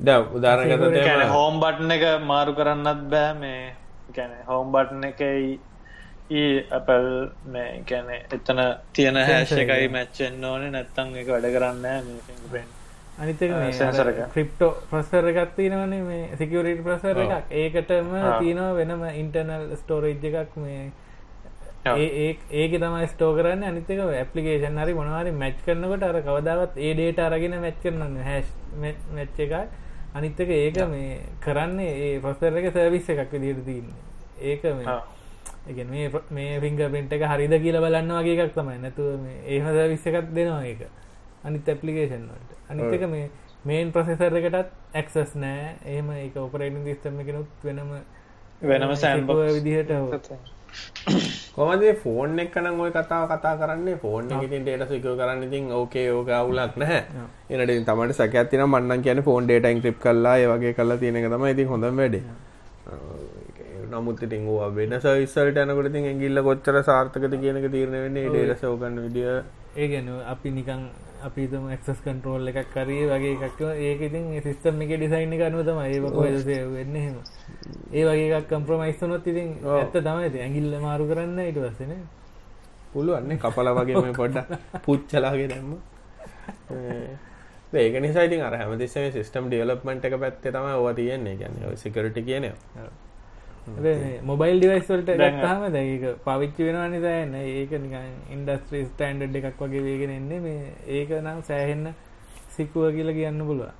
ද 0.00 0.16
උදාරගත 0.34 1.30
හෝම් 1.30 1.60
බට්න 1.60 1.90
එක 1.90 2.04
මාරු 2.24 2.54
කරන්නත් 2.54 3.06
බෑ 3.10 3.34
මේ 3.36 3.62
ගැන 4.12 4.32
හෝම් 4.46 4.72
බට්න 4.72 5.04
එකයි 5.04 5.58
ඒ 6.32 6.64
අපල් 6.70 7.10
මේ 7.46 7.82
ගැන 7.86 8.08
එතන 8.12 8.62
තියෙන 8.92 9.20
හැෂ 9.22 9.52
එකයි 9.54 9.88
මැච්චෙන් 9.90 10.44
ඕන 10.44 10.66
නැත්තං 10.70 11.14
එක 11.16 11.28
වැඩ 11.28 11.52
කරන්න 11.52 11.86
මේ 12.50 12.64
අනිතක 13.16 13.54
සැසරක 13.72 14.20
ක්‍රිප්ටෝ 14.32 14.70
ප්‍රසර 14.90 15.30
එකක් 15.32 15.54
තියෙනවනේ 15.56 16.02
මේ 16.02 16.36
සිකවරට 16.36 16.80
ප්‍රසර 16.82 17.18
එකක්. 17.18 17.52
ඒකටම 17.52 18.08
තියෙනවා 18.38 18.74
වෙනම 18.74 19.02
ඉන්ටර්නල් 19.14 19.66
ස්ටෝරේජ් 19.76 20.24
එකක් 20.32 20.56
මේ 20.58 20.80
ඒ 21.86 22.36
ඒක 22.52 22.76
තමයි 22.76 23.06
ස්ටෝ 23.08 23.30
කරන්න. 23.36 23.62
අනිතක 23.64 23.90
ඇපලිකේෂන් 23.90 24.78
හරි 24.78 24.94
මොනවාරි 24.94 25.32
මැච් 25.34 25.56
කරනකට 25.66 26.04
අර 26.04 26.20
කවදාවත් 26.22 26.78
ඒ 26.78 26.92
ඩේට 26.94 27.20
අරගෙන 27.20 27.58
මැච් 27.60 27.76
කරන්න 27.82 28.16
හැස් 28.22 28.48
මැච්ච 28.80 29.38
එකයි 29.38 29.64
අනිත්තක 30.14 30.50
ඒක 30.50 30.80
මේ 30.88 31.20
කරන්නේ 31.40 31.92
ඒ 32.04 32.20
ප්‍රසර 32.20 32.56
එක 32.56 32.72
සර්විස් 32.72 33.08
එකක් 33.10 33.32
විදිට 33.34 33.64
තින්නේ 33.64 34.12
ඒක 34.42 34.62
මේ 34.64 35.00
මේ 35.90 36.10
මේ 36.30 36.60
පිංග 36.60 36.76
පින්ට 36.88 37.12
එක 37.12 37.24
හරිද 37.24 37.54
කියල 37.62 37.78
බලන්න 37.78 38.12
වගේ 38.12 38.36
එකක් 38.38 38.54
තමයි. 38.54 38.78
නැතුව 38.78 39.20
මේ 39.20 39.38
ඒහ 39.46 39.64
සර්විස් 39.66 40.06
එකක් 40.06 40.34
දෙනවා 40.34 40.64
ඒක. 40.64 40.82
අනිත් 41.44 41.68
ඇපලිකේෂන් 41.68 42.24
වලට. 42.24 42.50
අනිතක 42.70 43.08
මේ 43.08 43.30
මේන් 43.64 43.92
ප්‍රසෙසර් 43.92 44.36
එකටත් 44.36 44.72
ඇක්සස් 44.94 45.34
නෑ 45.36 45.76
එහෙම 45.84 46.10
ඒක 46.12 46.36
ඔපරේටින් 46.38 46.84
සිස්ටම් 46.84 47.20
එකනුත් 47.20 47.64
වෙනම 47.64 47.94
වෙනම 48.62 48.94
සෑම්බ 48.96 49.30
විදිහට 49.30 49.90
කොමදේ 51.56 51.92
ෆෝන් 52.02 52.38
එක්කනම් 52.44 52.80
ඔය 52.84 52.90
කතාව 52.96 53.24
කතා 53.32 53.54
කරන්නේ? 53.60 53.96
ෆෝන් 54.04 54.30
ඉතින් 54.46 54.62
ඩේට 54.64 54.88
සිකෝ 54.92 55.14
කරන්න 55.20 55.44
ඉතින් 55.48 55.70
ඕකේ 55.78 56.06
ඕක 56.12 56.30
අවුලක් 56.38 56.76
නැහැ. 56.82 57.02
එනට 57.50 57.74
තමට 57.88 58.18
සැකඇතින 58.20 58.64
මන්නන් 58.66 59.04
කියන 59.06 59.22
ෆෝන් 59.28 59.46
ඩේට 59.46 59.70
ඉන්ක්‍රිප් 59.74 60.00
කල්ලා 60.04 60.36
ඒවගේ 60.42 60.74
කල්ලා 60.78 60.98
තියෙන 61.02 61.30
තම 61.34 61.46
ඉතින් 61.52 61.68
හොඳ 61.72 61.90
වැඩේ. 62.00 62.22
නමුත් 63.92 64.22
ඉතින් 64.26 64.48
ඕ 64.48 64.70
වෙන 64.76 64.94
සවිස්සල්ට 65.00 65.58
යනකොට 65.64 65.90
ඉතින් 65.90 66.10
ඇගිල්ල 66.10 66.42
කොච්චර 66.48 66.76
සාර්ථකත 66.90 67.34
කියනක 67.42 67.66
තීරණ 67.74 67.98
වෙන්නේ. 68.04 68.28
ඩේට 68.30 68.62
සෝගන්න 68.62 69.02
විදිිය. 69.06 69.42
ඒ 69.76 69.88
ගැන 69.92 70.08
අපි 70.32 70.50
නිකං 70.58 70.82
අපිතම 71.24 71.68
එක්සස් 71.70 72.00
කන්ට්‍රෝල් 72.00 72.50
එකක් 72.50 72.68
කරේ 72.70 73.04
වගේ 73.08 73.36
එකක් 73.42 73.60
ඒක 73.82 74.00
ඉතින් 74.02 74.26
සිස්ටම් 74.42 74.82
එක 74.82 74.92
ඩිසයින් 74.94 75.32
අනුව 75.42 75.62
තම 75.62 75.80
ඒ 75.82 76.00
කොදසේ 76.10 76.60
වෙන්න 76.70 76.96
හෙම 76.96 77.16
ඒ 77.92 78.04
වගේ 78.04 78.42
කම්ප්‍රමයිස්තනොත් 78.46 79.26
ඉතින් 79.26 79.56
ඇත්ත 79.76 79.96
තමයි 79.98 80.28
ඇගිල්ල 80.40 80.76
මාරු 80.80 81.06
කරන්න 81.06 81.40
ඉට 81.42 81.60
වස්සන 81.60 81.94
පුළුවන්න 82.92 83.38
කපල 83.38 83.70
වගේ 83.74 84.12
පොඩ්ඩ 84.14 84.52
පුච්චලාගේ 84.82 85.48
දැම්ම. 85.48 85.72
ඒක 87.76 87.96
නිසා 88.00 88.26
ඉතින් 88.28 88.42
අර 88.42 88.56
හැමතිස්සේ 88.56 89.08
සිස්ටම් 89.12 89.48
ඩියලප්මට 89.48 90.04
එක 90.04 90.18
පැත්තේ 90.18 90.52
තම 90.52 90.68
ඕව 90.72 90.92
තියෙන්නේ. 90.94 91.36
ගැන්න 91.36 91.76
සිකරට 91.76 92.20
කියනවා 92.22 92.90
මොබයිල් 94.22 94.58
ඩිවයිස්වලට 94.58 95.10
ගත්තාම 95.12 95.62
දැක 95.72 96.02
පවිච්චි 96.24 96.66
වෙනවා 96.66 96.88
නිසායන්න 96.88 97.34
ඒක 97.34 97.70
නිකන් 97.78 98.10
ඉන්ඩස්ට්‍රී 98.30 98.84
ස්ටන්ඩ් 98.86 99.36
එකක් 99.36 99.60
වගේ 99.60 99.82
වේගෙන 99.82 100.12
එන්නේ. 100.12 100.40
මේ 100.40 100.72
ඒක 100.88 101.10
නම් 101.16 101.40
සෑහෙන්න 101.42 101.94
සිකුව 102.56 102.92
කියල 102.92 103.10
කියන්න 103.12 103.40
පුළුව 103.42 103.72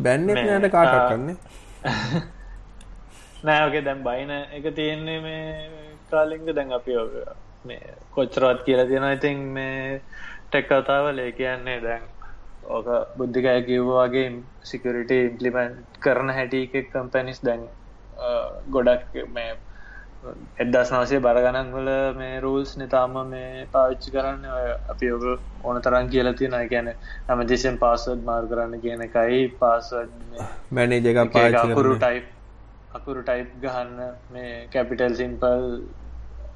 බැන්න 0.00 0.26
නට 0.26 0.72
කාටක් 0.72 1.12
කන්නේ 1.12 1.36
නෑෝකේ 3.44 3.84
දැම් 3.84 4.02
බයින 4.02 4.30
එක 4.30 4.74
තියෙන්නේ 4.74 5.20
මේ 5.20 5.70
කාලිංග. 6.10 6.48
දැන් 6.48 6.72
අපි 6.72 6.92
මේ 7.64 7.94
කොච්චරවත් 8.10 8.64
කියලා 8.64 8.86
තියෙන 8.86 9.12
ඉතින් 9.12 9.38
මේ 9.52 10.00
ටෙක් 10.48 10.68
කතාවල 10.68 11.18
ඒ 11.18 11.32
කියන්නේ 11.32 11.80
දැන් 11.82 12.02
ඕක 12.68 12.88
බුද්ධිකය 13.16 13.54
කිව්වාගේ 13.62 14.26
සිකරිට 14.62 15.12
ඉම්පලිමෙන්ට් 15.12 16.00
කරන 16.00 16.30
හැටි 16.30 16.62
එක 16.64 16.90
කම්පැනිස් 16.92 17.40
දැන් 17.42 17.62
ගොඩක් 18.70 19.16
මේ 19.30 19.54
එදස් 20.58 20.90
නවසේ 20.90 21.20
බරගණන්වල 21.20 21.90
මේ 22.14 22.40
රූල්ස් 22.40 22.72
නිතාම 22.76 23.18
මේ 23.26 23.66
පාවිච්චි 23.72 24.14
කරන්න 24.14 24.46
අපි 24.88 25.10
ඔක 25.10 25.26
ඕන 25.64 25.82
තරන් 25.82 26.08
කියල 26.08 26.32
තියෙන 26.34 26.56
ගැන 26.68 26.88
නම 27.28 27.44
දෙසෙන් 27.46 27.78
පාසුවඩ් 27.78 28.24
මාර් 28.24 28.48
කරන්න 28.52 28.80
කියන 28.80 29.04
එකයි 29.08 29.44
පාසුවඩ් 29.60 30.40
මැනේජ 30.70 31.12
එක 31.12 31.22
අකුරු 31.60 31.94
ටයිප් 31.98 32.26
අකුරු 32.92 33.22
ටයිප් 33.22 33.54
ගහන්න 33.62 34.02
මේ 34.30 34.50
කැපිටල් 34.68 35.16
සිම්පල් 35.16 35.70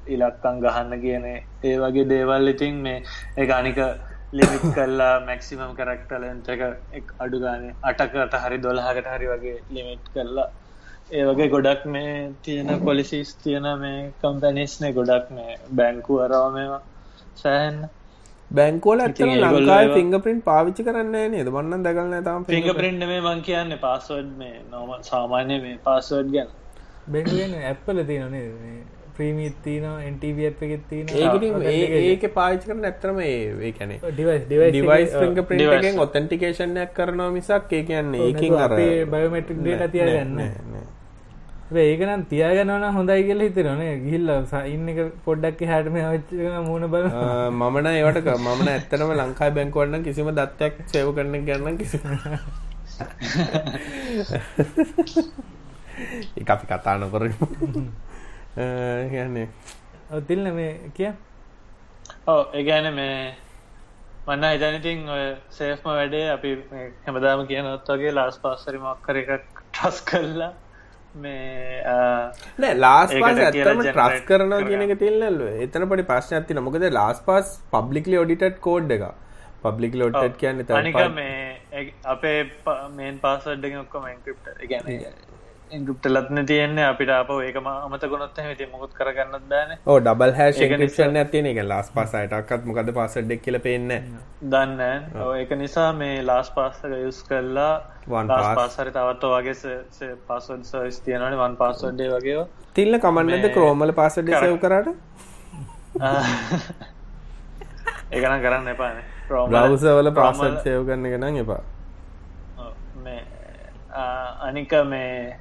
ඉලක්කං 0.07 0.61
ගහන්න 0.61 1.01
කියන 1.01 1.25
ඒ 1.25 1.75
වගේ 1.77 2.05
දේවල්. 2.05 2.47
ඉතින් 2.49 2.75
මේ 2.77 3.03
ඒ 3.37 3.51
අනික 3.51 3.79
ලිමිත් 4.33 4.65
කල්ලා 4.75 5.13
මැක්සිමම් 5.27 5.71
කරක්ටලන්ට 5.77 6.49
එක 6.97 7.07
අඩු 7.19 7.39
ගාන 7.45 7.63
අටකට 7.83 8.35
හරි 8.43 8.59
දොළහකට 8.65 9.07
හරි 9.13 9.31
වගේ 9.31 9.57
ලිමිට් 9.77 10.05
කරලා. 10.13 10.49
ඒ 11.11 11.23
වගේ 11.29 11.49
ගොඩක් 11.55 11.81
මේ 11.95 12.13
තියෙන 12.43 12.69
පොලිසිස් 12.85 13.33
තියෙන 13.45 13.67
මේ 13.81 13.97
කම්පැනිස්නේ 14.21 14.93
ගොඩක් 14.99 15.33
මේ 15.37 15.57
බැංකු 15.79 16.21
අරව 16.25 16.45
මේවා 16.53 16.81
සෑහන්න. 17.35 17.81
බැංකෝල 18.51 19.01
ලංකායි 19.01 19.91
ෆිංග 19.97 20.15
පින්ට 20.23 20.43
පාවිච්චි 20.45 20.87
කරන්න 20.87 21.13
නේද? 21.33 21.51
වන්න 21.57 21.83
දගලන 21.85 22.15
තම 22.25 22.47
පිංග 22.47 22.71
පින්ඩ 22.79 23.03
මේ 23.11 23.21
මං 23.21 23.43
කියන්න 23.49 23.77
පාස්වඩ් 23.85 24.31
මේ 24.39 24.57
නොම 24.71 24.89
සාමාන්‍ය 25.11 25.59
මේ 25.65 25.77
පාස්වඩ් 25.85 26.33
ගැන. 26.35 26.49
බැංගුවෙන් 27.13 27.53
ඇප්පල 27.69 28.03
තියෙනනේ 28.09 28.47
ප්‍රීමීත් 29.15 29.55
තියන 29.63 29.83
එන්ටව 30.01 30.47
අප් 30.47 30.61
එකෙත් 30.61 30.81
තියෙන 30.89 31.07
ඒක 31.15 31.43
ඒක 32.01 32.33
පාචි 32.33 32.63
කරන 32.63 32.83
ඇත්තරම 32.83 33.19
ඒ 33.21 33.73
කැනෙ 33.73 33.99
ඩිවයිස්. 34.09 35.11
පින්ටගෙන් 35.49 35.99
ඔතන්ටිකේෂන්යක් 35.99 36.93
කරනවා 36.93 37.31
මිසක් 37.31 37.71
ඒ 37.71 37.83
කියන්නේ 37.83 38.27
ඒකින් 38.27 38.59
අර 38.59 38.69
බයෝමට්‍රික් 39.09 39.59
ඩේට 39.59 39.91
තියගන්න. 39.91 40.39
ඒකනම් 41.81 42.25
තියාගනවන 42.27 42.93
හොඳයි 42.93 43.23
කියල 43.23 43.41
හිතරනේ 43.41 43.99
ගිල්ල 44.01 44.29
එක 44.33 45.13
පොඩ්ඩක් 45.25 45.61
හැටම 45.65 45.95
හච්චන 45.99 46.65
මුණ 46.65 46.89
බල 46.89 47.05
මමන 47.51 47.85
ඒවට 47.93 48.33
මන 48.39 48.69
ඇත්තනම 48.69 49.15
ලංකායි 49.15 49.53
බැංකුවන්න 49.53 50.03
කිසිම 50.03 50.33
දත්තයක් 50.33 50.73
සේව 50.87 51.15
කරන 51.15 51.45
ගන්න 51.45 51.77
කිසි 51.77 51.99
ඒ 56.37 56.43
අපි 56.47 56.65
කතා 56.67 56.97
නොකර 56.97 57.29
කියන්නේ 58.53 59.47
තිල්න 60.27 60.53
මේ 60.53 60.73
කිය 60.93 61.11
ඕ 62.27 62.41
ඒගැන 62.53 62.93
මේ 62.93 63.13
මන්න 64.27 64.51
හිතනඉතින් 64.53 65.07
ඔය 65.09 65.23
සේෆ්ම 65.51 65.87
වැඩේ 65.91 66.25
අපි 66.31 66.51
හැමදාම 67.05 67.45
කියනොත් 67.47 67.93
වගේ 67.93 68.11
ලාස් 68.13 68.37
පාස්සරි 68.39 68.77
මක්කර 68.79 69.21
එකක් 69.21 69.63
ටස් 69.71 70.03
කල්ලා 70.03 70.51
මේ 71.15 72.73
ලාස් 72.75 73.15
පාස් 73.15 73.35
generate 73.35 73.87
ට්‍රස් 73.87 74.21
කරනවා 74.27 74.59
කරගන්න. 74.59 74.69
කියන 74.69 74.85
එක 74.87 74.99
තිල්නල්ල 74.99 75.41
එතන 75.63 75.87
පඩි 75.87 76.05
ප්‍රශ්නයක් 76.05 76.47
තින 76.47 76.61
මොකද 76.61 76.87
last 76.91 77.19
pass 77.21 77.57
publicly 77.71 78.17
audited 78.17 78.61
code 78.61 78.91
එක 78.91 79.09
පබ්ලික් 79.63 79.95
ලොට් 79.95 80.37
කියන්න 80.37 80.63
අනික 80.75 81.01
මේ 81.13 81.91
අපේ 82.07 82.39
මේන් 82.93 83.19
පාසඩ්ඩ 83.19 83.77
ඔක්කොම 83.79 84.07
එන්ක්‍රප්ට 84.07 84.65
ගැන 84.69 84.89
ඉංගුප්ට 85.77 86.05
ලත්න 86.09 86.45
තියෙන්නේ 86.49 86.85
අපිට 86.85 87.11
අප 87.15 87.29
ඒකම 87.35 87.67
අමතකුණොත් 87.71 88.33
ති 88.59 88.65
මොකුත් 88.71 88.93
කරගන්නත් 88.99 89.45
බෑන. 89.51 89.71
ඕ 89.85 89.97
ඩබල් 89.99 90.33
හැ 90.39 90.49
ශක්ෂන් 90.51 91.19
ඇතින 91.21 91.45
එක. 91.51 91.59
ලාස් 91.71 91.91
පාසයිටක්ත් 91.97 92.65
මොකද 92.69 92.91
පාසඩ්ඩක් 92.99 93.41
කියල 93.45 93.59
පෙන්න 93.67 93.93
දන්න 94.53 94.81
ඒක 95.39 95.51
නිසා 95.63 95.89
මේ 95.93 96.21
ලාස් 96.29 96.49
පාස්සක 96.57 96.95
යුස් 97.03 97.19
කරලා 97.29 97.73
pass. 98.07 98.47
පාසරි 98.59 98.91
තවත් 98.97 99.23
වගේ 99.33 99.55
පස්සඩ 100.27 100.63
සර්ස් 100.71 100.97
තියෙනවන 101.05 101.37
වන් 101.43 101.55
පාසඩ්ඩේ 101.61 102.09
වගේ 102.15 102.45
තිල්ල 102.79 102.99
කමන්නද 103.05 103.51
ක්‍රෝමල 103.57 103.93
පාසඩ 104.01 104.33
සෙව් 104.35 104.57
කරට? 104.65 104.87
ඒකන 108.11 108.41
කරන්න 108.43 108.67
එපාන 108.73 108.97
බ්‍රවසවල 109.29 110.11
පාසට් 110.17 110.59
සයව 110.65 110.83
කරන්න 110.87 111.07
එක 111.11 111.15
නම් 111.19 111.39
එපා. 111.43 111.61
අනික 114.47 114.73
මේ 114.87 115.39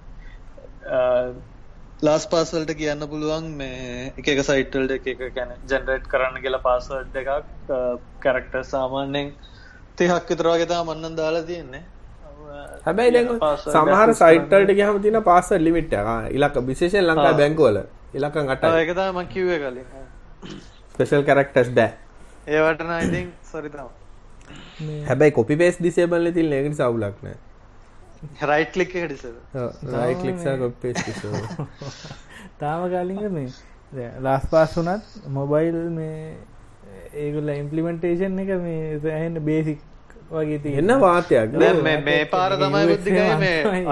ලාස් 2.02 2.26
පාසල්ට 2.26 2.72
කියන්න 2.74 3.06
පුළුවන් 3.08 3.48
මේ 3.56 4.12
එක 4.16 4.28
එක 4.28 4.42
සයිටල්ට 4.42 4.92
එක 4.92 5.06
එක 5.06 5.22
ගැන 5.34 5.54
ජෙනරේට් 5.68 6.08
කරන්න 6.08 6.40
කියලා 6.40 6.62
පාසඩ් 6.62 7.16
එකක් 7.16 7.30
කැරක්ටර් 8.20 8.64
සාමාන්‍යෙන් 8.64 9.32
තිහක් 9.96 10.30
විතරවාගෙතා 10.30 10.84
මන්නන් 10.84 11.16
දාලා 11.16 11.42
තියෙන්නේ. 11.42 11.82
හැබැයි 12.86 13.12
දැන් 13.12 13.28
සමහර 13.28 14.02
access 14.02 14.22
සයිටල්ට 14.22 14.74
ගහම 14.74 15.00
තින 15.02 15.22
පාස 15.22 15.50
ලිමිට් 15.58 15.92
ඉලක් 16.30 16.60
විශේෂෙන් 16.66 17.06
ලංකා 17.06 17.26
ආ. 17.26 17.38
බැංකෝල 17.40 17.80
ඉලකන් 18.14 18.54
අට 18.56 18.64
ඒකතා 18.64 19.12
මං 19.12 19.28
කිව්ව 19.28 19.56
කලින්. 19.58 19.86
ස්පෙෂල් 20.94 21.22
කරක්ටස් 21.22 21.70
දෑ 21.74 21.92
ඒවටන 22.48 22.96
ඉතින් 22.98 23.30
සරිතම 23.42 23.88
හැබැයි 25.06 25.32
කොපි 25.32 25.56
පේස් 25.56 25.78
දිසේබල්ල 25.82 26.32
තිල් 26.32 26.52
ඒකට 26.52 26.76
සවුලක්න 26.76 27.26
රයිට් 27.26 27.49
ලික් 28.76 28.94
ඩිස 28.94 29.24
රයිකලික්සා 29.94 30.56
කොප්පේස් 30.56 30.98
තාම 32.58 32.86
කාලිග 32.90 33.22
මේ 33.30 34.08
ලාස් 34.20 34.48
පාස් 34.50 34.78
වනත් 34.78 35.28
මොබයිල් 35.28 35.78
මේ 35.90 36.16
ඒගුල්ල 37.14 37.54
ඉම්පලිමෙන්ටේෂන් 37.54 38.38
එක 38.38 38.52
මේ 38.60 38.98
සෑහෙන්ට 38.98 39.42
බේසික් 39.42 39.80
වගේ 40.30 40.58
තිය 40.58 40.76
එන්න 40.78 40.96
වාතයක්. 41.00 41.56
මේ 41.84 41.96
මේ 42.00 42.24
පාර 42.26 42.52
තමයි 42.56 42.84
මේ 42.86 42.98
තමයි. 43.04 43.88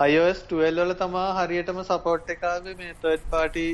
iOS 0.00 0.10
iOS 0.10 0.38
12 0.48 0.76
වල 0.78 0.92
තමා 0.94 1.24
හරියටම 1.38 1.78
සපෝට් 1.82 2.30
එක 2.30 2.44
ආවේ 2.44 2.74
මේ 2.76 2.92
third 3.02 3.24
party 3.30 3.64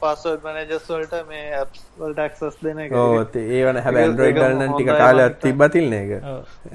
password 0.00 0.42
managers 0.44 0.84
වලට 0.88 1.20
මේ 1.28 1.44
apps 1.60 1.80
වලට 1.98 2.18
access 2.18 2.56
දෙන 2.62 2.78
එක. 2.78 2.92
ඕත 2.92 3.36
ඒවන 3.36 3.78
හැබ 3.78 3.94
ඒක- 3.94 4.02
ඇන්ඩරෝයිඩ් 4.02 4.38
ඒක 4.38 4.50
ගන්න 4.50 4.74
ටික 4.74 4.90
කාලයක් 4.92 5.30
මට. 5.30 5.40
තිබ්බතිල්න 5.40 5.92
එක 5.92 6.12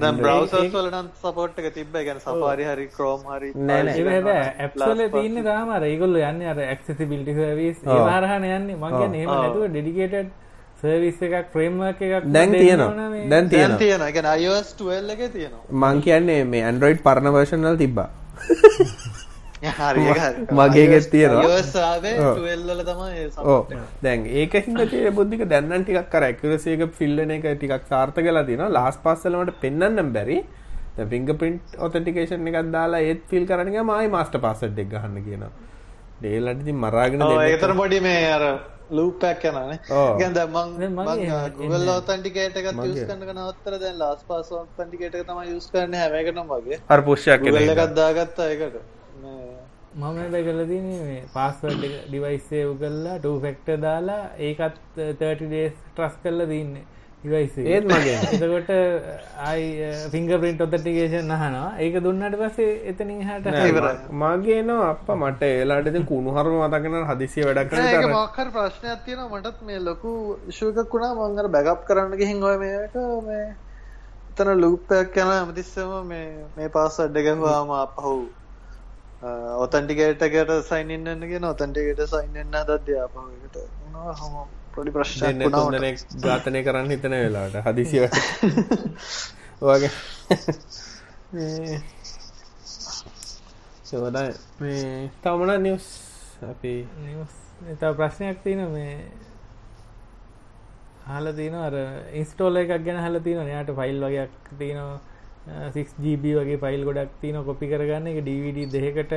දැන් 0.00 0.16
browsers 0.16 0.72
වල 0.72 0.90
නම් 0.90 1.08
support 1.22 1.58
එක 1.58 1.72
තිබ්බ. 1.74 1.94
ඒ 1.96 2.04
කියන්නේ 2.04 2.20
Safari 2.20 2.64
හරි 2.64 2.88
Chrome 2.96 3.24
හරි 3.30 3.52
නෑ, 3.54 3.82
නෑ. 3.82 4.20
ඒ 4.28 4.52
ඇප්සල 4.58 5.02
තියන්න 5.16 5.42
තාමර 5.44 5.82
ඒගොල්ල 5.84 6.16
යන්න 6.16 6.42
අර 6.52 6.58
ඇක්සිබිලිටි 6.66 7.34
සර්විස් 7.34 7.82
ඒවාරහන 7.86 8.44
යන්න 8.44 8.70
මගේන 8.84 9.14
ඒම 9.14 9.28
ඔව්. 9.28 9.42
නැතුව 9.42 9.66
ඩෙඩිකේටඩ් 9.68 10.30
සර්විස් 10.82 11.18
එකක් 11.22 11.52
ෆ්‍රේම්වක් 11.52 12.00
එකක් 12.06 12.32
දැන් 12.32 12.52
තියෙනවා 12.52 13.10
මේ. 13.10 13.28
දැන් 13.28 13.30
දැන් 13.30 13.48
තියෙන 13.50 13.76
තියෙනවා. 13.78 14.08
ඒ 14.08 14.12
කියන්නේ 14.12 14.38
iOS 14.46 14.74
12 14.76 15.10
එකේ 15.10 15.28
තියෙනවා. 15.28 15.62
මං 15.82 16.02
කියන්නේ 16.02 16.44
මේ 16.44 16.64
ඇන්ඩරෝයිඩ් 16.64 17.02
පරණ 17.02 17.32
වර්ෂනල් 17.36 17.76
තිබ්බා 17.76 18.08
මගේකෙත් 20.52 21.10
තියෙනවා. 21.10 21.42
iOS 21.44 21.72
ආවේ 21.78 22.14
ඔව්. 22.20 22.38
12 22.38 22.68
වල 22.68 22.82
තමයි 22.84 23.10
ඒ 23.16 23.28
ඕ. 23.44 23.60
දැන් 24.02 24.24
ඒක 24.34 24.54
හිද 24.60 25.10
බුද්ධික 25.14 25.44
දැන්නන් 25.48 25.84
ටිකක් 25.84 26.08
කර 26.14 26.26
ඇකරසේක 26.28 26.86
ෆිල්ලන 26.98 27.34
එක 27.36 27.44
ටිකක් 27.50 27.84
සාර්ථ 27.88 28.20
කලා 28.20 28.44
තින 28.44 28.64
ලාස් 28.70 28.96
පස්සලමට 29.04 29.60
පෙන්න්නම් 29.60 30.12
බැරි 30.12 30.38
ෆිංග 31.06 31.28
පින්ට් 31.36 31.76
ඔතටිකේෂන් 31.78 32.48
එකක් 32.48 32.72
දාලා 32.72 33.02
ඒත් 33.02 33.22
ෆිල් 33.30 33.46
කරනක 33.46 33.76
මයි 33.84 34.08
මස්ට 34.08 34.36
පස්සට් 34.38 34.78
එක් 34.78 34.90
ගහන්න 34.94 35.24
කියන 35.26 35.44
ඩේලටති 36.20 36.72
මරාගෙන 36.74 37.26
ඒතර 37.28 37.72
පොඩි 37.74 38.00
මේ 38.00 38.26
අර 38.32 38.44
ලූප් 38.98 39.24
එකක් 39.30 39.44
යනවානේ. 39.50 39.78
ඔව්. 39.90 40.08
ඒ 40.10 40.18
කියන්නේ 40.20 40.36
දැන් 40.38 40.50
මං 41.70 41.88
authenticator 41.96 42.60
එකත් 42.62 42.76
මගේ. 42.78 42.92
use 42.92 43.04
කරනක 43.10 43.30
නවත්තලා 43.36 43.80
දැන් 43.84 43.98
last 44.04 44.22
pass 44.28 44.52
authenticator 44.60 45.20
එක 45.20 45.26
තමයි 45.30 45.56
use 45.56 45.68
කරන්නේ 45.72 46.00
හැම 46.02 46.14
එකටම 46.20 46.54
වගේ. 46.54 46.78
හර 46.90 47.00
පුෂ්යක් 47.10 47.40
Google 47.44 47.66
එකක් 47.74 47.94
දාගත්තා 48.00 48.46
ඒකට. 48.54 48.76
මේ 49.22 49.50
මම 50.00 50.18
තින 50.70 50.86
මේ 51.08 51.22
පාස්වඩ් 51.34 51.84
ඩිවයිස්සේව් 52.08 52.68
කරලා 52.82 53.18
ටූ 53.18 53.36
ෆෙක්ට 53.44 53.68
දාලා 53.86 54.22
ඒකත් 54.48 54.80
30 54.96 55.46
ඩේස් 55.50 55.76
ට්‍රස් 55.94 56.14
කරලා 56.24 56.46
ඩිවයිසේ 56.46 56.84
ඒත් 57.22 57.84
මගේ 57.84 58.16
එතකොට 58.34 58.70
අයි 59.46 59.64
ෆිංග 60.12 60.28
පින්ට 60.42 60.60
ඔතටිකේෂන් 60.66 61.32
අහනවා. 61.36 61.76
ඒක 61.84 61.96
දුන්නට 62.04 62.36
පස්සේ 62.42 62.68
එතනින් 62.90 63.20
හට 63.28 63.46
ඉවරයි. 63.70 63.96
මගේ 64.22 64.60
නවා 64.68 64.90
අප 64.92 65.08
මට 65.16 65.42
ඒලාට 65.48 65.98
කුණු 66.10 66.36
හරම 66.36 66.54
මතකන 66.60 66.96
හදිසිය 67.10 67.44
වැඩක් 67.48 67.72
නෑ, 67.76 67.90
ඒක 67.92 68.04
කර 68.04 68.12
මොකක් 68.14 68.38
හරි 68.42 68.50
ප්‍රශ්නයක් 68.56 69.02
තියෙනවා. 69.06 69.40
මටත් 69.40 69.58
මේ 69.70 69.80
ලොකු 69.88 70.12
issue 70.52 70.70
එකක් 70.72 70.94
වුණා. 70.94 71.14
මම 71.14 71.38
අර 71.44 71.48
බෑකප් 71.56 71.82
කරන්න 71.88 72.16
ගිහින් 72.20 72.42
ඔය 72.50 72.56
මේක 72.62 72.94
මේ 73.28 73.46
එතන 74.30 74.52
ලූප් 74.64 74.92
එකක් 75.00 75.18
යනවා 75.22 75.40
හැමතිස්සෙම 75.40 75.90
මේ 76.12 76.28
මේ 76.56 76.68
password 76.76 77.18
එක 77.22 77.28
ගහුවාම 77.32 77.74
අපහු 77.80 78.14
ඔතන්ටිකේට් 79.66 80.22
එකට 80.28 80.54
sign 80.70 80.90
in 80.96 81.04
වෙන්න 81.10 81.28
කියන 81.32 81.44
ඔතන්ටිකේට් 81.52 82.00
sign 82.14 82.40
in 82.44 82.56
හදද්දී 82.60 82.98
ආපහු 83.02 83.26
ඒකට 83.28 83.60
මොනවා 83.82 84.16
හම 84.22 84.36
පොඩි 84.80 84.92
මට. 84.96 85.54
තුන්දෙනෙක් 85.56 85.96
ඝාතනය 86.26 86.60
කරන්න 86.66 86.92
හිතන 86.94 87.14
වෙලාට 87.22 87.56
හදිසිය 87.66 88.04
වගේ 89.68 89.90
සෝදයි 93.90 94.28
මේ 94.60 95.10
තමන 95.24 95.50
නිවස් 95.66 95.86
අපි 96.50 96.74
එතා 97.72 97.92
ප්‍රශ්නයක් 97.98 98.38
තියෙන 98.44 98.62
මේ 98.74 98.94
හල 101.10 101.26
තින 101.38 101.54
අර 101.66 101.74
ඉස්ටෝල 102.22 102.54
එකක් 102.60 102.72
ගැන 102.86 102.98
හල 103.04 103.16
තින 103.26 103.38
යාට 103.52 103.70
ෆයිල් 103.78 103.98
වගේක් 104.04 104.32
තියනවා. 104.58 104.98
6GB 105.74 106.24
වගේ 106.38 106.58
ෆයිල් 106.64 106.82
ගොඩක් 106.88 107.12
තියන 107.20 107.36
කොපි 107.46 107.66
කරගන්න 107.70 108.06
එක. 108.10 108.18
DVD 108.26 108.58
දෙකට 108.74 109.12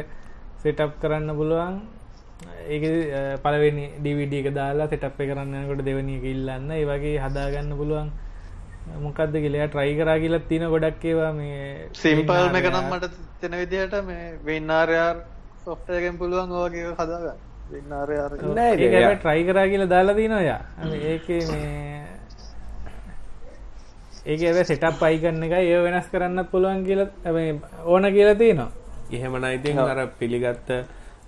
සෙටප් 0.64 0.94
කරන්න 1.02 1.30
පුළුවන් 1.40 1.76
ඒක 2.68 2.84
පලවෙනි 3.44 3.86
DVD 4.04 4.34
එක 4.42 4.54
දාලා 4.56 4.88
සෙටප් 4.88 5.18
කරන්නකොට 5.30 5.82
දෙවනි 5.86 6.18
එක 6.20 6.26
ඉල්ලන්න. 6.34 6.70
ඒ 6.72 6.86
වගේ 6.86 7.18
හදාගන්න 7.20 7.74
පුළුවන්. 7.80 8.12
මොකක්ද 9.04 9.36
කියලයා 9.44 9.68
ට්‍රයි 9.68 9.96
කරා 10.00 10.18
කියලත් 10.20 10.48
තින 10.50 10.64
ගොඩක් 10.74 11.04
ඒවා 11.06 11.32
මේ 11.34 11.88
සිම්පල් 11.94 12.58
එක 12.60 12.68
නම් 12.72 12.88
මට 12.92 13.14
තෙන 13.42 13.54
විදිහට 13.62 13.96
මේ 14.06 14.60
software 15.66 16.00
එකෙන් 16.00 16.18
පුළුවන් 16.18 16.52
ඔය 16.52 16.70
වගේ 16.70 16.90
එකක් 16.92 17.00
හදාගන්න. 17.00 17.40
ඒක 17.74 19.20
ට්‍රයි 19.20 19.44
කරා 19.50 19.68
කියලා 19.68 19.92
දාලා 19.94 20.16
තිනොයා 20.16 20.62
ඒක 21.12 21.28
මේ 21.52 22.04
ඒක 24.26 24.42
ඇ 24.50 24.64
සෙටප් 24.64 25.00
පයි 25.00 25.22
කරන්න 25.22 25.44
එක 25.48 25.54
ඒ 25.60 25.80
වෙනස් 25.86 26.08
කරන්න 26.12 26.46
පුළුවන් 26.52 26.84
කියල 26.88 27.02
ඕන 27.86 28.06
කියලා 28.18 28.36
තියෙනවා. 28.36 28.72
එහෙම 29.12 29.34
නයිතින් 29.46 29.80
අර 29.80 30.00
පිළිගත්ත 30.20 30.70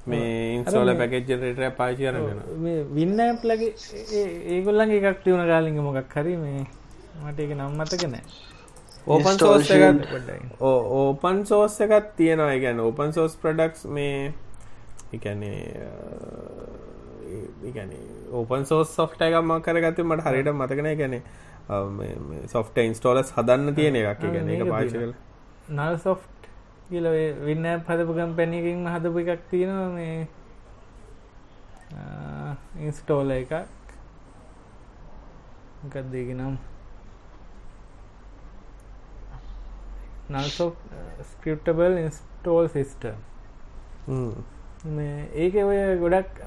මේ 0.08 0.56
ඉන්සෝල 0.56 0.89
පැකෙජ්ජරට 1.01 1.62
පාචි 1.78 2.03
කරගෙන 2.08 2.39
වින්න 2.97 3.20
ලගේ 3.51 3.72
ඒගොල්ලන්ගේ 4.56 4.99
එකක් 5.12 5.20
තිවුණ 5.24 5.47
කාලිග 5.51 5.78
මොකක් 5.88 6.16
හරි 6.18 6.36
මේ 6.38 6.66
මට 7.24 7.39
එක 7.39 7.51
නම්මතක 7.58 8.03
නෑ. 8.14 8.24
ඕපන් 9.08 9.36
සෝස් 9.39 9.72
ඕපන් 10.62 11.38
සෝස් 11.45 11.74
එකත් 11.82 12.08
තියෙනවා. 12.18 12.58
ගැන 12.64 12.80
ඕපන් 12.88 13.10
සෝස් 13.18 13.34
ප්‍රඩක්ස් 13.41 13.82
මේ 13.97 14.34
එකනේ 15.14 15.60
ඕපන් 18.32 18.64
සෝස් 18.66 18.95
සොෆ්ට 18.95 19.22
එකම 19.28 19.58
කරගත 19.68 19.99
මට 20.06 20.22
හරිට 20.28 20.49
මතකන 20.53 20.89
ගැන 21.01 21.16
සොෆ්ට 22.53 22.78
ඉන්ස්ටෝලස් 22.84 23.30
හදන්න 23.38 23.76
තියෙන 23.76 23.95
එකක්. 24.01 24.22
ගැන 24.34 24.49
එක 24.49 24.64
පාශ 24.70 24.93
කල 24.93 25.14
නල් 25.70 25.95
සොෆ් 25.97 26.20
කියල 26.89 27.07
වින්න 27.45 27.67
පදපුගම් 27.88 28.31
පැණකින් 28.38 28.86
හදපු 28.93 29.19
එකක් 29.25 29.41
තියෙනවා 29.51 29.89
මේ 29.91 30.27
ඉන්ස්ටෝල 32.81 33.29
එකක්. 33.31 33.53
එකත් 35.88 36.07
දෙගෙනම් 36.11 36.55
නල්සෝ 40.29 40.69
ස්ක්‍රප්ටබල් 41.31 41.97
ඉන්ස්ටෝල් 41.99 42.67
සිිස්ටම් 42.69 43.17
ඒක 45.36 45.55
ඔය 45.63 45.79
ගොඩක් 46.03 46.41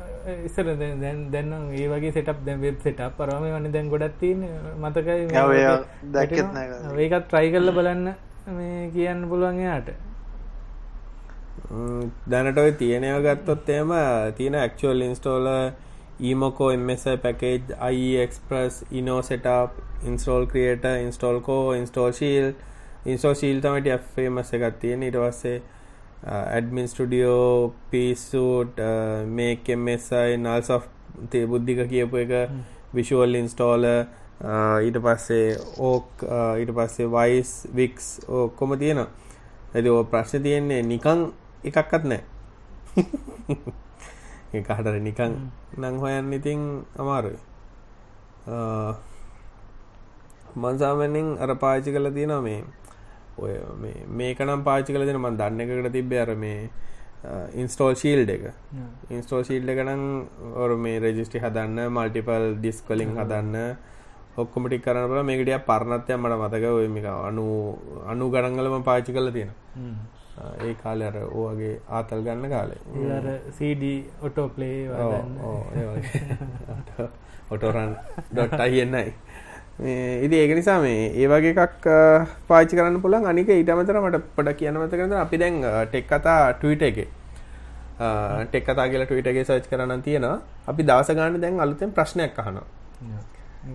ඉස්සර 0.47 0.67
දැන් 0.75 1.23
දැන්න 1.31 1.53
ඒ 1.73 1.87
වගේ 1.93 2.13
සටප් 2.13 2.39
දැන් 2.47 2.61
වෙබ් 2.61 2.83
සට 2.83 3.11
පරම 3.19 3.47
වන 3.47 3.71
දැන් 3.73 3.93
ගොඩත් 3.95 4.19
තින 4.21 4.43
මතකයි 4.83 5.29
ඒකත් 6.99 7.25
ට්‍රයි 7.25 7.55
කල්ල 7.55 7.71
බලන්න 7.79 8.07
මේ 8.59 8.91
කියන්න 8.93 9.29
පුළුවන් 9.31 9.61
යාට 9.61 9.89
දැනට 12.27 12.59
ඔය 12.59 12.73
තියෙනව 12.75 13.21
ගත්තොත් 13.25 13.71
එම 13.71 13.93
තියෙන 14.37 14.57
ඇක්චුවල් 14.57 15.03
ඉන්ස්ටෝල 15.03 15.49
ඊමකෝ 16.21 16.71
එමSI 16.71 17.17
පැකේජ් 17.19 17.75
අයික්ස්ප්‍රස් 17.81 18.85
ඉනෝ 18.93 19.21
සටප් 19.23 20.07
ඉන්ස්ටෝල් 20.07 20.47
ක්‍රියට 20.47 20.87
ඉන්ස්ටෝල්කෝ 20.99 21.65
ඉන්ස්ටෝල් 21.75 22.13
ශීල් 22.13 22.53
ඉන්ස්ටෝ 23.07 23.35
ශීල් 23.35 23.61
තමට 23.61 24.15
ෆේමස් 24.15 24.55
එකත් 24.55 24.81
තියෙන 24.81 25.03
ඉට 25.05 25.19
වස්සේ 25.19 25.59
ඇඩමින් 26.27 26.89
ස්ටඩියෝ 26.89 27.75
පිසුට් 27.91 28.81
මේක 29.33 29.69
එමSI 29.71 30.37
නල් 30.37 30.63
සොෆ් 30.63 30.89
තේ 31.31 31.47
බුද්ධික 31.47 31.85
කියපු 31.89 32.17
එක 32.19 32.33
විශුවල් 32.95 33.35
ඉන්ස්ටෝල 33.35 33.87
ඊට 34.81 34.99
පස්සේ 35.01 35.57
ඕක් 35.83 36.27
ඊට 36.59 36.73
පස්සේ 36.73 37.09
වයිස් 37.09 37.53
වික්ස් 37.75 38.11
ඔක්කොම 38.29 38.79
තියෙන 38.79 39.05
ඇති 39.75 39.89
ඕ 39.91 40.05
ප්‍රශ්න 40.07 40.43
තියෙන්නේ 40.43 40.83
නිකං 41.63 41.69
එකක්කත් 41.69 42.05
නෑ 42.05 42.23
එකහටර 44.53 44.97
නිකං 45.09 45.33
නං 45.77 45.97
හොයන්න 45.99 46.33
ඉතින් 46.33 46.61
අමාරුයි. 46.97 47.39
මන්සාමෙන්ෙන් 50.57 51.39
අර 51.39 51.55
පාචි 51.57 51.93
කල 51.93 52.11
තියෙනවා 52.11 52.43
මේ 52.43 52.65
ඔය 53.39 53.55
මේකනම් 54.13 54.63
පාචි 54.65 54.93
කල 54.93 55.05
දෙන 55.05 55.21
මන් 55.21 55.37
දන්න 55.37 55.61
එකට 55.61 55.93
තිබ්බ 55.93 56.13
අර 56.15 56.35
මේ 56.37 56.71
ඉන්ස්ටෝල් 57.55 57.95
ශීල්ඩ 57.95 58.31
එක. 58.31 58.45
ඉන්ස්ටෝල් 59.11 59.45
ශීල්ඩ 59.45 59.69
එකනම් 59.69 60.03
ඔර 60.57 60.77
මේ 60.77 60.99
රෙජිස්ටි 60.99 61.39
හදන්න 61.39 61.91
මල්ටිපල් 61.91 62.55
ඩිස්කලින් 62.59 63.15
හදන්න 63.15 63.57
ඔක්කොමටි 64.37 64.79
කරන 64.79 65.09
බල 65.11 65.23
මේකටිය 65.23 65.59
පරණත්ය 65.61 66.15
මට 66.15 66.39
මතක 66.39 66.65
ඔය 66.73 66.89
මේක 66.89 67.07
අනු 67.07 67.45
අනු 68.07 68.31
ගඩංගලම 68.31 68.85
පාචි 68.85 69.13
කල 69.13 69.31
තියෙන 69.31 69.53
ඒ 70.65 70.75
කාලය 70.83 71.05
අර 71.11 71.17
ඕගේ 71.43 71.75
ආතල් 71.99 72.21
ගන්න 72.27 72.51
කාලේ. 72.55 72.81
සඩ 73.57 73.85
ඔටෝපලේ 74.27 74.79
ඔටෝරන් 77.51 77.93
ඩොට් 78.33 78.61
අයිෙන්න්නයි 78.67 79.13
ඉදි 80.25 80.37
ඒක 80.43 80.53
නිසා 80.59 80.79
මේ 80.85 81.05
ඒ 81.21 81.29
වගේ 81.33 81.55
එකක් 81.67 81.87
පාචි 82.49 82.77
කරන්න 82.79 83.01
පුළන් 83.05 83.31
අනික 83.33 83.51
ඊට 83.55 83.71
අමතර 83.75 84.01
මට 84.03 84.23
පොඩ 84.37 84.51
කියනමත 84.61 84.95
කරන 84.99 85.17
අපි 85.25 85.37
දැන් 85.43 85.57
ටෙක් 85.87 86.07
කතා 86.13 86.41
ටවිට 86.61 86.83
එක. 86.91 86.99
ටෙක් 88.51 88.65
කතා 88.69 88.87
කියලා 88.91 89.09
ටවිට 89.09 89.31
එක 89.33 89.39
සර්ච් 89.47 89.67
කරන්න 89.73 90.03
තියෙනවා. 90.07 90.39
අපි 90.71 90.83
දවස 90.91 91.11
ගන්න 91.17 91.41
දැන් 91.45 91.61
අලුතෙන් 91.67 91.91
ප්‍රශ්නයක් 91.99 92.39
අහනවා 92.43 92.67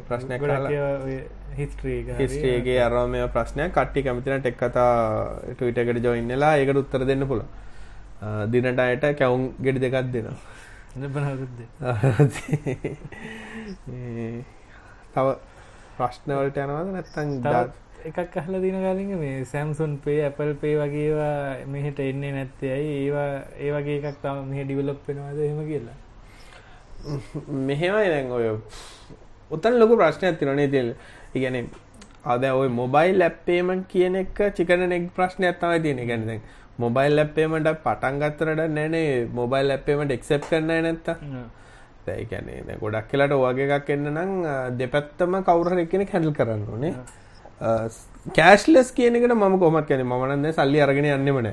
ප්‍රශ්නයක් 0.08 0.41
හිස්ට්‍රේගේ 1.56 2.82
අරම 2.82 3.14
ප්‍රශ්නයක්. 3.34 3.72
කට්ටි 3.72 4.04
කැමතින 4.04 4.39
ටෙක් 4.39 4.58
කතා 4.58 5.30
ටවිට 5.52 5.78
එකට 5.78 6.02
ජොයින්නලා 6.02 6.58
ඒකට 6.58 6.78
උත්තර 6.78 7.06
දෙන්න 7.06 7.28
පුළ 7.28 7.44
දිනට 8.50 8.80
අයට 8.80 9.18
කැවුම් 9.18 9.54
ගෙඩි 9.60 9.80
දෙකක් 9.82 10.12
දෙනවා. 10.12 10.34
තව 15.14 15.36
ප්‍රශ්නවලට 15.98 16.58
යනවද 16.58 16.91
නැත්තං 16.94 17.30
එකක් 18.04 18.38
අහල 18.38 18.62
දින 18.62 18.76
ගලින් 18.76 19.20
මේ 19.20 19.46
සැම්සුන් 19.46 20.00
පේ 20.00 20.24
ඇපල් 20.24 20.54
පේ 20.62 20.76
වගේවා 20.76 21.56
මෙහෙට 21.68 22.00
එන්නේ 22.00 22.32
නැත්තේ 22.32 22.72
ඇයි? 22.72 22.94
ඒවා 23.02 23.41
ඒ 23.58 23.72
වගේ 23.72 24.02
එකක් 24.02 24.18
තම 24.22 24.38
මෙහ 24.50 24.64
ඩිවලොප් 24.64 25.08
වෙනවාද 25.08 25.39
එහෙම 25.39 25.68
කියලා? 25.68 25.98
මෙහෙමයි 27.64 28.10
දැන් 28.10 28.32
ඔය 28.32 28.60
උතන් 29.54 29.80
ලොකු 29.80 29.97
ප්‍රශ්නයක් 29.97 30.39
තිරනේ 30.39 30.68
තිල් 30.70 30.89
ඉගැන 31.36 31.58
අද 32.26 32.43
ඔය 32.51 32.70
මොබයිල් 32.72 33.18
ලැප්පේමන් 33.20 33.82
කියන 33.88 34.16
එක 34.18 34.38
චිකන 34.58 34.86
නෙක් 34.89 35.10
ප්‍රශ්නයක් 35.16 35.60
තමයි 35.60 35.82
තියෙන 35.82 36.06
ගැන 36.08 36.30
දැන් 36.30 36.45
මොබයිල් 36.78 37.16
ලැප්පේමට 37.16 37.74
පටන් 37.82 38.22
ගත්තරට 38.22 38.64
නැනේ 38.72 39.10
මොබයිල් 39.34 39.68
ලැප්පේමට 39.68 40.16
එක්සප් 40.18 40.47
කරන්න 40.47 40.88
නැත්ත 40.88 41.10
දැයි 42.08 42.26
කැනේ 42.28 42.78
ගොඩක් 42.80 43.10
කියලට 43.12 43.36
වගේ 43.41 43.68
එකක් 43.78 43.91
එන්න 43.95 44.08
නම් 44.12 44.32
දෙපැත්තම 44.80 45.38
කවුරහ 45.41 45.78
එකෙන 45.84 46.06
හැඩල් 46.06 46.34
කරන්න 46.39 46.64
ඕනේ. 46.70 46.93
කෑශ්ලස් 48.38 48.91
කියනකට 48.93 49.36
ම 49.36 49.60
කොමත් 49.60 49.88
කැන 49.88 50.06
මනන්න 50.08 50.51
සල්ලි 50.51 50.84
අරගෙන 50.86 51.10
යන්නෙමන 51.10 51.49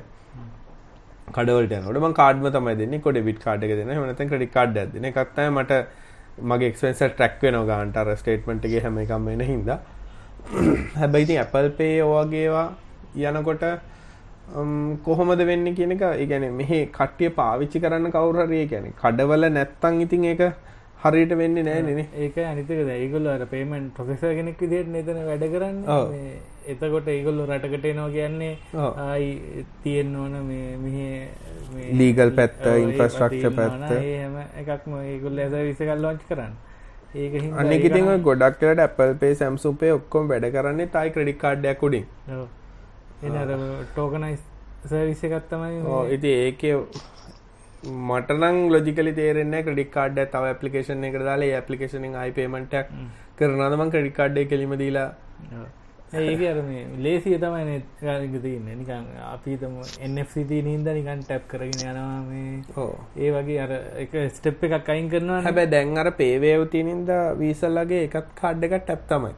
කඩවලට 1.30 1.74
නොට 1.86 2.16
කාඩම 2.16 2.50
තමයි 2.50 2.76
දෙන්න. 2.80 3.00
කොට 3.00 3.20
බිට 3.28 3.40
කාඩ 3.40 3.66
දෙන 3.72 3.92
මනත 3.96 4.28
ක්‍රඩි 4.30 4.48
කාඩ් 4.48 4.78
දෙන 4.94 5.10
එකත්තය 5.10 5.48
මට 5.48 5.82
මගේ 6.44 6.68
එක්ස්පෙන්ස 6.68 7.00
ට්‍රක් 7.00 7.42
වෙන 7.42 7.58
ගාන්ටර 7.66 8.12
ස්ටේට්මට්ගේ 8.16 8.80
හැම 8.80 8.98
එකම 8.98 9.28
එන 9.28 9.42
හිද 9.42 9.70
හැබැයිති 10.96 11.38
ඇපල් 11.38 11.68
පේ 11.72 11.94
ඕවාගේවා 12.02 12.66
යනකොට 13.30 13.64
කොහොමද 15.04 15.42
වෙන්න 15.42 15.74
කියන 15.74 15.92
එක 15.92 16.02
ඉගැන 16.18 16.46
මෙහ 16.54 16.72
කට්ටිය 16.90 17.30
පාවිච්චි 17.32 17.80
කරන්න 17.80 18.10
කවුරරය 18.10 18.62
ගැන 18.66 18.90
කඩවල 18.94 19.50
නැත්තං 19.50 20.00
ඉතින් 20.00 20.24
ඒක 20.26 20.42
හරියට 21.02 21.34
වෙන්න 21.40 21.58
නෑ 21.66 21.82
නෙන 21.82 22.00
ඒක 22.24 22.38
අනිතක 22.44 22.70
දැයිගොල්ල 22.88 23.28
අර 23.34 23.44
පේමෙන්් 23.52 23.84
ප්‍රොසෙස 23.96 24.24
කෙනෙක් 24.38 24.62
විදිට 24.62 24.88
නතන 24.88 25.20
වැඩ 25.28 25.44
කරන්න. 25.52 25.78
එතකොට 26.72 27.08
ඒගොල්ලො 27.08 27.46
රටකට 27.46 27.86
නවා 27.90 28.10
කියන්නේ 28.16 28.54
ආයි 29.04 29.30
තියෙන් 29.84 30.10
ඕන 30.16 30.34
මෙහ 30.84 30.98
ලීගල් 32.00 32.34
පැත්ත 32.40 32.66
ඉන්ෆස්ට්‍රක්ෂ 32.74 33.54
පැත්ත 33.60 33.86
හම 33.92 34.36
එකක්ම 34.62 34.98
ඒගොල්ල 35.04 35.40
ඇද 35.44 35.56
විස 35.60 35.80
කල් 35.82 36.04
ලොංච් 36.06 36.26
කරන්න. 36.28 36.54
ඒක 37.16 37.32
අනිකිතින් 37.56 38.10
ගොඩක්ට 38.22 38.82
ඇපල් 38.86 39.14
පේ 39.22 39.34
සැම්සුපේ 39.34 39.92
ඔක්කොම් 39.92 40.28
වැඩ 40.32 40.48
කරන්නේ 40.56 40.90
ටයි 40.92 41.14
ක්‍රඩි 41.14 41.34
කාඩ්ඩයක් 41.38 41.78
කුඩින් 41.78 42.04
ටෝකනයිස් 43.88 44.42
සවිස 44.84 45.24
එකත්තමයි 45.24 45.80
ඉති 46.16 46.30
ඒක 46.44 46.62
මටනං 47.82 48.56
ලොජිකලි 48.68 49.12
තේරෙන්න 49.14 49.56
ක්‍රඩික් 49.64 49.90
කාඩ් 49.90 50.22
තව 50.26 50.52
ඇපලිකේෂන් 50.52 51.04
එක 51.04 51.18
දාලා 51.24 51.58
ඇපලිකේෂන 51.58 52.14
අයි 52.16 52.32
පේමටක් 52.32 52.94
කරනදමන් 53.38 53.90
ක්‍රඩි 53.90 54.10
කාඩ්ඩ 54.12 54.48
කෙලිම 54.48 54.74
දීලා 54.78 55.10
ඒක 56.12 56.40
අර 56.42 56.62
මේ 56.62 56.86
ලේසිය 56.98 57.38
තමයි 57.38 57.76
ගාලික 58.00 58.32
තියන්න. 58.42 58.66
නිකන් 58.78 59.04
අපිතම 59.24 59.74
එFCT 60.18 60.50
නින්ද 60.62 60.88
නිකන් 60.88 61.22
ටැප් 61.22 61.44
කරගෙන 61.48 61.70
යනවා 61.82 62.22
මේ. 62.22 62.62
ඒ 63.16 63.30
වගේ 63.30 63.60
අර 63.64 63.72
එක 63.96 64.16
ස්ටෙප් 64.30 64.64
එකක් 64.68 64.88
අයින් 64.88 65.08
කරනවා 65.08 65.42
හැබැ 65.42 65.66
දැන් 65.66 65.96
අර 65.96 66.10
පේවේව 66.12 66.66
තිනින්ද 66.68 67.12
වීසල්ලගේ 67.38 68.02
එකත් 68.08 68.34
කාඩ් 68.34 68.66
එක 68.68 68.74
ටැප් 68.80 69.06
තමයි. 69.08 69.32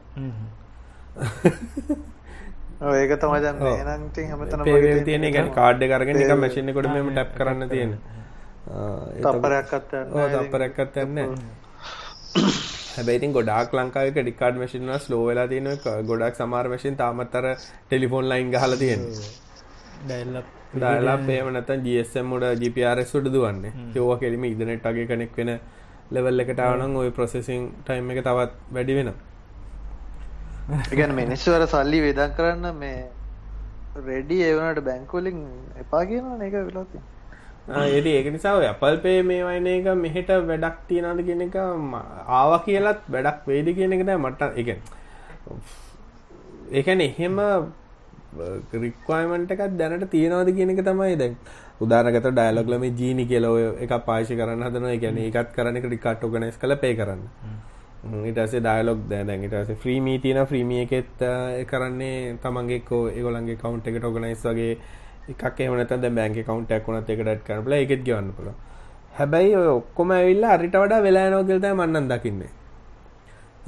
ඒක 2.95 3.15
තමයි 3.21 3.39
දැන් 3.45 3.61
එහෙනම් 3.69 4.09
හැමතැනම 4.27 4.65
පේවේව 4.65 5.05
තියෙන 5.05 5.29
ගැන 5.31 5.53
කාඩ් 5.53 5.79
එක. 5.81 5.91
අරගෙන 5.91 6.17
නිකන් 6.17 6.37
මැෂින් 6.37 6.73
එකට 6.73 6.89
මෙහෙම 6.89 7.13
ටැප් 7.13 7.31
කරන්න 7.37 7.69
තියෙන 7.69 7.95
තප්පරයක්වත් 8.65 9.93
යන්නේ 9.99 10.31
තප්පරයක්වත් 10.35 10.97
යන්නේ 10.97 11.27
හැබැයි 12.95 13.17
ඉතින් 13.17 13.33
ගොඩාක් 13.33 13.73
ලංකාවේ 13.73 14.15
ක්‍රෙඩිට් 14.15 14.39
කාඩ් 14.39 14.55
මැෂින් 14.55 14.89
වල 14.89 14.99
ස්ලෝ 15.01 15.23
වෙලා 15.25 15.47
තියෙනවා 15.47 16.01
ගොඩාක් 16.03 16.35
සමහර 16.35 16.73
මැෂින් 16.73 16.97
තාමත් 16.97 17.35
අර 17.35 17.47
ටෙලිෆෝන් 17.55 18.29
ලයින් 18.29 18.51
ගහලා 18.51 18.77
තියෙනවා 18.77 19.31
ඩයල් 20.03 20.37
අප් 20.37 20.47
ඩයල් 20.73 21.07
අප් 21.07 21.27
එහෙම 21.29 21.49
නැත්නම් 21.55 21.83
GSM 21.85 22.33
උඩ 22.35 22.45
GPRS 22.61 23.11
උඩ 23.17 23.27
දුවන්නේ. 23.29 23.73
ඒ 23.87 23.99
ඕවා 23.99 24.19
කෙලිම 24.19 24.45
ඉන්ටර්නෙට් 24.45 24.87
වගේ 24.87 25.07
කනෙක්ට් 25.11 25.37
වෙන 25.39 25.51
ලෙවල් 26.11 26.43
එකට 26.43 26.59
ආව 26.59 26.73
නම් 26.77 26.95
ওই 26.95 27.11
ප්‍රොසෙසින් 27.11 27.67
ටයිම් 27.81 28.11
එක 28.13 28.21
තවත් 28.21 28.51
වැඩි 28.71 28.97
වෙනවා. 28.99 29.17
එකන 30.91 31.13
මිනිස්සුවර 31.13 31.65
සල්ලි 31.67 31.99
වේදන් 32.01 32.35
කරන්න 32.37 32.67
මේ 32.75 32.99
රෙඩි 34.01 34.39
ඒවනට 34.43 34.83
බැංකෝලින් 34.83 35.41
එපා 35.83 36.03
කියන 36.05 36.45
එක 36.47 36.55
වෙලාති 36.61 37.03
ඒට 37.67 38.05
ඒක 38.07 38.27
නිසා 38.31 38.55
ඇපල් 38.61 38.97
පේ 38.97 39.21
මේ 39.23 39.43
වයින 39.43 39.67
එක 39.67 39.87
මෙහෙට 39.97 40.27
වැඩක් 40.47 40.77
තියෙනද 40.87 41.25
කියන 41.25 41.41
එක 41.41 41.55
ආව 41.55 42.57
කියලත් 42.65 43.07
වැඩක් 43.09 43.47
වේද 43.47 43.69
කියන 43.75 43.93
එකද 43.93 44.11
මට 44.17 44.41
එක 44.57 44.69
ඒකැන 46.71 47.01
එහෙම 47.01 47.39
රික්වයිමට 48.73 49.51
එකක් 49.51 49.63
දැනට 49.77 50.09
තියෙනවාද 50.11 50.49
කියන 50.55 50.73
එක 50.73 50.81
තමයි 50.83 51.15
දැන් 51.15 51.35
උදාරගත 51.79 52.27
ඩයිලොග්ලම 52.29 52.83
ජීනි 52.91 53.25
කියලෝ 53.25 53.55
එක 53.79 53.93
පාශි 54.07 54.35
කරන්න 54.35 54.65
හදන 54.65 54.87
ගැන 54.99 55.19
එකත් 55.19 55.53
කරන 55.55 55.79
ටිකට් 55.79 56.23
ඕගනස් 56.23 56.57
කළ 56.57 56.75
පේ 56.83 56.95
කරන්න. 56.95 57.21
ඉටසේ 58.29 58.59
ඩයිලොග් 58.59 59.05
දැන් 59.09 59.45
ඉටස 59.47 59.71
්‍රීමී 59.85 60.17
තියන 60.19 60.41
්‍රීමිය 60.45 60.83
එකෙත් 60.85 61.23
කරන්නේ 61.69 62.35
තමන්ගේකෝ 62.43 63.03
ඒගොලන්ගේ 63.09 63.55
කවන්් 63.55 63.81
එකට 63.85 64.09
ඔගනයිස් 64.11 64.43
වගේ 64.49 64.75
එකක් 65.29 65.59
එමනත 65.61 65.93
බැංක 66.11 66.37
කවන්ටක් 66.39 66.87
වුණත් 66.87 67.09
එකට 67.09 67.45
කරපල 67.47 67.73
එකෙත් 67.75 68.03
ගවන්න 68.03 68.33
පුල 68.33 68.49
හැබැයි 69.13 69.55
ඔක්කොම 69.69 70.11
ඇවිල්ල 70.11 70.43
අරිට 70.47 70.75
වඩා 70.75 71.01
වෙලා 71.01 71.29
නෝගල්ත 71.29 71.65
මන්නන් 71.71 72.07
දකින්නේ. 72.09 72.51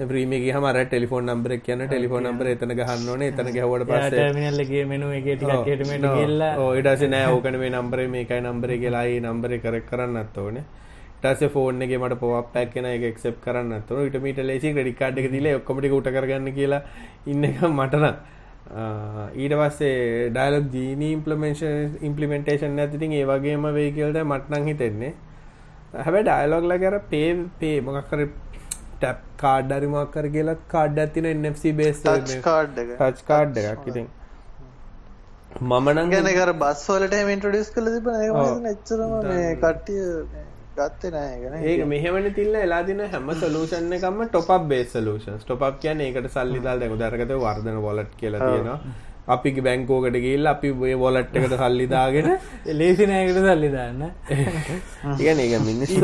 ප්‍රීමිගේ 0.06 0.54
හමර 0.54 0.78
ටෙලිෆෝන් 0.84 1.26
නම්බර 1.26 1.52
කියන 1.60 1.82
ටෙලිෆෝන් 1.84 2.26
නම්බර 2.28 2.48
එතන 2.48 2.74
ගහන්නන 2.80 3.22
එතන 3.24 3.50
ගැවට 3.58 3.86
පස්සලගේ 3.90 4.84
මෙනු 4.86 5.12
ඊටස 5.12 7.06
නෑ 7.08 7.30
ඕකන 7.30 7.60
මේ 7.62 7.72
නම්බර 7.72 8.02
මේකයි 8.10 8.42
නම්බර 8.42 8.76
කියලායි 8.82 9.22
නම්බර 9.22 9.56
කර 9.60 9.80
කරන්නත් 9.84 10.38
ඕනේ. 10.38 10.66
ටස 11.22 11.54
ෆෝන් 11.54 11.82
එක 11.82 11.94
මට 11.96 12.20
පොවක් 12.20 12.52
පැක්ෙන 12.54 12.86
එක 12.88 13.06
එක්සප් 13.10 13.38
කරන්න 13.42 13.86
තුර 13.88 14.04
ඉට 14.04 14.18
මීට 14.22 14.42
ලේසි 14.44 14.74
ක්‍රඩිකාඩ් 14.74 15.18
එක 15.18 15.32
දිල 15.32 15.48
ඔක්කොමටි 15.54 15.94
උට 15.94 16.10
කරගන්න 16.12 16.52
කියලා 16.54 16.82
ඉන්න 17.28 17.46
එක 17.46 17.62
මටන 17.70 18.06
ඊට 18.66 19.54
පස්සේ 19.60 20.30
ඩයිලොක් 20.32 20.72
ජීනී 20.74 21.12
ඉම්පලමේෂන් 21.18 22.00
ඉම්පලිමෙන්ටේෂන් 22.10 22.80
ඇතිතින් 22.86 23.14
ඒ 23.14 23.26
වගේම 23.32 23.68
වේ 23.78 23.92
කියල්ට 23.98 24.20
මටනං 24.24 24.68
හිතෙන්නේ. 24.72 25.14
හැබැ 26.06 26.24
ඩයිලොග්ල 26.24 26.78
කර 26.84 27.00
පේ 27.12 27.30
පේ 27.60 27.78
මොකක්කර 27.82 28.26
ටැප් 29.00 29.22
කාඩ් 29.38 29.72
අරිමක්කර 29.78 30.30
කියලත් 30.36 30.66
card 30.68 31.00
ඇතින 31.06 31.30
NFC 31.32 31.74
base 31.82 32.02
card 32.02 32.76
touch 32.80 33.26
card 33.28 33.62
එකක් 33.64 33.88
ඉතින්. 33.94 34.10
මමනං 35.62 36.12
ගැන 36.16 36.32
කර 36.40 36.54
බස්වලට 36.66 37.16
මින්ටඩිස් 37.30 37.72
කල 37.78 37.94
තිබ 37.96 38.12
එච්චරම 38.74 39.14
මේ 39.30 39.56
කට්ටිය 39.62 40.10
ගත්තේ 40.78 41.12
නෑ 41.12 41.36
ගැන 41.42 41.54
ඒක 41.64 41.82
මෙහෙමන 41.88 42.30
තිල්ල 42.34 42.56
එලාදින 42.58 43.02
හැම 43.08 43.30
සලූෂන් 43.42 43.94
එකම 43.98 44.22
ටොපක් 44.28 44.68
බේස් 44.68 44.94
සලූෂන් 44.94 45.38
ටොපක් 45.42 45.78
කියන 45.82 46.02
ඒකට 46.02 46.32
සල්ලිදාල් 46.34 46.82
දැක 46.82 46.96
දරගත 47.02 47.36
වර්ධන 47.44 47.78
වොලට් 47.82 48.16
කියලා 48.18 48.42
තියෙනවා. 48.46 48.80
අපි 49.28 49.54
බැංකෝකට 49.60 50.18
ගේල්ල 50.26 50.48
අපි 50.48 50.72
ඔය 50.84 50.94
වොලට් 50.96 51.38
එකට 51.38 51.56
සල්ලිදාගෙන 51.62 52.28
ලේසි 52.74 53.08
නෑකට 53.12 53.40
සල්ලිදාන්න 53.48 54.04
ඉගන 55.20 55.42
ඒක 55.46 55.56
මිනිස් 55.70 55.96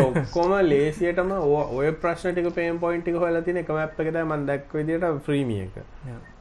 ඔක්කොම 0.00 0.56
ලේසියටම 0.64 1.32
ඔය 1.78 1.94
ප්‍රශ්නටික 2.02 2.52
පේම් 2.54 2.82
පොයින්ටික 2.84 3.22
හොල 3.24 3.40
තින 3.42 3.62
එක 3.62 3.72
මැප් 3.78 4.04
එකත 4.06 4.20
මන්දක් 4.24 4.78
විදිට 4.80 5.08
්‍රීමිය 5.26 5.64
එක. 5.64 5.80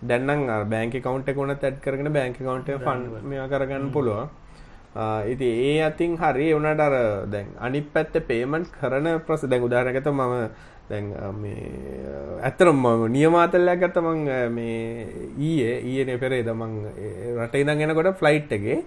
දැන්නම් 0.04 0.46
බෑන්ක 0.70 1.00
කවන්ට 1.00 1.36
කොන 1.36 1.58
තැත් 1.58 1.82
කරන 1.82 2.14
බෑන්ක 2.14 2.44
කවන්ට 2.44 2.84
ෆන් 2.84 3.10
මෙ 3.30 3.48
කරගන්න 3.48 3.92
පුළුවන් 3.92 4.38
ඉති 5.28 5.46
ඒ 5.46 5.82
අතින් 5.84 6.18
හරි 6.18 6.54
වනට 6.54 6.82
අර 6.82 6.96
දැන් 7.28 7.48
අනි 7.60 7.82
පැත්ත 7.82 8.16
පේමන්ට් 8.28 8.74
කරන 8.74 9.08
ප්‍රස 9.28 9.46
දැන් 9.46 9.64
උදාරගත 9.64 10.08
මම 10.08 10.50
දැන් 10.90 11.14
ඇත්තරම් 12.42 12.76
මම 12.76 13.06
නියමාතල්ලයක් 13.14 13.80
ගත්ත 13.80 14.02
මං 14.02 14.20
මේ 14.50 15.06
ඊයේ 15.38 15.76
ඊයන 15.86 16.20
පෙරේ 16.20 16.44
දමං 16.44 16.74
රට 17.38 17.62
ඉදන් 17.62 17.78
ගෙනකොට 17.78 18.18
ෆ්ලයිට් 18.18 18.52
එකේ. 18.52 18.80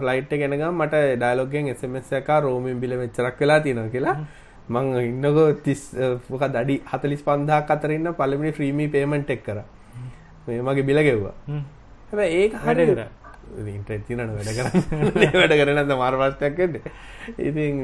ෆ්ලයිට් 0.00 0.30
ගෙනගම් 0.30 0.64
මට 0.72 0.94
ඩයිලොගෙන් 1.20 1.68
එසමස් 1.74 2.12
එක 2.12 2.28
රෝමින් 2.42 2.80
බිල 2.80 2.96
මෙච්චරක් 2.96 3.40
වෙලා 3.40 3.60
තියෙන 3.60 3.90
කියලා. 3.90 4.16
මං 4.68 4.86
ඉන්නක 5.02 5.62
තිස් 5.62 5.92
ක 5.92 6.42
දඩි 6.56 6.80
හතලිස් 6.92 7.22
පන්දා 7.22 7.60
අතරන්න 7.68 8.14
පලමිනි 8.14 8.52
ෆ්‍රීමි 8.52 8.88
පේමෙන්ට් 8.88 9.30
එක් 9.30 9.44
කර. 9.44 9.60
මේ 10.46 10.62
මගේ 10.62 10.82
බිල 10.82 11.02
ගෙව්වා. 11.04 11.36
හැබ 12.10 12.20
ඒ 12.24 12.48
හරිර 12.64 13.06
ඉන්ට්‍රෙට් 13.66 14.06
තිනට 14.06 14.22
වැඩ 14.30 14.50
කරන්න? 14.56 15.36
වැඩ 15.40 15.56
කරන 15.60 15.94
මාර්වස්ටයක්කෙට 15.96 16.80
ඉතින් 17.38 17.80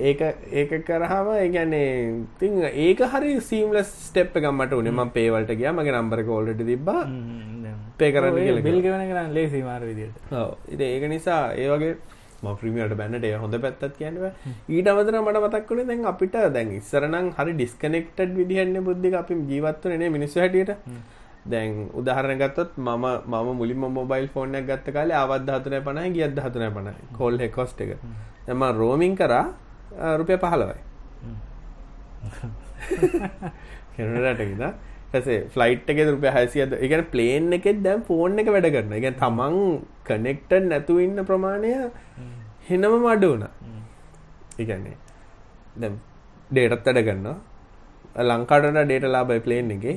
ඒක 0.00 0.20
ඒක 0.52 0.70
කරහම 0.84 1.32
ඒගැන්නේ 1.34 1.90
තිං 2.38 2.62
ඒක 2.64 3.02
හරි 3.08 3.34
සීම්ල 3.42 3.80
ස්ටප් 3.80 4.40
එකමට 4.40 4.72
උනම 4.74 5.02
පේවලට 5.10 5.52
ගිය. 5.54 5.68
මගේ 5.70 5.94
නම්බර 5.94 6.24
කෝල්ට 6.24 6.62
තිබා 6.62 7.02
පේ 7.98 8.12
කරන්න 8.12 8.62
බිල් 8.62 8.80
ගවන 8.80 9.04
කරන්න 9.06 9.34
ලේසි 9.34 9.62
මාර 9.62 9.82
විදිට 9.82 10.32
ඉති 10.68 10.84
ඒක 10.86 11.04
නිසා 11.08 11.42
ඒවගේ 11.56 11.94
ප්‍රමියට 12.42 12.96
බැන්නට 12.96 13.26
හොඳ 13.36 13.56
පැත්තත් 13.58 13.96
කියනව 13.98 14.24
ඊට 14.68 14.88
අමතර 14.88 15.20
මට 15.20 15.42
මතක්වන 15.44 15.86
දැන් 15.86 16.04
අපිට 16.06 16.36
දැන් 16.50 16.72
ඉස්සරනම් 16.72 17.32
හරි 17.36 17.54
ඩිස්කනෙක්ටඩ් 17.54 18.36
විදිහන්න 18.36 18.80
බුද්ධි 18.82 19.14
අපි 19.14 19.40
ජීවත්වනේ 19.46 20.10
මිනිස්ස 20.10 20.36
හැටියට 20.36 20.72
දැන් 21.46 21.88
උදාහරණ 21.94 22.38
ගත්තොත් 22.38 22.76
මම 22.76 23.04
මම 23.26 23.48
මුලින්ම 23.56 23.84
මොබයිල් 23.92 24.28
ෆෝන් 24.28 24.54
එකක් 24.54 24.66
ගත්ත 24.68 24.92
කාලේ 24.92 25.16
ආවත් 25.16 25.48
13 25.48 25.80
50 25.80 26.12
ගියත් 26.14 26.34
14 26.36 26.70
50 26.70 27.16
කෝල් 27.18 27.40
එක 27.40 27.52
කොස්ට් 27.52 27.80
එක. 27.80 27.96
දැන් 28.46 28.56
මම 28.58 28.76
රෝමින් 28.76 29.16
කරා 29.16 29.46
රුපියල් 30.18 30.38
15යි 30.38 30.78
කැනඩාට 33.96 34.42
ගිහලා 34.50 34.72
ඊපස්සේ 35.12 35.40
ෆ්ලයිට් 35.54 35.90
එකේ 35.90 36.10
රුපියල් 36.10 36.32
600ද 36.36 36.72
ඒ 36.76 36.88
කියන්නේ 36.88 37.10
ප්ලේන් 37.14 37.52
එකෙත් 37.52 37.82
දැන් 37.82 38.02
ෆෝන් 38.02 38.38
එක 38.38 38.52
වැඩ 38.54 38.70
කරනවා. 38.74 38.96
ඒ 38.96 39.00
කියන්නේ 39.00 39.20
තමන් 39.22 39.56
කනෙක්ටඩ් 40.08 40.64
නැතුව 40.72 41.04
ඉන්න 41.06 41.24
ප්‍රමාණය 41.30 41.70
හෙනම 42.68 43.06
අඩු 43.14 43.28
වුණා. 43.32 43.52
ඒ 44.60 44.64
කියන්නේ 44.64 44.96
දැන් 45.76 45.94
ඩේටත් 46.50 46.84
වැඩ 46.86 47.06
කරනවා. 47.08 47.36
ලංකාවට 48.28 48.76
ඩේට 48.76 49.06
ලාබයි 49.14 49.40
ප්ලේන් 49.40 49.70
එකේ 49.76 49.96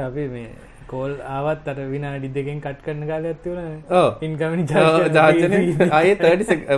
අපි 0.00 0.24
මේ 0.28 0.48
කෝල් 0.86 1.14
ආවත් 1.28 1.68
අර 1.68 1.76
විනාඩි 1.86 2.30
දෙකෙන් 2.30 2.60
කට් 2.60 2.82
කරන 2.82 3.06
කාල 3.08 3.24
ඇත්තිවන 3.24 3.60
ඉන්කමනි 4.22 4.66
ජාජන 5.14 5.56
අය 5.92 6.10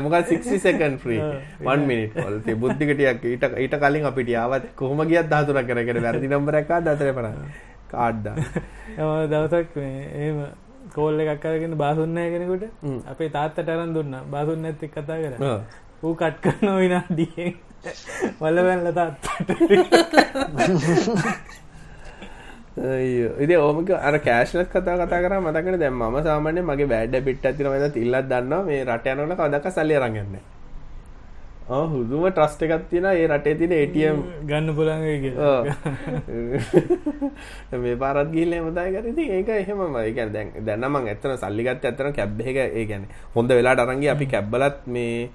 මොක 0.01 0.15
60 0.15 0.61
සකන් 0.61 0.95
්‍රී 1.03 1.21
වන් 1.63 1.87
මිනිට 1.87 2.23
ොල්තේ 2.23 2.57
බුද්ධිකටයක් 2.57 3.27
ඊට 3.27 3.49
ඊට 3.57 3.77
කලින් 3.79 4.07
අපිට 4.07 4.33
ආවත් 4.37 4.71
කොහම 4.77 5.05
ගියත් 5.07 5.29
ධාතුර 5.29 5.61
කරගෙන 5.65 6.01
වැරදි 6.03 6.31
නම්බරක් 6.31 6.73
දතර 6.87 7.13
පන 7.15 7.37
කාඩ්ඩා 7.89 9.27
දවසක් 9.27 9.77
ඒම 10.19 10.41
කෝල්ල 10.91 11.21
එකක් 11.21 11.41
කරගෙන 11.43 11.77
බාසුන්නය 11.77 12.25
කෙනෙකුට 12.31 12.65
අපේ 13.07 13.31
තාත්තට 13.31 13.69
අරන් 13.69 13.95
දුන්න. 13.95 14.15
බාසුන්න 14.29 14.65
ඇත්තෙක් 14.65 14.93
කතා 14.93 15.19
කර. 15.19 15.35
ඌ 16.03 16.15
කට් 16.15 16.37
කරන 16.43 16.69
විනාඩියෙන් 16.77 17.55
වලවැල්ල 18.41 18.93
තාත්තට 18.95 19.49
ඉති 23.39 23.57
ඕමක 23.59 23.91
අර 24.01 24.19
කෑශ්ලස් 24.21 24.69
කතා 24.69 24.99
කතා 24.99 25.21
කර 25.21 25.35
මතකට 25.39 25.79
දැම් 25.79 25.99
ම 26.05 26.21
සාමානය 26.23 26.63
මගේ 26.63 26.89
බෑඩ 26.89 27.19
පිට් 27.25 27.45
ඇතින 27.45 27.73
ද 27.87 27.97
ඉල්ලත් 27.99 28.29
දන්න 28.29 28.65
මේ 28.67 28.85
රට 28.85 29.07
යනට 29.17 29.37
කදක 29.37 29.67
සල්ලිය 29.71 29.99
රගන්න 29.99 30.39
හුදුම 31.69 32.23
ට්‍රස්ට 32.29 32.63
එකත් 32.65 32.85
තින 32.89 33.07
ඒ 33.07 33.27
රටේ 33.27 33.55
තින 33.57 33.73
ඒටම් 33.73 34.23
ගන්න 34.45 34.75
පුළන්ගේ 34.75 35.33
මේ 37.83 37.97
පාරත් 37.97 38.31
ගිල්ල 38.33 38.55
මතයි 38.61 38.95
කරති 38.95 39.27
ඒක 39.31 39.51
එහෙම 39.55 39.83
මයිකැන 39.91 40.33
දැන් 40.33 40.55
දැන්නම 40.63 40.97
ඇත්තන 41.03 41.37
සල්ලිගත් 41.37 41.85
ඇතන 41.85 42.13
කැබ්බ 42.13 42.41
එක. 42.43 42.57
ඒ 42.71 42.87
ගැන 42.87 43.05
හොඳ 43.35 43.51
වෙලා 43.51 43.77
අරන්ගේ 43.79 44.11
අපි 44.11 44.27
කැබ්බලත් 44.29 44.87
මේ 44.89 45.29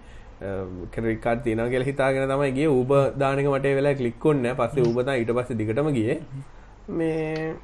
කෙරිකාට 0.91 1.43
තින 1.43 1.61
කෙල 1.69 1.83
හිතාගෙන 1.83 2.27
තමයිගේ 2.27 2.67
ඌබ 2.69 2.91
දානක 3.15 3.45
මට 3.45 3.75
වෙලා 3.75 3.93
කලික්කොන්න 3.95 4.49
පස්සේ 4.55 4.83
ඌබතා 4.83 5.15
ඊට 5.15 5.31
පස්ස 5.31 5.55
දිගටම 5.55 5.89
ගිය 5.91 6.17
මේ 6.89 7.55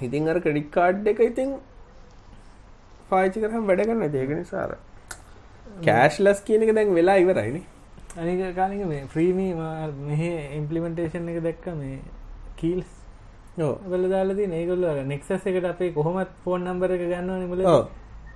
ඉතින් 0.00 0.28
අර 0.28 0.36
ක්‍රඩික් 0.38 0.70
කාඩ් 0.70 1.06
එක 1.06 1.20
ඉතින් 1.20 1.54
පාචි 3.10 3.40
කරහම් 3.40 3.66
වැඩ 3.66 3.82
කරන්න 3.82 4.12
දේගෙන 4.12 4.44
සාර 4.46 4.76
කෑශ්ලස් 5.82 6.40
කියන 6.42 6.62
එක 6.62 6.74
දැන් 6.74 6.94
වෙලා 6.94 7.18
ඉවරයිනි 7.18 7.62
අනික 8.18 8.42
කාලික 8.54 8.86
මේ 8.86 9.04
ෆ්‍රීමී 9.06 9.52
මෙහ 10.02 10.22
ඉම්පලිමෙන්ටේෂන් 10.56 11.28
එක 11.28 11.42
දැක්ක 11.42 11.68
මේ 11.74 12.00
කීල්ස් 12.56 12.90
වල 13.58 14.08
දාලදී 14.08 14.50
ඒගොල්ල 14.54 14.88
නෙක්සස් 15.06 15.30
එකට 15.30 15.64
අපේ 15.66 15.92
කොහොමත් 15.92 16.34
ෆෝන් 16.44 16.64
නම්බර 16.64 16.90
එක 16.92 17.06
ගන්න 17.06 17.40
නිමල 17.40 17.62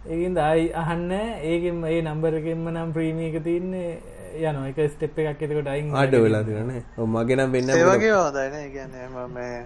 ඒකින්ද 0.02 0.38
අයි 0.40 0.72
අහන්න. 0.72 1.10
ඒකෙන් 1.42 1.84
ඒ 1.84 2.00
නම්බරකෙන්ම 2.02 2.68
නම් 2.68 2.92
ප්‍රීමිය 2.92 3.28
එක 3.28 3.42
තියන්නේ 3.44 4.00
යන 4.32 4.58
එක 4.64 4.80
ස්ටෙප් 4.88 5.18
එකක් 5.18 5.42
එතකොට 5.42 5.68
අයින් 5.68 5.94
අඩ 5.96 6.16
වෙලා 6.16 6.42
තිරන 6.42 6.72
මගෙනම් 7.08 7.52
වෙන්න 7.52 7.72
ඒවගේ 7.72 8.12
හොදයින 8.12 8.72
ගැන 8.72 9.32
මේ 9.32 9.60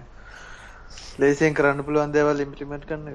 ලේසියෙන් 1.19 1.53
කරන්න 1.53 1.83
පුළුවන් 1.83 2.13
දේවල් 2.13 2.45
ඉම්පලිමෙන්ට් 2.45 2.87
කරන්න 2.87 3.07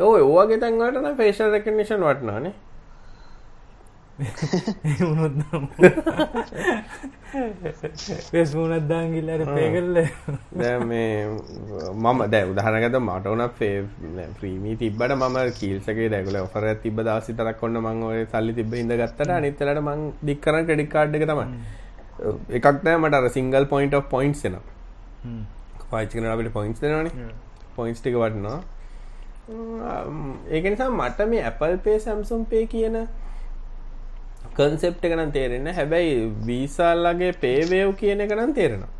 ඕ 0.00 0.14
ඕගේ 0.32 0.58
තැන්වටන 0.58 1.16
ෆේෂල් 1.16 1.50
රෙකනිෂන් 1.50 2.02
වටනානේ 2.02 2.24
嗯 2.24 2.42
mm. 2.42 2.42
嗯 2.44 2.54
mm. 2.54 2.54
oh, 2.54 2.54
oh, 2.54 2.54
oh, 2.54 2.54
mm. 2.54 2.54
mm. 2.54 2.73
උනොත් 4.14 5.32
පෙස් 8.30 8.50
මුණත් 8.54 8.84
දාංගිල්ලට 8.90 9.48
පේකල්ල 9.50 9.96
දැන් 10.54 10.84
මේ 10.86 11.08
මම 11.94 12.20
දැන් 12.26 12.52
උදාහරණයකට 12.52 12.98
මට 13.00 13.26
උන 13.28 13.42
ප්‍රීමී 14.34 14.76
තිබ්බට 14.76 15.14
මම 15.16 15.38
කීල්සගේ 15.58 16.08
රෙගුලර් 16.08 16.38
ඔෆර් 16.42 16.66
එකක් 16.72 16.84
තිබ්බ 16.84 17.00
දවස් 17.00 17.30
විතරක් 17.30 17.64
ඔන්න 17.68 17.80
මම 17.80 18.04
ඔය 18.10 18.20
සල්ලි 18.26 18.54
තිබ්බ 18.60 18.76
හින්දා 18.80 19.00
ගත්තට 19.02 19.34
අනිත් 19.38 19.58
වෙලාවට 19.60 19.86
මං 19.86 20.04
ඩික් 20.20 20.40
කරන 20.40 20.68
ක්‍රෙඩිට් 20.68 20.92
කාඩ් 20.92 21.18
එක 21.18 21.26
තමයි 21.26 21.46
එකක් 22.50 22.70
නෑ 22.82 22.96
මට 22.98 23.20
අර 23.20 23.26
සිංගල් 23.30 23.66
පොයින්ට් 23.66 23.98
ඔෆ් 24.00 24.06
පොයින්ට්ස් 24.08 24.46
එනවා 24.50 24.64
පාවිච්චි 25.90 26.14
කරන 26.16 26.30
අපිට 26.36 26.52
පොයින්ට්ස් 26.52 26.86
දෙනවනේ 26.86 27.28
පොයින්ට්ස් 27.76 28.00
ටික 28.00 28.20
වටිනවා 28.20 28.60
ඒක 30.50 30.64
නිසා 30.66 30.90
මට 30.92 31.28
මේ 31.28 31.44
Apple 31.44 31.76
Pay 31.84 31.98
Samsung 32.00 32.46
Pay 32.46 32.64
කියන 32.66 33.02
කන්සෙප්ට 34.56 35.06
එක 35.06 35.16
නම් 35.16 35.32
තේරෙන්නේ 35.32 35.74
හැබැයි 35.74 36.18
වීසාල්ලගේ 36.46 37.32
පේවේව් 37.40 37.94
කියන 37.96 38.24
එක 38.26 38.36
නම් 38.36 38.52
තේරෙනවා 38.54 38.92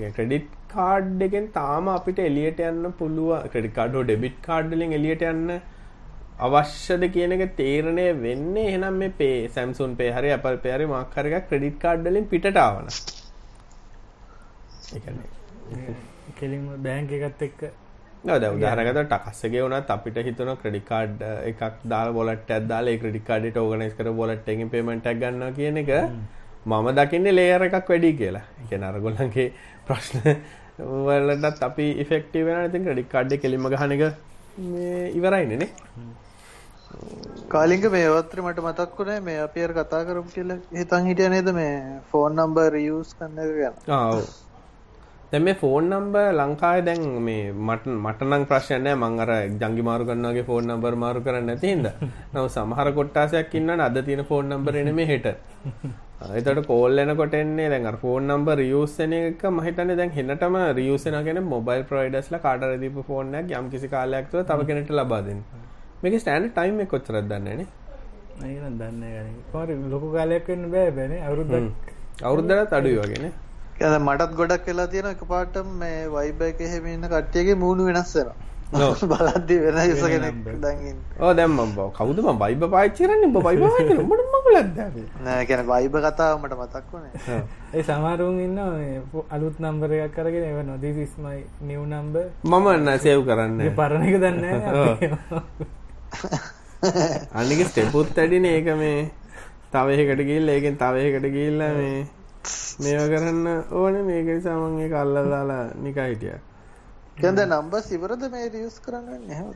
ඒ 0.00 0.10
ක්‍රෙඩිට් 0.10 0.48
කාඩ් 0.68 1.22
එකෙන් 1.22 1.46
තාම 1.52 1.88
අපිට 1.90 2.20
එලියට 2.20 2.60
යන්න 2.62 2.92
පුළුවන් 2.98 3.48
ක්‍රෙඩිට් 3.52 3.76
කාඩ් 3.78 3.98
හෝ 3.98 4.04
ඩෙබිට් 4.04 4.38
කාඩ් 4.42 4.70
වලින් 4.70 4.94
එලියට 4.98 5.24
යන්න 5.28 5.56
අවශ්‍යද 6.40 7.04
කියන 7.12 7.34
එක 7.36 7.44
තීරණය 7.56 8.06
වෙන්නේ 8.18 8.68
එහෙනම් 8.68 8.96
මේ 8.96 9.16
පේ 9.18 9.36
Samsung 9.48 9.96
Pay 9.96 10.10
හරි 10.10 10.32
Apple 10.32 10.58
Pay 10.58 10.72
හරි 10.76 10.86
මොකක් 10.86 11.18
හරි 11.18 11.34
එකක් 11.34 11.50
ක්‍රෙඩිට් 11.50 11.78
කාඩ් 11.78 12.08
වලින් 12.08 12.26
පිටට 12.26 12.58
ආවන. 12.58 12.88
ඒ 14.90 15.00
කියන්නේ 15.00 15.94
කෙලින්ම 16.36 16.66
බෑංක 16.80 17.12
එකත් 17.18 17.42
එක්ක 17.42 17.60
නෝ 18.24 18.36
දැන් 18.38 18.56
උදාහරණයකට 18.56 19.08
ටකස්සගේ 19.10 19.62
වුණත් 19.64 19.90
අපිට 19.90 20.18
හිතෙනවා 20.22 20.58
ක්‍රෙඩිට් 20.58 20.86
කාඩ් 20.86 21.22
එකක් 21.44 21.62
දාලා 21.84 22.14
වොලට් 22.14 22.50
එකක් 22.50 22.68
දාලා 22.68 22.92
ඒ 22.92 22.98
ක්‍රෙඩිට් 22.98 23.26
කාඩ් 23.26 23.48
එකට 23.48 23.58
ඕගනයිස් 23.58 23.96
කර 23.98 24.10
වොලට් 24.14 24.50
එකකින් 24.52 24.70
පේමන්ට් 24.70 25.08
එකක් 25.12 25.22
ගන්නවා 25.22 25.56
කියන 25.56 25.80
එක 25.82 25.90
මම 26.66 26.90
දකින්නේ 26.94 27.34
ලේයර් 27.34 27.64
එකක් 27.64 27.88
වැඩි 27.88 28.12
කියලා. 28.14 28.44
ඒ 28.58 28.68
කියන්නේ 28.68 28.90
අරගොල්ලන්ගේ 28.90 29.48
ප්‍රශ්න 29.86 30.20
වලටත් 31.06 31.66
අපි 31.68 31.88
ඉෆෙක්ටිව් 32.04 32.46
වෙනවා. 32.46 32.68
ඉතින් 32.70 32.84
ක්‍රෙඩිට් 32.84 33.10
කාඩ් 33.10 33.32
එක 33.32 33.42
කෙලින්ම 33.42 33.68
ගහන 33.68 33.96
එක 33.96 34.04
මේ 34.68 35.02
ඉවරයිනේ 35.12 35.58
නේ. 35.58 35.70
කාලිංග 37.48 37.88
මේ 37.90 38.06
වත්‍ර 38.10 38.44
මට 38.44 38.64
මතක් 38.64 38.98
වුණේ 38.98 39.20
මේ 39.22 39.38
අපි 39.40 39.66
අර 39.66 39.74
කතා 39.74 40.04
කරමු 40.04 40.30
කියලා 40.30 40.60
හිතන් 40.74 41.06
හිටියා 41.06 41.34
නේද 41.34 41.52
මේ 41.54 41.74
ෆෝන් 42.10 42.38
නම්බර් 42.38 42.72
රියුස් 42.72 43.14
කරන 43.16 43.38
එක 43.40 43.54
ගැන. 43.58 43.84
ආ 43.90 44.08
ඔව්. 44.12 44.24
දැන් 45.32 45.44
මේ 45.44 45.54
ෆෝන් 45.54 45.84
නම්බර් 45.88 46.34
ලංකාවේ 46.34 46.84
දැන් 46.84 47.04
මේ 47.22 47.44
මට 47.60 47.92
මට 47.96 48.26
නම් 48.26 48.42
ප්‍රශ්නයක් 48.46 48.80
නැහැ 48.80 48.98
මං 48.98 49.20
අර 49.20 49.30
ජංගි 49.60 49.82
මාරු 49.82 50.04
කරනවා 50.04 50.32
වගේ 50.32 50.44
ෆෝන් 50.44 50.66
නම්බර් 50.66 50.96
මාරු 50.96 51.20
කරන්නේ 51.20 51.46
නැති 51.46 51.68
හින්දා. 51.68 51.92
නමුත් 52.32 52.52
සමහර 52.52 52.88
කොට්ටාසයක් 52.92 53.54
ඉන්නවනේ 53.54 53.84
අද 53.84 53.96
තියෙන 54.02 54.24
ෆෝන් 54.24 54.48
නම්බර් 54.48 54.76
එන්නේ 54.76 54.92
මේ 54.92 55.06
හෙට. 55.06 55.28
එතකොට 56.38 56.66
කෝල් 56.66 56.98
එනකොට 56.98 57.34
එන්නේ 57.34 57.68
දැන් 57.68 57.86
අර 57.86 57.96
ෆෝන් 57.98 58.28
නම්බර් 58.28 58.56
රියුස් 58.58 58.96
වෙන 58.98 59.14
එක 59.14 59.44
මම 59.44 59.60
හිතන්නේ 59.60 59.96
දැන් 59.96 60.12
හෙනටම 60.12 60.58
රියුස් 60.72 61.06
වෙනවා 61.06 61.22
කියන්නේ 61.22 61.44
මොබයිල් 61.46 61.84
ප්‍රොවයිඩර්ස්ලා 61.84 62.40
කාට 62.40 62.66
හරි 62.66 62.76
දීපු 62.82 63.04
ෆෝන් 63.04 63.32
එකක් 63.34 63.54
යම් 63.58 63.70
කිසි 63.70 63.88
කාලයක් 63.88 64.28
තුළ 64.30 64.44
තව 64.44 64.66
කෙනෙක්ට 64.66 64.92
ලබා 64.92 65.22
දෙන්න. 65.22 65.40
මේකේ 66.02 66.20
ස්ටෑන්ඩඩ් 66.20 66.52
ටයිම් 66.52 66.82
එක 66.84 66.90
කොච්චරද 66.90 67.24
දන්නේ 67.26 67.56
නැහැ 67.56 68.50
ඒක 68.50 68.60
නම් 68.60 68.76
දන්නේ 68.76 69.14
නැහැ 69.14 69.32
කොහරි 69.50 69.78
ලොකු 69.88 70.12
කාලයක් 70.12 70.44
වෙන්න 70.48 70.68
බෑ 70.70 70.92
බෑනේ 70.92 71.22
අවුරුද්දක් 71.22 71.90
අවුරුද්දකට 72.22 72.72
අඩුයි 72.72 73.00
වගේ 73.00 73.22
නේ. 73.24 73.32
කියන්නේ 73.78 74.00
මටත් 74.00 74.38
ගොඩක් 74.38 74.70
වෙලා 74.70 74.86
තියෙනවා 74.92 75.16
එකපාරටම 75.16 75.68
මේ 75.82 75.98
වයිබ් 76.14 76.40
එකේ 76.48 76.68
එහෙම 76.68 76.88
ඉන්න 76.94 77.08
කට්ටියගේ 77.12 77.58
මූණු 77.62 77.88
වෙනස් 77.88 78.14
වෙනවා. 78.16 78.36
බලද්දි 79.12 79.56
වෙන 79.64 79.78
යුස 79.90 80.04
කෙනෙක් 80.04 80.36
දැන් 80.62 80.78
ඉන්නේ. 80.90 81.18
ඔව් 81.20 81.34
දැන් 81.36 81.50
මම 81.50 81.74
කවුද 81.98 82.22
මම 82.22 82.38
වයිබ් 82.44 82.64
පාවිච්චි 82.74 83.02
කරන්නේ 83.04 83.28
උඹ 83.28 83.38
වයිබ් 83.48 83.60
පාවිච්චි 83.64 83.88
කරන්නේ 83.88 84.04
උඹට 84.04 84.32
මගලක්ද 84.36 84.80
අපි. 84.86 85.04
නෑ 85.26 85.44
කියන්නේ 85.50 85.68
වයිබ් 85.72 85.98
කතාව 86.06 86.38
මට 86.38 86.58
මතක් 86.60 86.86
වුණේ. 86.92 87.42
ඒ 87.74 87.82
සමහරුන් 87.82 88.40
ඉන්නවා 88.46 88.70
මේ 88.72 89.26
අලුත් 89.30 89.60
නම්බර් 89.60 89.98
එකක් 89.98 90.18
අරගෙන 90.24 90.48
එවනවා 90.48 90.80
this 90.80 91.04
is 91.04 91.12
my 91.18 91.36
new 91.68 91.84
number 91.92 92.24
මම 92.44 92.72
නෑ 92.88 92.98
සේව් 93.06 93.28
කරන්නේ. 93.28 93.68
ඒ 93.68 93.76
පරණ 93.78 94.08
එක 94.08 94.18
දන්නේ 94.24 94.58
නැහැ 94.58 95.70
අනික 97.38 97.60
ස්ටෙපුත් 97.68 98.08
වැඩිනේ 98.16 98.56
ඒක 98.56 98.68
මේ 98.78 98.96
තව 99.72 99.86
එකකට 99.94 100.22
ගිහිල්ලා 100.28 100.56
ඒකෙන් 100.56 100.76
තව 100.76 100.94
එකකට 101.02 101.26
ගිහිල්ලා 101.36 101.70
මේ 101.76 102.00
මේවා 102.80 103.08
කරන්න 103.12 103.46
ඕනේ 103.80 104.02
මේක 104.08 104.26
නිසා 104.26 104.56
මම 104.58 104.80
ඒක 104.84 104.94
අල්ලලා 105.02 105.24
දාලා 105.32 105.64
නිකන් 105.84 106.02
හිටියා. 106.10 106.40
කියන්නේ 107.20 107.46
නම්බර්ස් 107.46 107.88
ඉවරද 107.96 108.22
මේ 108.34 108.48
රියුස් 108.54 108.76
කරන්නේ 108.86 109.20
එහෙම? 109.30 109.48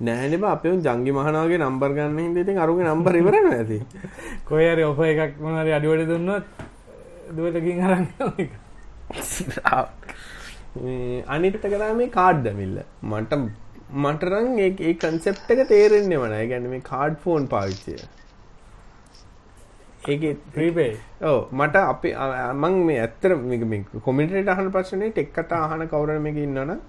නෑනේ 0.00 0.40
බා 0.44 0.52
අපේ 0.56 0.72
උන් 0.74 0.80
ජංගි 0.86 1.12
මහනාගේ 1.18 1.60
නම්බර් 1.60 1.90
ගන්න 1.96 2.18
හින්දා 2.18 2.44
ඉතින් 2.46 2.62
අරුගේ 2.64 2.86
නම්බර් 2.86 3.20
ඉවර 3.22 3.34
වෙනවා 3.36 3.58
ඇති. 3.58 3.78
කොහේ 4.48 4.70
හරි 4.72 4.84
ඔෆර් 4.90 5.06
එකක් 5.12 5.40
මොන 5.44 5.60
හරි 5.60 5.76
අඩුවට 5.78 6.08
දුන්නොත් 6.12 6.44
දුවලකින් 7.36 7.84
අරන් 7.86 8.06
මේ 10.76 11.22
අනිත් 11.28 11.54
එක 11.56 11.64
තමයි 11.66 11.94
මේ 12.00 12.10
කාඩ් 12.18 12.42
දැමිල්ල. 12.46 12.76
මට 13.12 13.32
මට 13.94 14.22
නම් 14.42 14.58
ඒ 14.58 14.70
ඒ 14.88 14.94
කන්සෙප්ට් 15.02 15.50
එක 15.54 15.60
තේරෙන්නේ 15.72 16.18
නැහැ. 16.18 16.42
ඒ 16.42 16.50
කියන්නේ 16.52 16.74
මේ 16.74 16.84
කාඩ් 16.92 17.14
ෆෝන් 17.24 17.48
පාවිච්චිය. 17.54 18.00
ඒකේ 20.04 20.34
ප්‍රීපේ 20.54 20.92
ඔව් 21.22 21.38
මට 21.52 21.76
අපි 21.92 22.10
මං 22.54 22.74
මේ 22.88 23.00
ඇත්තට 23.00 23.40
මේක 23.42 23.64
මේ 23.72 24.02
කොමෙන්ටේට 24.06 24.52
අහන 24.54 24.70
ප්‍රශ්නේ 24.74 25.10
ටෙක් 25.10 25.32
කතා 25.36 25.64
අහන 25.66 25.88
කවුරුන් 25.88 26.22
මේක 26.26 26.38
ඉන්නවනම් 26.42 26.80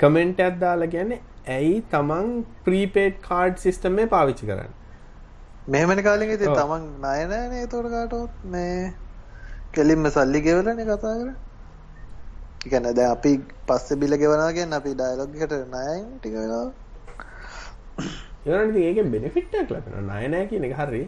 කමෙන්ට් 0.00 0.40
එකක් 0.40 0.60
දාලා 0.62 0.90
කියන්නේ 0.94 1.20
ඇයි 1.48 1.74
තමන් 1.92 2.28
ප්‍රීපේඩ් 2.66 3.16
කාඩ් 3.28 3.58
සිස්ටම් 3.64 3.98
එක 3.98 4.10
පාවිච්චි 4.14 4.46
කරන්නේ? 4.46 4.70
මෙහෙමනේ 5.68 6.06
කාලෙක 6.06 6.32
ඉතින් 6.36 6.56
තමන් 6.60 6.86
ණය 6.94 7.26
නැනේ 7.32 7.60
ඒතකොට 7.60 7.90
කාටවත්. 7.94 8.32
මේ 8.46 8.92
කෙලින්ම 9.72 10.08
සල්ලි 10.16 10.40
ගෙවලානේ 10.46 10.86
කතා 10.86 10.98
කරන්නේ. 11.02 11.36
ඒ 12.64 12.70
කියන්නේ 12.70 12.94
දැන් 12.98 13.12
අපි 13.16 13.32
පස්සේ 13.68 14.00
බිල 14.02 14.16
ගෙවනවා 14.22 14.56
කියන්නේ 14.58 14.80
අපි 14.80 14.94
ඩයලොග් 14.94 15.36
එකට 15.36 15.54
ණයෙන් 15.66 16.08
ටික 16.16 16.40
වෙලා 16.40 16.66
ඒවනම් 18.46 18.70
ඉතින් 18.70 18.82
ඒකෙන් 18.88 19.14
බෙනිෆිට් 19.14 19.54
එකක් 19.54 19.70
ලැබෙනවා. 19.70 20.02
ණය 20.02 20.28
නැහැ 20.28 20.50
කියන 20.50 20.68
එක 20.70 20.76
හරියි 20.80 21.06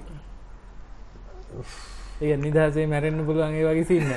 ඒ 2.22 2.36
නිදහසේ 2.38 2.86
මැරෙන්න්න 2.86 3.26
පුළුවන් 3.26 3.54
ඒ 3.54 3.64
වගේ 3.64 3.84
සින්න 3.84 4.06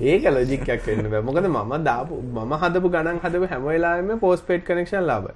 ඒක 0.00 0.24
ලොජික්යක් 0.26 0.86
වෙන්න 0.86 1.10
බෑ. 1.10 1.22
මොකද 1.22 1.46
මම 1.46 1.84
දාපු 1.84 2.22
මම 2.34 2.52
හදපු 2.62 2.88
ගණන් 2.90 3.18
හදපු 3.24 3.46
හැම 3.46 3.64
වෙලාවෙම 3.64 4.18
පෝස්ට්පේඩ් 4.20 4.62
කනෙක්ෂන් 4.62 5.02
ලාභයි. 5.02 5.34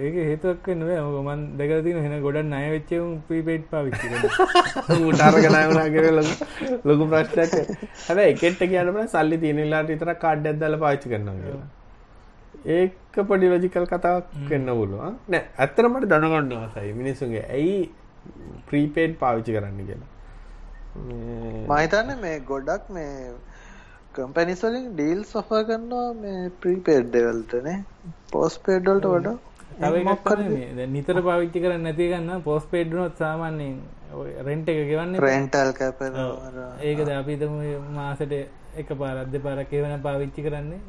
ඒක 0.00 0.14
හේතුවක් 0.30 0.66
නෙවෙයි 0.74 1.00
ඔක 1.00 1.22
මන් 1.22 1.40
දැකලා 1.58 1.82
තියෙන 1.84 2.02
වෙන 2.04 2.22
ගොඩක් 2.22 2.44
ණය 2.44 2.70
වෙච්ච 2.74 2.90
උන් 2.98 3.22
ප්‍රීපේඩ් 3.28 3.62
පාවිච්චි 3.70 4.04
කරනවා. 4.04 4.30
ඌට 4.98 5.20
අරගෙන 5.20 5.54
ආවනා 5.54 5.88
කියලා 5.88 6.24
ලොකු 6.84 7.04
ප්‍රශ්නයක් 7.12 7.52
හැබැයි 8.02 8.30
එකෙට්ට 8.34 8.62
කියන්න 8.66 8.92
බෑ 8.96 9.08
සල්ලි 9.08 9.36
තියෙන 9.42 9.58
වෙලාවට 9.62 9.90
විතරක් 9.94 10.18
කාඩ් 10.24 10.46
එකක් 10.46 10.58
දාලා 10.62 10.80
පාවිච්චි 10.84 11.08
කරනවා 11.12 11.36
කියලා 11.40 11.66
ඒක 12.66 13.18
පොඩි 13.28 13.48
ලොජිකල් 13.48 13.86
කතාවක් 13.90 14.30
වෙන්න 14.50 14.70
පුළුවන්. 14.78 15.16
නෑ 15.28 15.42
ඇත්තට 15.56 15.88
මට 15.88 16.10
දැනගන්න 16.12 16.52
ආසයි 16.58 16.92
මිනිස්සුන්ගේ 17.00 17.44
ඇයි 17.56 17.76
ප්‍රීපේඩ් 18.68 19.18
පාවිච්චි 19.22 19.56
කරන්න 19.56 19.82
කියලා. 19.90 20.10
මම 20.96 21.72
හිතන්නේ 21.74 22.16
මේ 22.24 22.38
ගොඩක් 22.50 22.88
මේ 22.90 23.12
කම්පැනිස් 24.14 24.62
වලින් 24.66 24.86
ඩීල්ස් 24.92 25.34
ඔෆර් 25.40 25.62
කරනවා 25.70 26.08
මේ 26.22 26.40
ප්‍රීපේඩ් 26.62 27.18
වලටනේ 27.18 27.78
පෝස්ට්පේඩ් 28.32 28.90
වලට 28.90 29.12
වඩා. 29.14 29.36
නිතර 30.96 31.22
පාවිච්චි 31.28 31.64
කරන්නේ 31.64 31.84
නැති 31.86 32.10
ගන්න 32.12 32.46
පෝස්ට්පේඩ් 32.48 32.92
වුණොත් 32.92 33.24
සාමාන්‍යයෙන් 33.24 33.76
රෙන්ට් 34.46 34.68
එක 34.68 34.78
ගෙවන්නේ. 34.90 35.20
රෙන්ටල් 35.20 35.72
කැපෙනවා 35.80 36.70
ඒකද 36.90 37.08
අපි 37.20 37.36
හිතමු 37.36 37.58
මාසෙට 37.98 38.34
එක 38.82 38.88
පාරක් 39.00 39.30
දෙපාරක් 39.32 39.72
ඒ 39.72 39.82
වෙන 39.84 39.94
පාවිච්චි 40.06 40.40
කරන්නේ. 40.46 40.80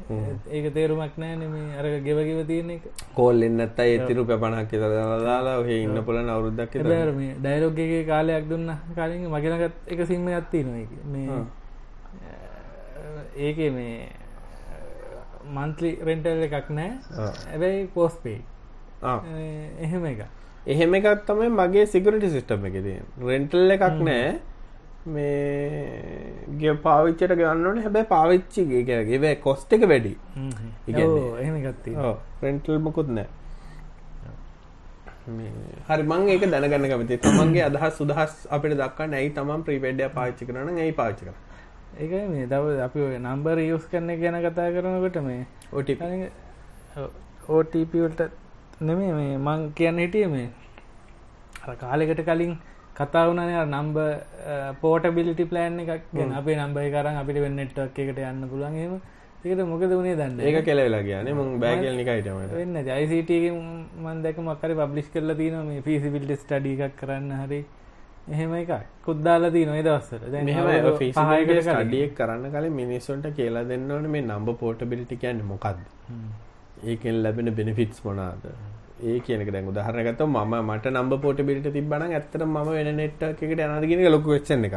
ඒක 0.56 0.66
තේරුමක් 0.76 1.14
නැහැ 1.22 1.48
මේ 1.54 1.76
අර 1.80 1.86
ගෙව 2.06 2.18
ගෙව 2.28 2.40
තියෙන 2.50 2.70
එක. 2.76 2.84
කෝල් 3.18 3.42
එන්න 3.46 3.56
නැත්නම් 3.60 3.84
ඒ 3.92 3.98
30 3.98 4.18
රුපියල් 4.18 4.38
50ක් 4.44 4.70
විතර 4.72 4.92
දාලා 5.28 5.56
ඔහේ 5.62 5.78
ඉන්න 5.86 5.98
පුළුවන් 6.08 6.30
අවුරුද්දක් 6.34 6.72
මේ 7.20 7.32
ඩයලොග් 7.40 7.78
එකේ 7.86 8.04
කාලයක් 8.12 8.44
දුන්නා 8.52 8.78
කාලෙක 8.98 9.20
මගේ 9.34 9.50
ළඟත් 9.52 9.76
එක 9.92 10.00
සිම් 10.12 10.28
එකක් 10.28 10.50
තියෙනවා 10.52 10.80
ඒක. 10.82 10.92
මේ 11.12 11.28
ඒකේ 13.46 13.70
මේ 13.70 13.96
මන්ත්ලි 15.56 15.90
රෙන්ටල් 16.06 16.42
එකක් 16.48 16.68
නැහැ. 16.78 17.32
හැබැයි 17.50 17.86
පෝස්ට්පේඩ් 17.94 18.42
එහෙම 19.86 20.04
එක 20.12 20.20
එහෙම 20.66 20.94
එකක් 20.98 21.08
තමයි 21.26 21.48
මගේ 21.56 21.86
සිකරිටි 21.92 22.28
සිස්ටම් 22.36 22.64
එකේ 22.68 22.82
තියෙන 22.86 23.04
රෙන්ටල් 23.28 23.70
එකක් 23.74 24.00
නැහැ 24.08 24.32
මේ 25.06 26.74
පාවිච්චට 26.82 27.32
ගන්නන 27.32 27.78
හැබැ 27.78 28.04
පාවිච්චි 28.04 28.64
ගේ 28.66 29.34
කොස්ට 29.36 29.72
එක 29.72 29.82
වැඩි. 29.84 30.14
රෙන්ටල් 32.42 32.78
මොකුත් 32.78 33.08
නෑ 33.08 33.28
හරි 35.88 36.02
මං 36.04 36.28
ඒක 36.28 36.44
දැනගන්න 36.46 36.88
කමති 36.90 37.16
තමන්ගේ 37.18 37.64
අදහස් 37.64 37.96
සුදහස් 37.96 38.34
අපිට 38.50 38.74
දක්ක 38.74 39.08
නැයි 39.08 39.30
තමන් 39.30 39.64
ප්‍රීපෙඩ්ඩ 39.64 40.14
පාච්චි 40.14 40.46
කරන 40.46 40.68
ඇයි 40.74 40.92
පාචි 40.92 41.24
කර 41.24 41.34
ඒක 41.98 42.12
මේ 42.30 42.46
දව 42.46 42.78
අපි 42.80 43.08
නම්බර් 43.18 43.58
යස් 43.64 43.84
කරන 43.86 44.10
ගැන 44.22 44.38
කතා 44.40 44.68
කරනකොට 44.70 45.18
මේ 45.22 45.42
ඕටි 45.72 45.98
ඕටපට 47.48 48.20
නෙමේ 48.80 49.12
මේ 49.12 49.36
මං 49.38 49.68
කියන්න 49.74 49.98
හිටිය 49.98 50.26
මේ 50.28 50.48
කාලෙකට 51.76 52.24
කලින් 52.24 52.56
කතා 52.98 53.24
වුණන 53.28 53.52
නම්බ 53.64 53.96
පෝටබිලිටි 54.82 55.44
ප්ලෑන් 55.52 55.78
එකක් 55.84 56.04
ගැන. 56.16 56.34
අපේ 56.40 56.56
නම්බයි 56.58 56.90
කරන්න 56.94 57.22
අපිට 57.22 57.40
වෙන්නට්ක් 57.44 57.98
එකට 58.02 58.20
යන්න 58.30 58.44
පුළන්ගේම 58.52 58.94
ඒකට 59.44 59.64
මොකද 59.72 59.92
වුණේ 59.94 60.18
දන්න 60.20 60.40
ඒක 60.50 60.60
කෙලවෙලා 60.68 61.02
කියන 61.08 61.28
මුං 61.40 61.50
බෑගල් 61.64 61.98
නිකයිටමට 62.00 62.54
වෙන්න 62.60 62.78
ජයිසිට 62.90 63.34
මන් 64.04 64.22
දැක 64.24 64.38
මක්කරි 64.46 64.78
පබ්ලිස් 64.80 65.10
කරල 65.16 65.34
තින 65.40 65.58
මේ 65.68 65.84
පිසිබිල්ට 65.88 66.32
ස්ටඩි 66.44 66.72
එකක් 66.86 66.96
කරන්න 67.02 67.34
හරි. 67.42 67.60
එහෙම 68.32 68.50
එක 68.54 68.70
කුද්දාලා 69.04 69.52
දී 69.54 69.66
නොයි 69.68 69.82
දවස්සර 69.86 70.22
ඩියක් 71.84 72.10
කරන්න 72.18 72.50
කලින් 72.54 72.74
මිනිස්සුන්ට 72.80 73.28
කියලා 73.38 73.62
දෙන්නවන 73.70 74.08
මේ 74.14 74.24
නම්බ 74.24 74.48
පෝටබිලිටි 74.62 75.16
කියන්න 75.22 75.40
මොකක්ද 75.52 75.80
ඒකෙන් 76.90 77.22
ලැබෙන 77.24 77.48
බෙනිෆිටස් 77.60 78.04
මොනාද 78.06 78.42
ඒ 79.04 79.20
කියනක 79.20 79.52
දැන් 79.52 79.68
උදාහරණගත්ත 79.68 80.26
මම 80.26 80.58
මට 80.64 80.92
නම්බ 80.92 81.14
පෝටබිලිට 81.20 81.70
තිබ්බන 81.72 82.04
ඇත්තට 82.08 82.44
ම 82.44 82.58
වෙන 82.68 82.92
නෙට් 82.96 83.22
එකට 83.24 83.42
යනදගෙන 83.46 84.04
ලොකු 84.10 84.30
වෙච්චන 84.30 84.64
එක 84.64 84.76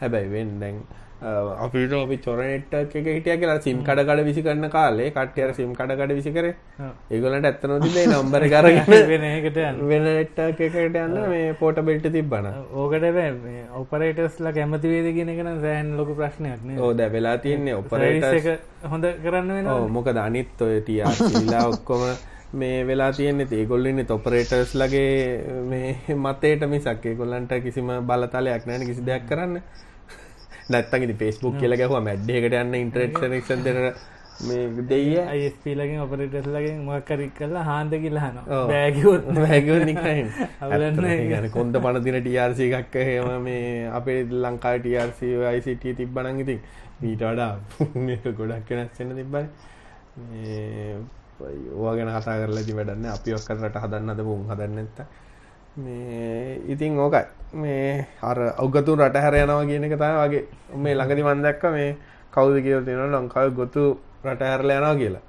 හැබැයි 0.00 0.30
වෙන් 0.30 0.54
දැන් 0.60 0.78
අපිට 1.18 1.92
අපි 1.94 2.16
චොරනෙට් 2.18 2.74
එක 2.74 2.92
හිටිය 2.94 3.36
කියලා 3.36 3.60
සිම් 3.62 3.78
කඩකඩ 3.82 4.20
විසි 4.22 4.42
කරන 4.42 4.68
කාලේ 4.68 5.10
කට්ටියර 5.10 5.54
සිම් 5.54 5.72
කඩකඩ 5.72 6.12
විසි 6.12 6.30
කර. 6.30 6.52
ඒගොලට 7.10 7.44
ඇත්ත 7.44 7.64
නොතිබේ 7.64 8.04
නම්බර 8.06 8.44
කරගෙන 8.46 8.84
වෙනකට 9.08 9.56
වෙන 9.90 10.04
නෙට් 10.04 10.38
එකකට 10.38 10.76
යන්න 10.76 11.16
මේ 11.26 11.54
පෝටබිල්ට 11.54 12.10
තිබ්බන 12.12 12.50
ඕකට 12.74 13.08
ඔපරේටස්ලා 13.74 14.52
කැමති 14.52 14.88
වේද 14.88 15.10
කියන 15.14 15.32
එකන 15.32 15.52
සෑහන් 15.56 15.96
ලොකු 15.96 16.14
ප්‍රශ්නයක් 16.14 16.78
ඕද 16.78 17.00
වෙලා 17.10 17.36
තියන්නේ 17.38 17.74
ඔපරේට 17.74 18.30
එක 18.30 18.48
හොඳ 18.86 19.08
කරන්න 19.24 19.52
වෙන 19.58 19.92
මොකද 19.92 20.16
අනිත් 20.18 20.60
ඔය 20.60 20.80
තියලා 20.82 21.68
ඔක්කොම 21.70 22.04
මේ 22.56 22.78
වෙලා 22.84 23.12
තියෙන්නේ 23.12 23.48
ඒගොල්ලන්නේ 23.52 24.04
තොපරේටර්ස් 24.06 24.74
ලගේ 24.74 25.62
මේ 25.64 26.16
මතේට 26.18 26.68
මිසක්. 26.68 27.06
ඒගොල්ලන්ට 27.06 27.56
කිසිම 27.62 27.92
බලතලයක් 28.04 28.66
නෑන 28.66 28.86
කිසි 28.86 29.06
දෙයක් 29.06 29.26
කරන්න. 29.26 29.62
නැත්තගි 30.68 31.14
පේස්බුක් 31.14 31.58
කියල 31.58 31.76
ගැහවා 31.76 32.02
මැඩ්ඩයකට 32.02 32.54
යන්න 32.56 32.76
ඉන්ටරෙක්ෂ 32.76 33.26
ක්ෂන් 33.32 33.64
දෙන 33.64 33.82
මේ 34.40 34.64
දෙය 34.84 35.18
අයිස්පීලගෙන් 35.24 36.00
ඔපරටස් 36.00 36.48
ලගෙන් 36.48 36.80
මක්කරි 36.84 37.28
කල්ලා 37.32 37.62
හාන්ද 37.64 37.94
කියලහන 37.96 38.40
බෑගවොත් 38.46 39.28
වැැගනිකයි 39.36 40.24
ගන 41.30 41.48
කොන්ද 41.50 41.80
පනතින 41.80 42.18
ටියර්සි 42.18 42.68
එකක් 42.74 42.98
හෙම 43.02 43.30
මේ 43.42 43.62
අපේ 43.90 44.18
ලංකා 44.38 44.74
ටියර්සි 44.78 45.32
අයිසිට 45.46 45.86
තිබ්බනන් 45.96 46.40
ඉතින් 46.40 46.60
මීට 47.00 47.22
වඩා 47.22 47.52
ගොඩක් 48.38 48.70
වෙනස්සෙන 48.72 49.16
තිබ්බයි 51.38 51.70
ඕවා 51.72 51.96
ගැන 51.96 52.08
කතා 52.10 52.36
කරලා 52.36 52.58
ඇති 52.58 52.76
වැඩන්න 52.76 53.06
අපි 53.06 53.34
ඔක්කරට 53.34 53.76
හදන්න 53.76 54.10
අද 54.10 54.20
පුම් 54.24 54.42
හදන්න 54.48 54.78
ඇත්ත 54.78 54.98
මේ 55.76 56.60
ඉතින් 56.66 56.98
ඕකයි. 56.98 57.24
මේ 57.54 58.06
අර 58.22 58.38
ඔගතු 58.58 58.96
රට 58.96 59.16
හැර 59.16 59.34
යනවා 59.34 59.64
කියන 59.64 59.84
එක 59.84 59.94
තම 59.94 60.16
වගේ. 60.22 60.44
මේ 60.74 60.94
ළඟදි 60.94 61.22
මන්දක්ක 61.22 61.62
මේ 61.72 61.96
කවුද 62.32 62.56
කියල 62.62 62.84
තියෙන 62.84 63.12
ලංකාව 63.12 63.54
ගොතු 63.54 63.98
රට 64.24 64.42
හැරල 64.42 64.70
යනවා 64.70 64.94
කියලා. 64.94 65.24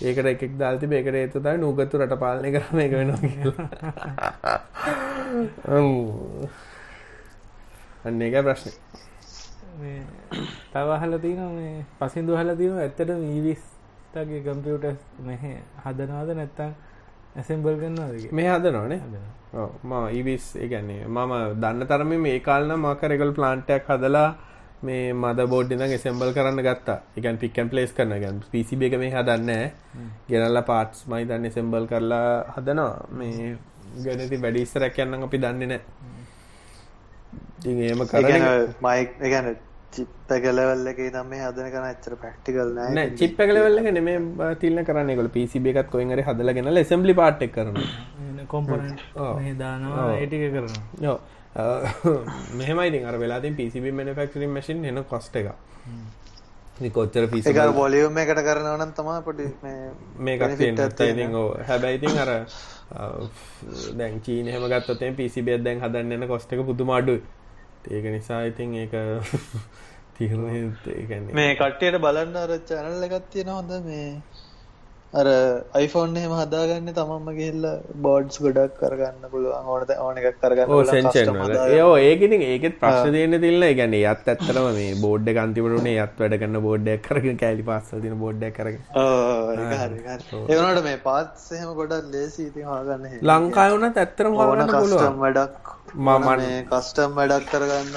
ඒකට 0.00 0.26
එකෙක් 0.26 0.52
දාල්ති 0.58 0.86
ඒකට 0.90 1.14
ඒතු 1.14 1.38
තයි 1.40 1.56
නූගත්තු 1.58 1.98
රට 1.98 2.14
පාලනය 2.18 2.48
කරම 2.52 2.78
එක 2.78 2.92
වෙනවා 2.92 3.20
කියලා. 3.24 3.68
අන්න 8.04 8.22
එක 8.22 8.34
ප්‍රශ්නය 8.44 8.72
තවහල 10.72 11.14
තියන 11.18 11.40
මේ 11.50 11.84
පසින්දු 11.98 12.36
හල 12.36 12.50
තියන 12.56 12.78
ඇත්තට 12.78 13.10
මීවිස් 13.18 13.62
ගේ 14.28 14.40
කම්පියුට 14.46 14.86
මෙහ 15.26 15.42
හදනවාද 15.84 16.30
නැත්තං 16.38 16.72
ඇසෙම්බල් 17.36 17.76
කන්නවාද 17.82 18.32
මේ 18.38 18.48
හදනවානේ. 18.48 19.00
ම 19.84 19.92
ඉවිස් 20.20 20.46
ඒගැන්නේ 20.56 21.02
මම 21.08 21.32
දන්න 21.62 21.86
තරම 21.90 22.12
මේ 22.26 22.38
කාලන 22.40 22.72
මකරෙකල් 22.78 23.32
ප්ලාන්ටයක් 23.38 23.84
හදලා 23.88 24.28
මේ 24.82 25.04
මද 25.14 25.40
බෝඩ්ඩින 25.52 25.82
එසෙම්බල් 25.98 26.30
කරන්න 26.36 26.60
ගත්තා. 26.68 26.98
එකන් 27.18 27.36
පික්කන් 27.42 27.68
පලේස් 27.72 27.92
කරන 27.98 28.14
ගැන් 28.22 28.36
පිසිබ 28.52 28.80
එක 28.82 28.94
මේ 29.02 29.12
හදන්න 29.16 29.50
ගෙනල්ල 30.30 30.58
පාට්ස් 30.70 30.98
මයි 31.10 31.24
දන්න 31.28 31.50
සෙම්බල් 31.58 31.84
කරලා 31.92 32.30
හදනවා. 32.56 32.94
මේ 33.18 33.56
ගැනති 34.04 34.36
වැඩිස්සරැක් 34.44 34.96
යන්න 35.04 35.28
අපි 35.28 35.38
දන්නේ 35.44 35.68
නෑ 35.72 35.82
ඒම 37.88 38.00
කරන 38.10 38.74
මයික් 38.86 39.10
ගැන 39.32 39.46
චිප්ප 39.96 40.30
කලවල්ල 40.44 40.86
එක 40.92 41.00
තම 41.16 41.28
මේ 41.32 41.42
හදන 41.44 41.68
කන 41.74 41.86
ඇච්චර 41.88 42.16
පැක්ටිකල් 42.24 42.72
නෑ. 42.78 43.10
චිප්ප 43.20 43.42
කලවල්ල 43.50 43.78
නෙම 43.98 44.08
තිල්න 44.62 44.84
කරන්න 44.88 45.14
කොල 45.20 45.30
පිසිබ 45.36 45.68
එකත් 45.72 45.92
කොයිගර 45.94 46.24
හදලගෙන 46.28 46.72
එසම්ලි 46.84 47.14
පාට්ක් 47.20 47.52
කරන 47.58 47.78
කොම්පන 48.54 48.88
දානවා 49.60 50.08
ඒටික 50.16 50.48
කරන 50.56 50.74
යෝ 51.06 51.18
මෙහමයි 52.58 53.04
අර 53.04 53.16
වෙලාතින් 53.24 53.60
පිසිබ 53.60 53.92
මනිෆක්ටරින් 53.92 54.58
මසින් 54.58 54.84
එන 54.84 55.04
කොස්ට 55.04 55.36
එක. 55.36 55.52
කොච්චර 56.90 57.26
පිසි 57.28 57.48
එක 57.48 57.74
බොලියුම් 57.74 58.16
එකට 58.18 58.40
කරනවනම් 58.46 58.92
තමා 58.96 59.20
පොඩි 59.22 59.46
මේකත් 60.18 60.60
ඉතින් 60.60 61.34
ඕ 61.34 61.48
හැබැයිතින් 61.68 62.18
අර 62.18 62.30
දැන් 63.98 64.20
චීන 64.20 64.48
හෙම 64.48 64.64
ගත්තතේ 64.72 65.12
පිසිබියත් 65.12 65.62
දැන් 65.64 65.80
හදන්න 65.80 66.26
කොස්ට 66.28 66.52
එක 66.52 66.64
පුදුමාඩුයි 66.66 67.22
ඒක 67.88 68.04
නිසා 68.06 68.42
ඉතින් 68.44 68.74
ඒක 68.76 68.94
තිරණ 70.16 71.32
මේ 71.32 71.54
කට්ටයට 71.54 71.98
බලන්න 71.98 72.36
අර 72.36 72.52
චැනල් 72.62 73.06
එකත් 73.06 73.30
තියෙන 73.30 73.48
හොඳ 73.48 73.72
මේ 73.84 74.08
අර 75.20 75.26
iPhone 75.80 76.12
එහෙම 76.18 76.32
හදාගන්න 76.36 76.88
තමන්ම 76.98 77.26
ගිහිල්ලා 77.38 77.72
බෝඩ්ස් 78.04 78.36
ගොඩක් 78.44 78.76
කරගන්න 78.82 79.24
පුළුවන්. 79.32 79.66
ඕනත 79.72 79.90
ඕන 80.04 80.20
එකක් 80.20 80.38
කරගන්න 80.42 80.72
ඕ 80.76 80.82
සෙන්චන් 80.90 81.40
ඒෝ 81.78 81.96
ඒකඉතින් 82.06 82.44
ඒකෙත් 82.46 82.78
ප්‍රශ්න 82.82 83.12
තියෙන 83.16 83.36
තිල්ල. 83.44 83.66
ගැන 83.80 83.96
යත් 83.98 84.30
ඇත්තරම 84.32 84.66
මේ 84.78 84.94
බෝඩ් 85.04 85.26
කන්තිවරුණේ 85.38 85.98
යත් 86.04 86.14
වැඩ 86.22 86.38
කන්න 86.42 86.58
බෝඩ්ඩක් 86.68 87.04
කරගෙන 87.08 87.36
කෑලි 87.42 87.64
පස්ස 87.68 88.00
තින 88.06 88.16
බෝඩ්ඩක් 88.24 88.56
කර 88.58 88.66
ඒවනට 90.54 90.82
මේ 90.88 90.98
පාත් 91.08 91.30
සහම 91.44 91.70
ගොඩක් 91.82 92.10
ලේසි 92.16 92.42
ඉතින් 92.48 92.66
හාගන්න 92.72 93.04
ලංකාවනත් 93.32 94.02
ඇත්තරම 94.04 94.32
ඕන 94.46 94.66
කස්ටම් 94.74 95.22
වැඩක්. 95.26 95.72
මම 96.08 96.28
කස්ටම් 96.72 97.10
වැඩක් 97.20 97.46
කරගන්න 97.52 97.96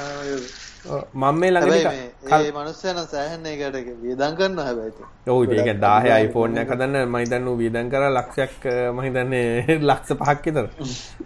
මම 0.86 1.40
මේ 1.40 1.52
ළඟ 1.52 2.52
මනුස්සයන 2.56 2.98
සෑහන්නේ 3.06 3.54
එකට 3.68 3.88
වියදන් 4.02 4.36
කරන්න 4.38 4.60
හැබැයි 4.60 5.08
ඔවු 5.28 5.56
ඒක 5.56 5.70
දාහ 5.80 6.04
අයිෆෝර්නය 6.12 6.66
කදන්න 6.66 7.10
මහිතන්න 7.10 7.48
වියදන් 7.56 7.90
කර 7.90 8.04
ලක්ෂයක් 8.10 8.68
මහිතන්නේ 8.94 9.46
ලක්ෂ 9.90 10.12
පහක් 10.20 10.44
විතර. 10.48 10.68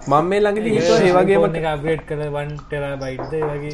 මම 0.08 0.30
මේ 0.30 0.40
ළඟට 0.42 0.68
හිත 0.70 0.90
ඒවගේම 1.02 1.44
අපේට් 1.72 2.06
කර 2.08 2.22
වන්ටර 2.30 2.86
බයිඩ්ද 2.98 3.34
වගේ 3.50 3.74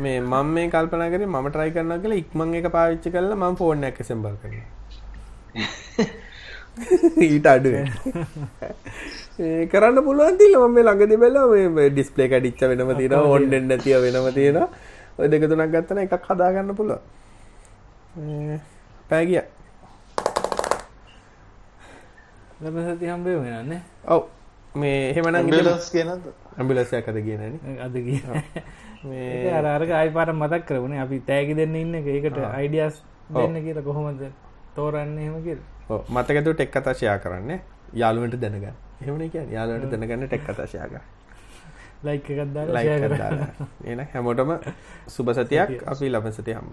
මේ 0.00 0.18
මම 0.20 0.54
මේ 0.54 0.68
කල්පන 0.70 1.06
කර 1.10 1.26
ම 1.28 1.36
ට්‍රයි 1.48 1.70
කරන්න 1.72 2.02
කළ 2.02 2.18
ඉක්මං 2.18 2.54
එක 2.60 2.70
පාවිච්චි 2.70 3.08
කරල 3.10 3.32
ම 3.36 3.44
ෆෝර්න 3.56 3.84
එක 3.84 4.04
සෙම්බල් 4.04 4.36
කරන 4.38 4.56
ඊට 7.20 7.46
අඩුව 9.42 9.70
කරන්න 9.72 9.98
පුළුවන් 10.04 10.36
තිල 10.38 10.54
ම 10.58 10.74
මේ 10.74 10.82
ළඟදි 10.82 11.16
බැල 11.16 11.36
මේ 11.76 11.90
ඩිස්පලේ 11.90 12.28
කඩිච්ච 12.28 12.60
වෙනම 12.70 12.90
තියෙන 12.96 13.14
ඔොන්ඩෙන් 13.14 13.64
නැතිය 13.68 13.96
වෙනම 14.04 14.28
තියෙන 14.34 14.58
ඔය 15.18 15.28
දෙක 15.28 15.48
තුනක් 15.48 15.72
ගත්තන 15.74 15.98
එකක් 16.04 16.28
හදාගන්න 16.28 16.74
පුළුව 16.74 17.00
පෑගිය 19.08 19.42
සති 22.90 23.06
හම්බේ 23.06 23.36
වෙනන්න 23.38 23.80
ඔව්. 24.06 24.22
මේ 24.74 25.10
එහෙමන 25.10 25.36
ස් 25.78 25.90
කියන 25.90 26.08
ඇම්බිලසයක් 26.58 27.08
අද 27.08 27.18
කියනන 27.26 27.58
අද 27.80 27.94
මේ 29.04 29.50
අරක 29.52 29.90
අයි 29.90 30.10
පාර 30.10 30.32
මතක් 30.32 30.62
කරවුණේ 30.68 31.02
අපි 31.02 31.20
තෑගි 31.26 31.54
දෙන්න 31.54 31.74
ඉන්න 31.74 31.94
ඒකට 31.96 32.38
අයිඩියස් 32.38 33.02
දෙන්න 33.30 33.58
කියලා 33.66 33.82
කොහොමද 33.82 34.22
තෝරන්න 34.76 35.18
එහෙම 35.18 35.36
කියල. 35.44 35.60
මතකතු 36.08 36.54
ටෙක් 36.54 36.70
කතාශයා 36.70 37.18
කරන්න? 37.18 37.60
යාළුවට 37.94 38.40
දැනගන්න 38.40 38.91
එහමන 39.02 39.30
කිය 39.34 39.44
යාලට 39.56 39.90
දැනගන්න 39.92 40.26
ටෙක් 40.28 40.42
කතාශයාක 40.48 40.94
ලයික් 42.04 42.30
එකක්දා 42.30 42.64
ලයි 42.76 43.92
එන 43.92 44.00
හැමෝටම 44.12 44.50
සුභ 45.08 45.30
සතියක්. 45.36 45.82
අපි 45.86 46.06
ලබ 46.10 46.26
සති 46.32 46.52
හම්ම 46.52 46.72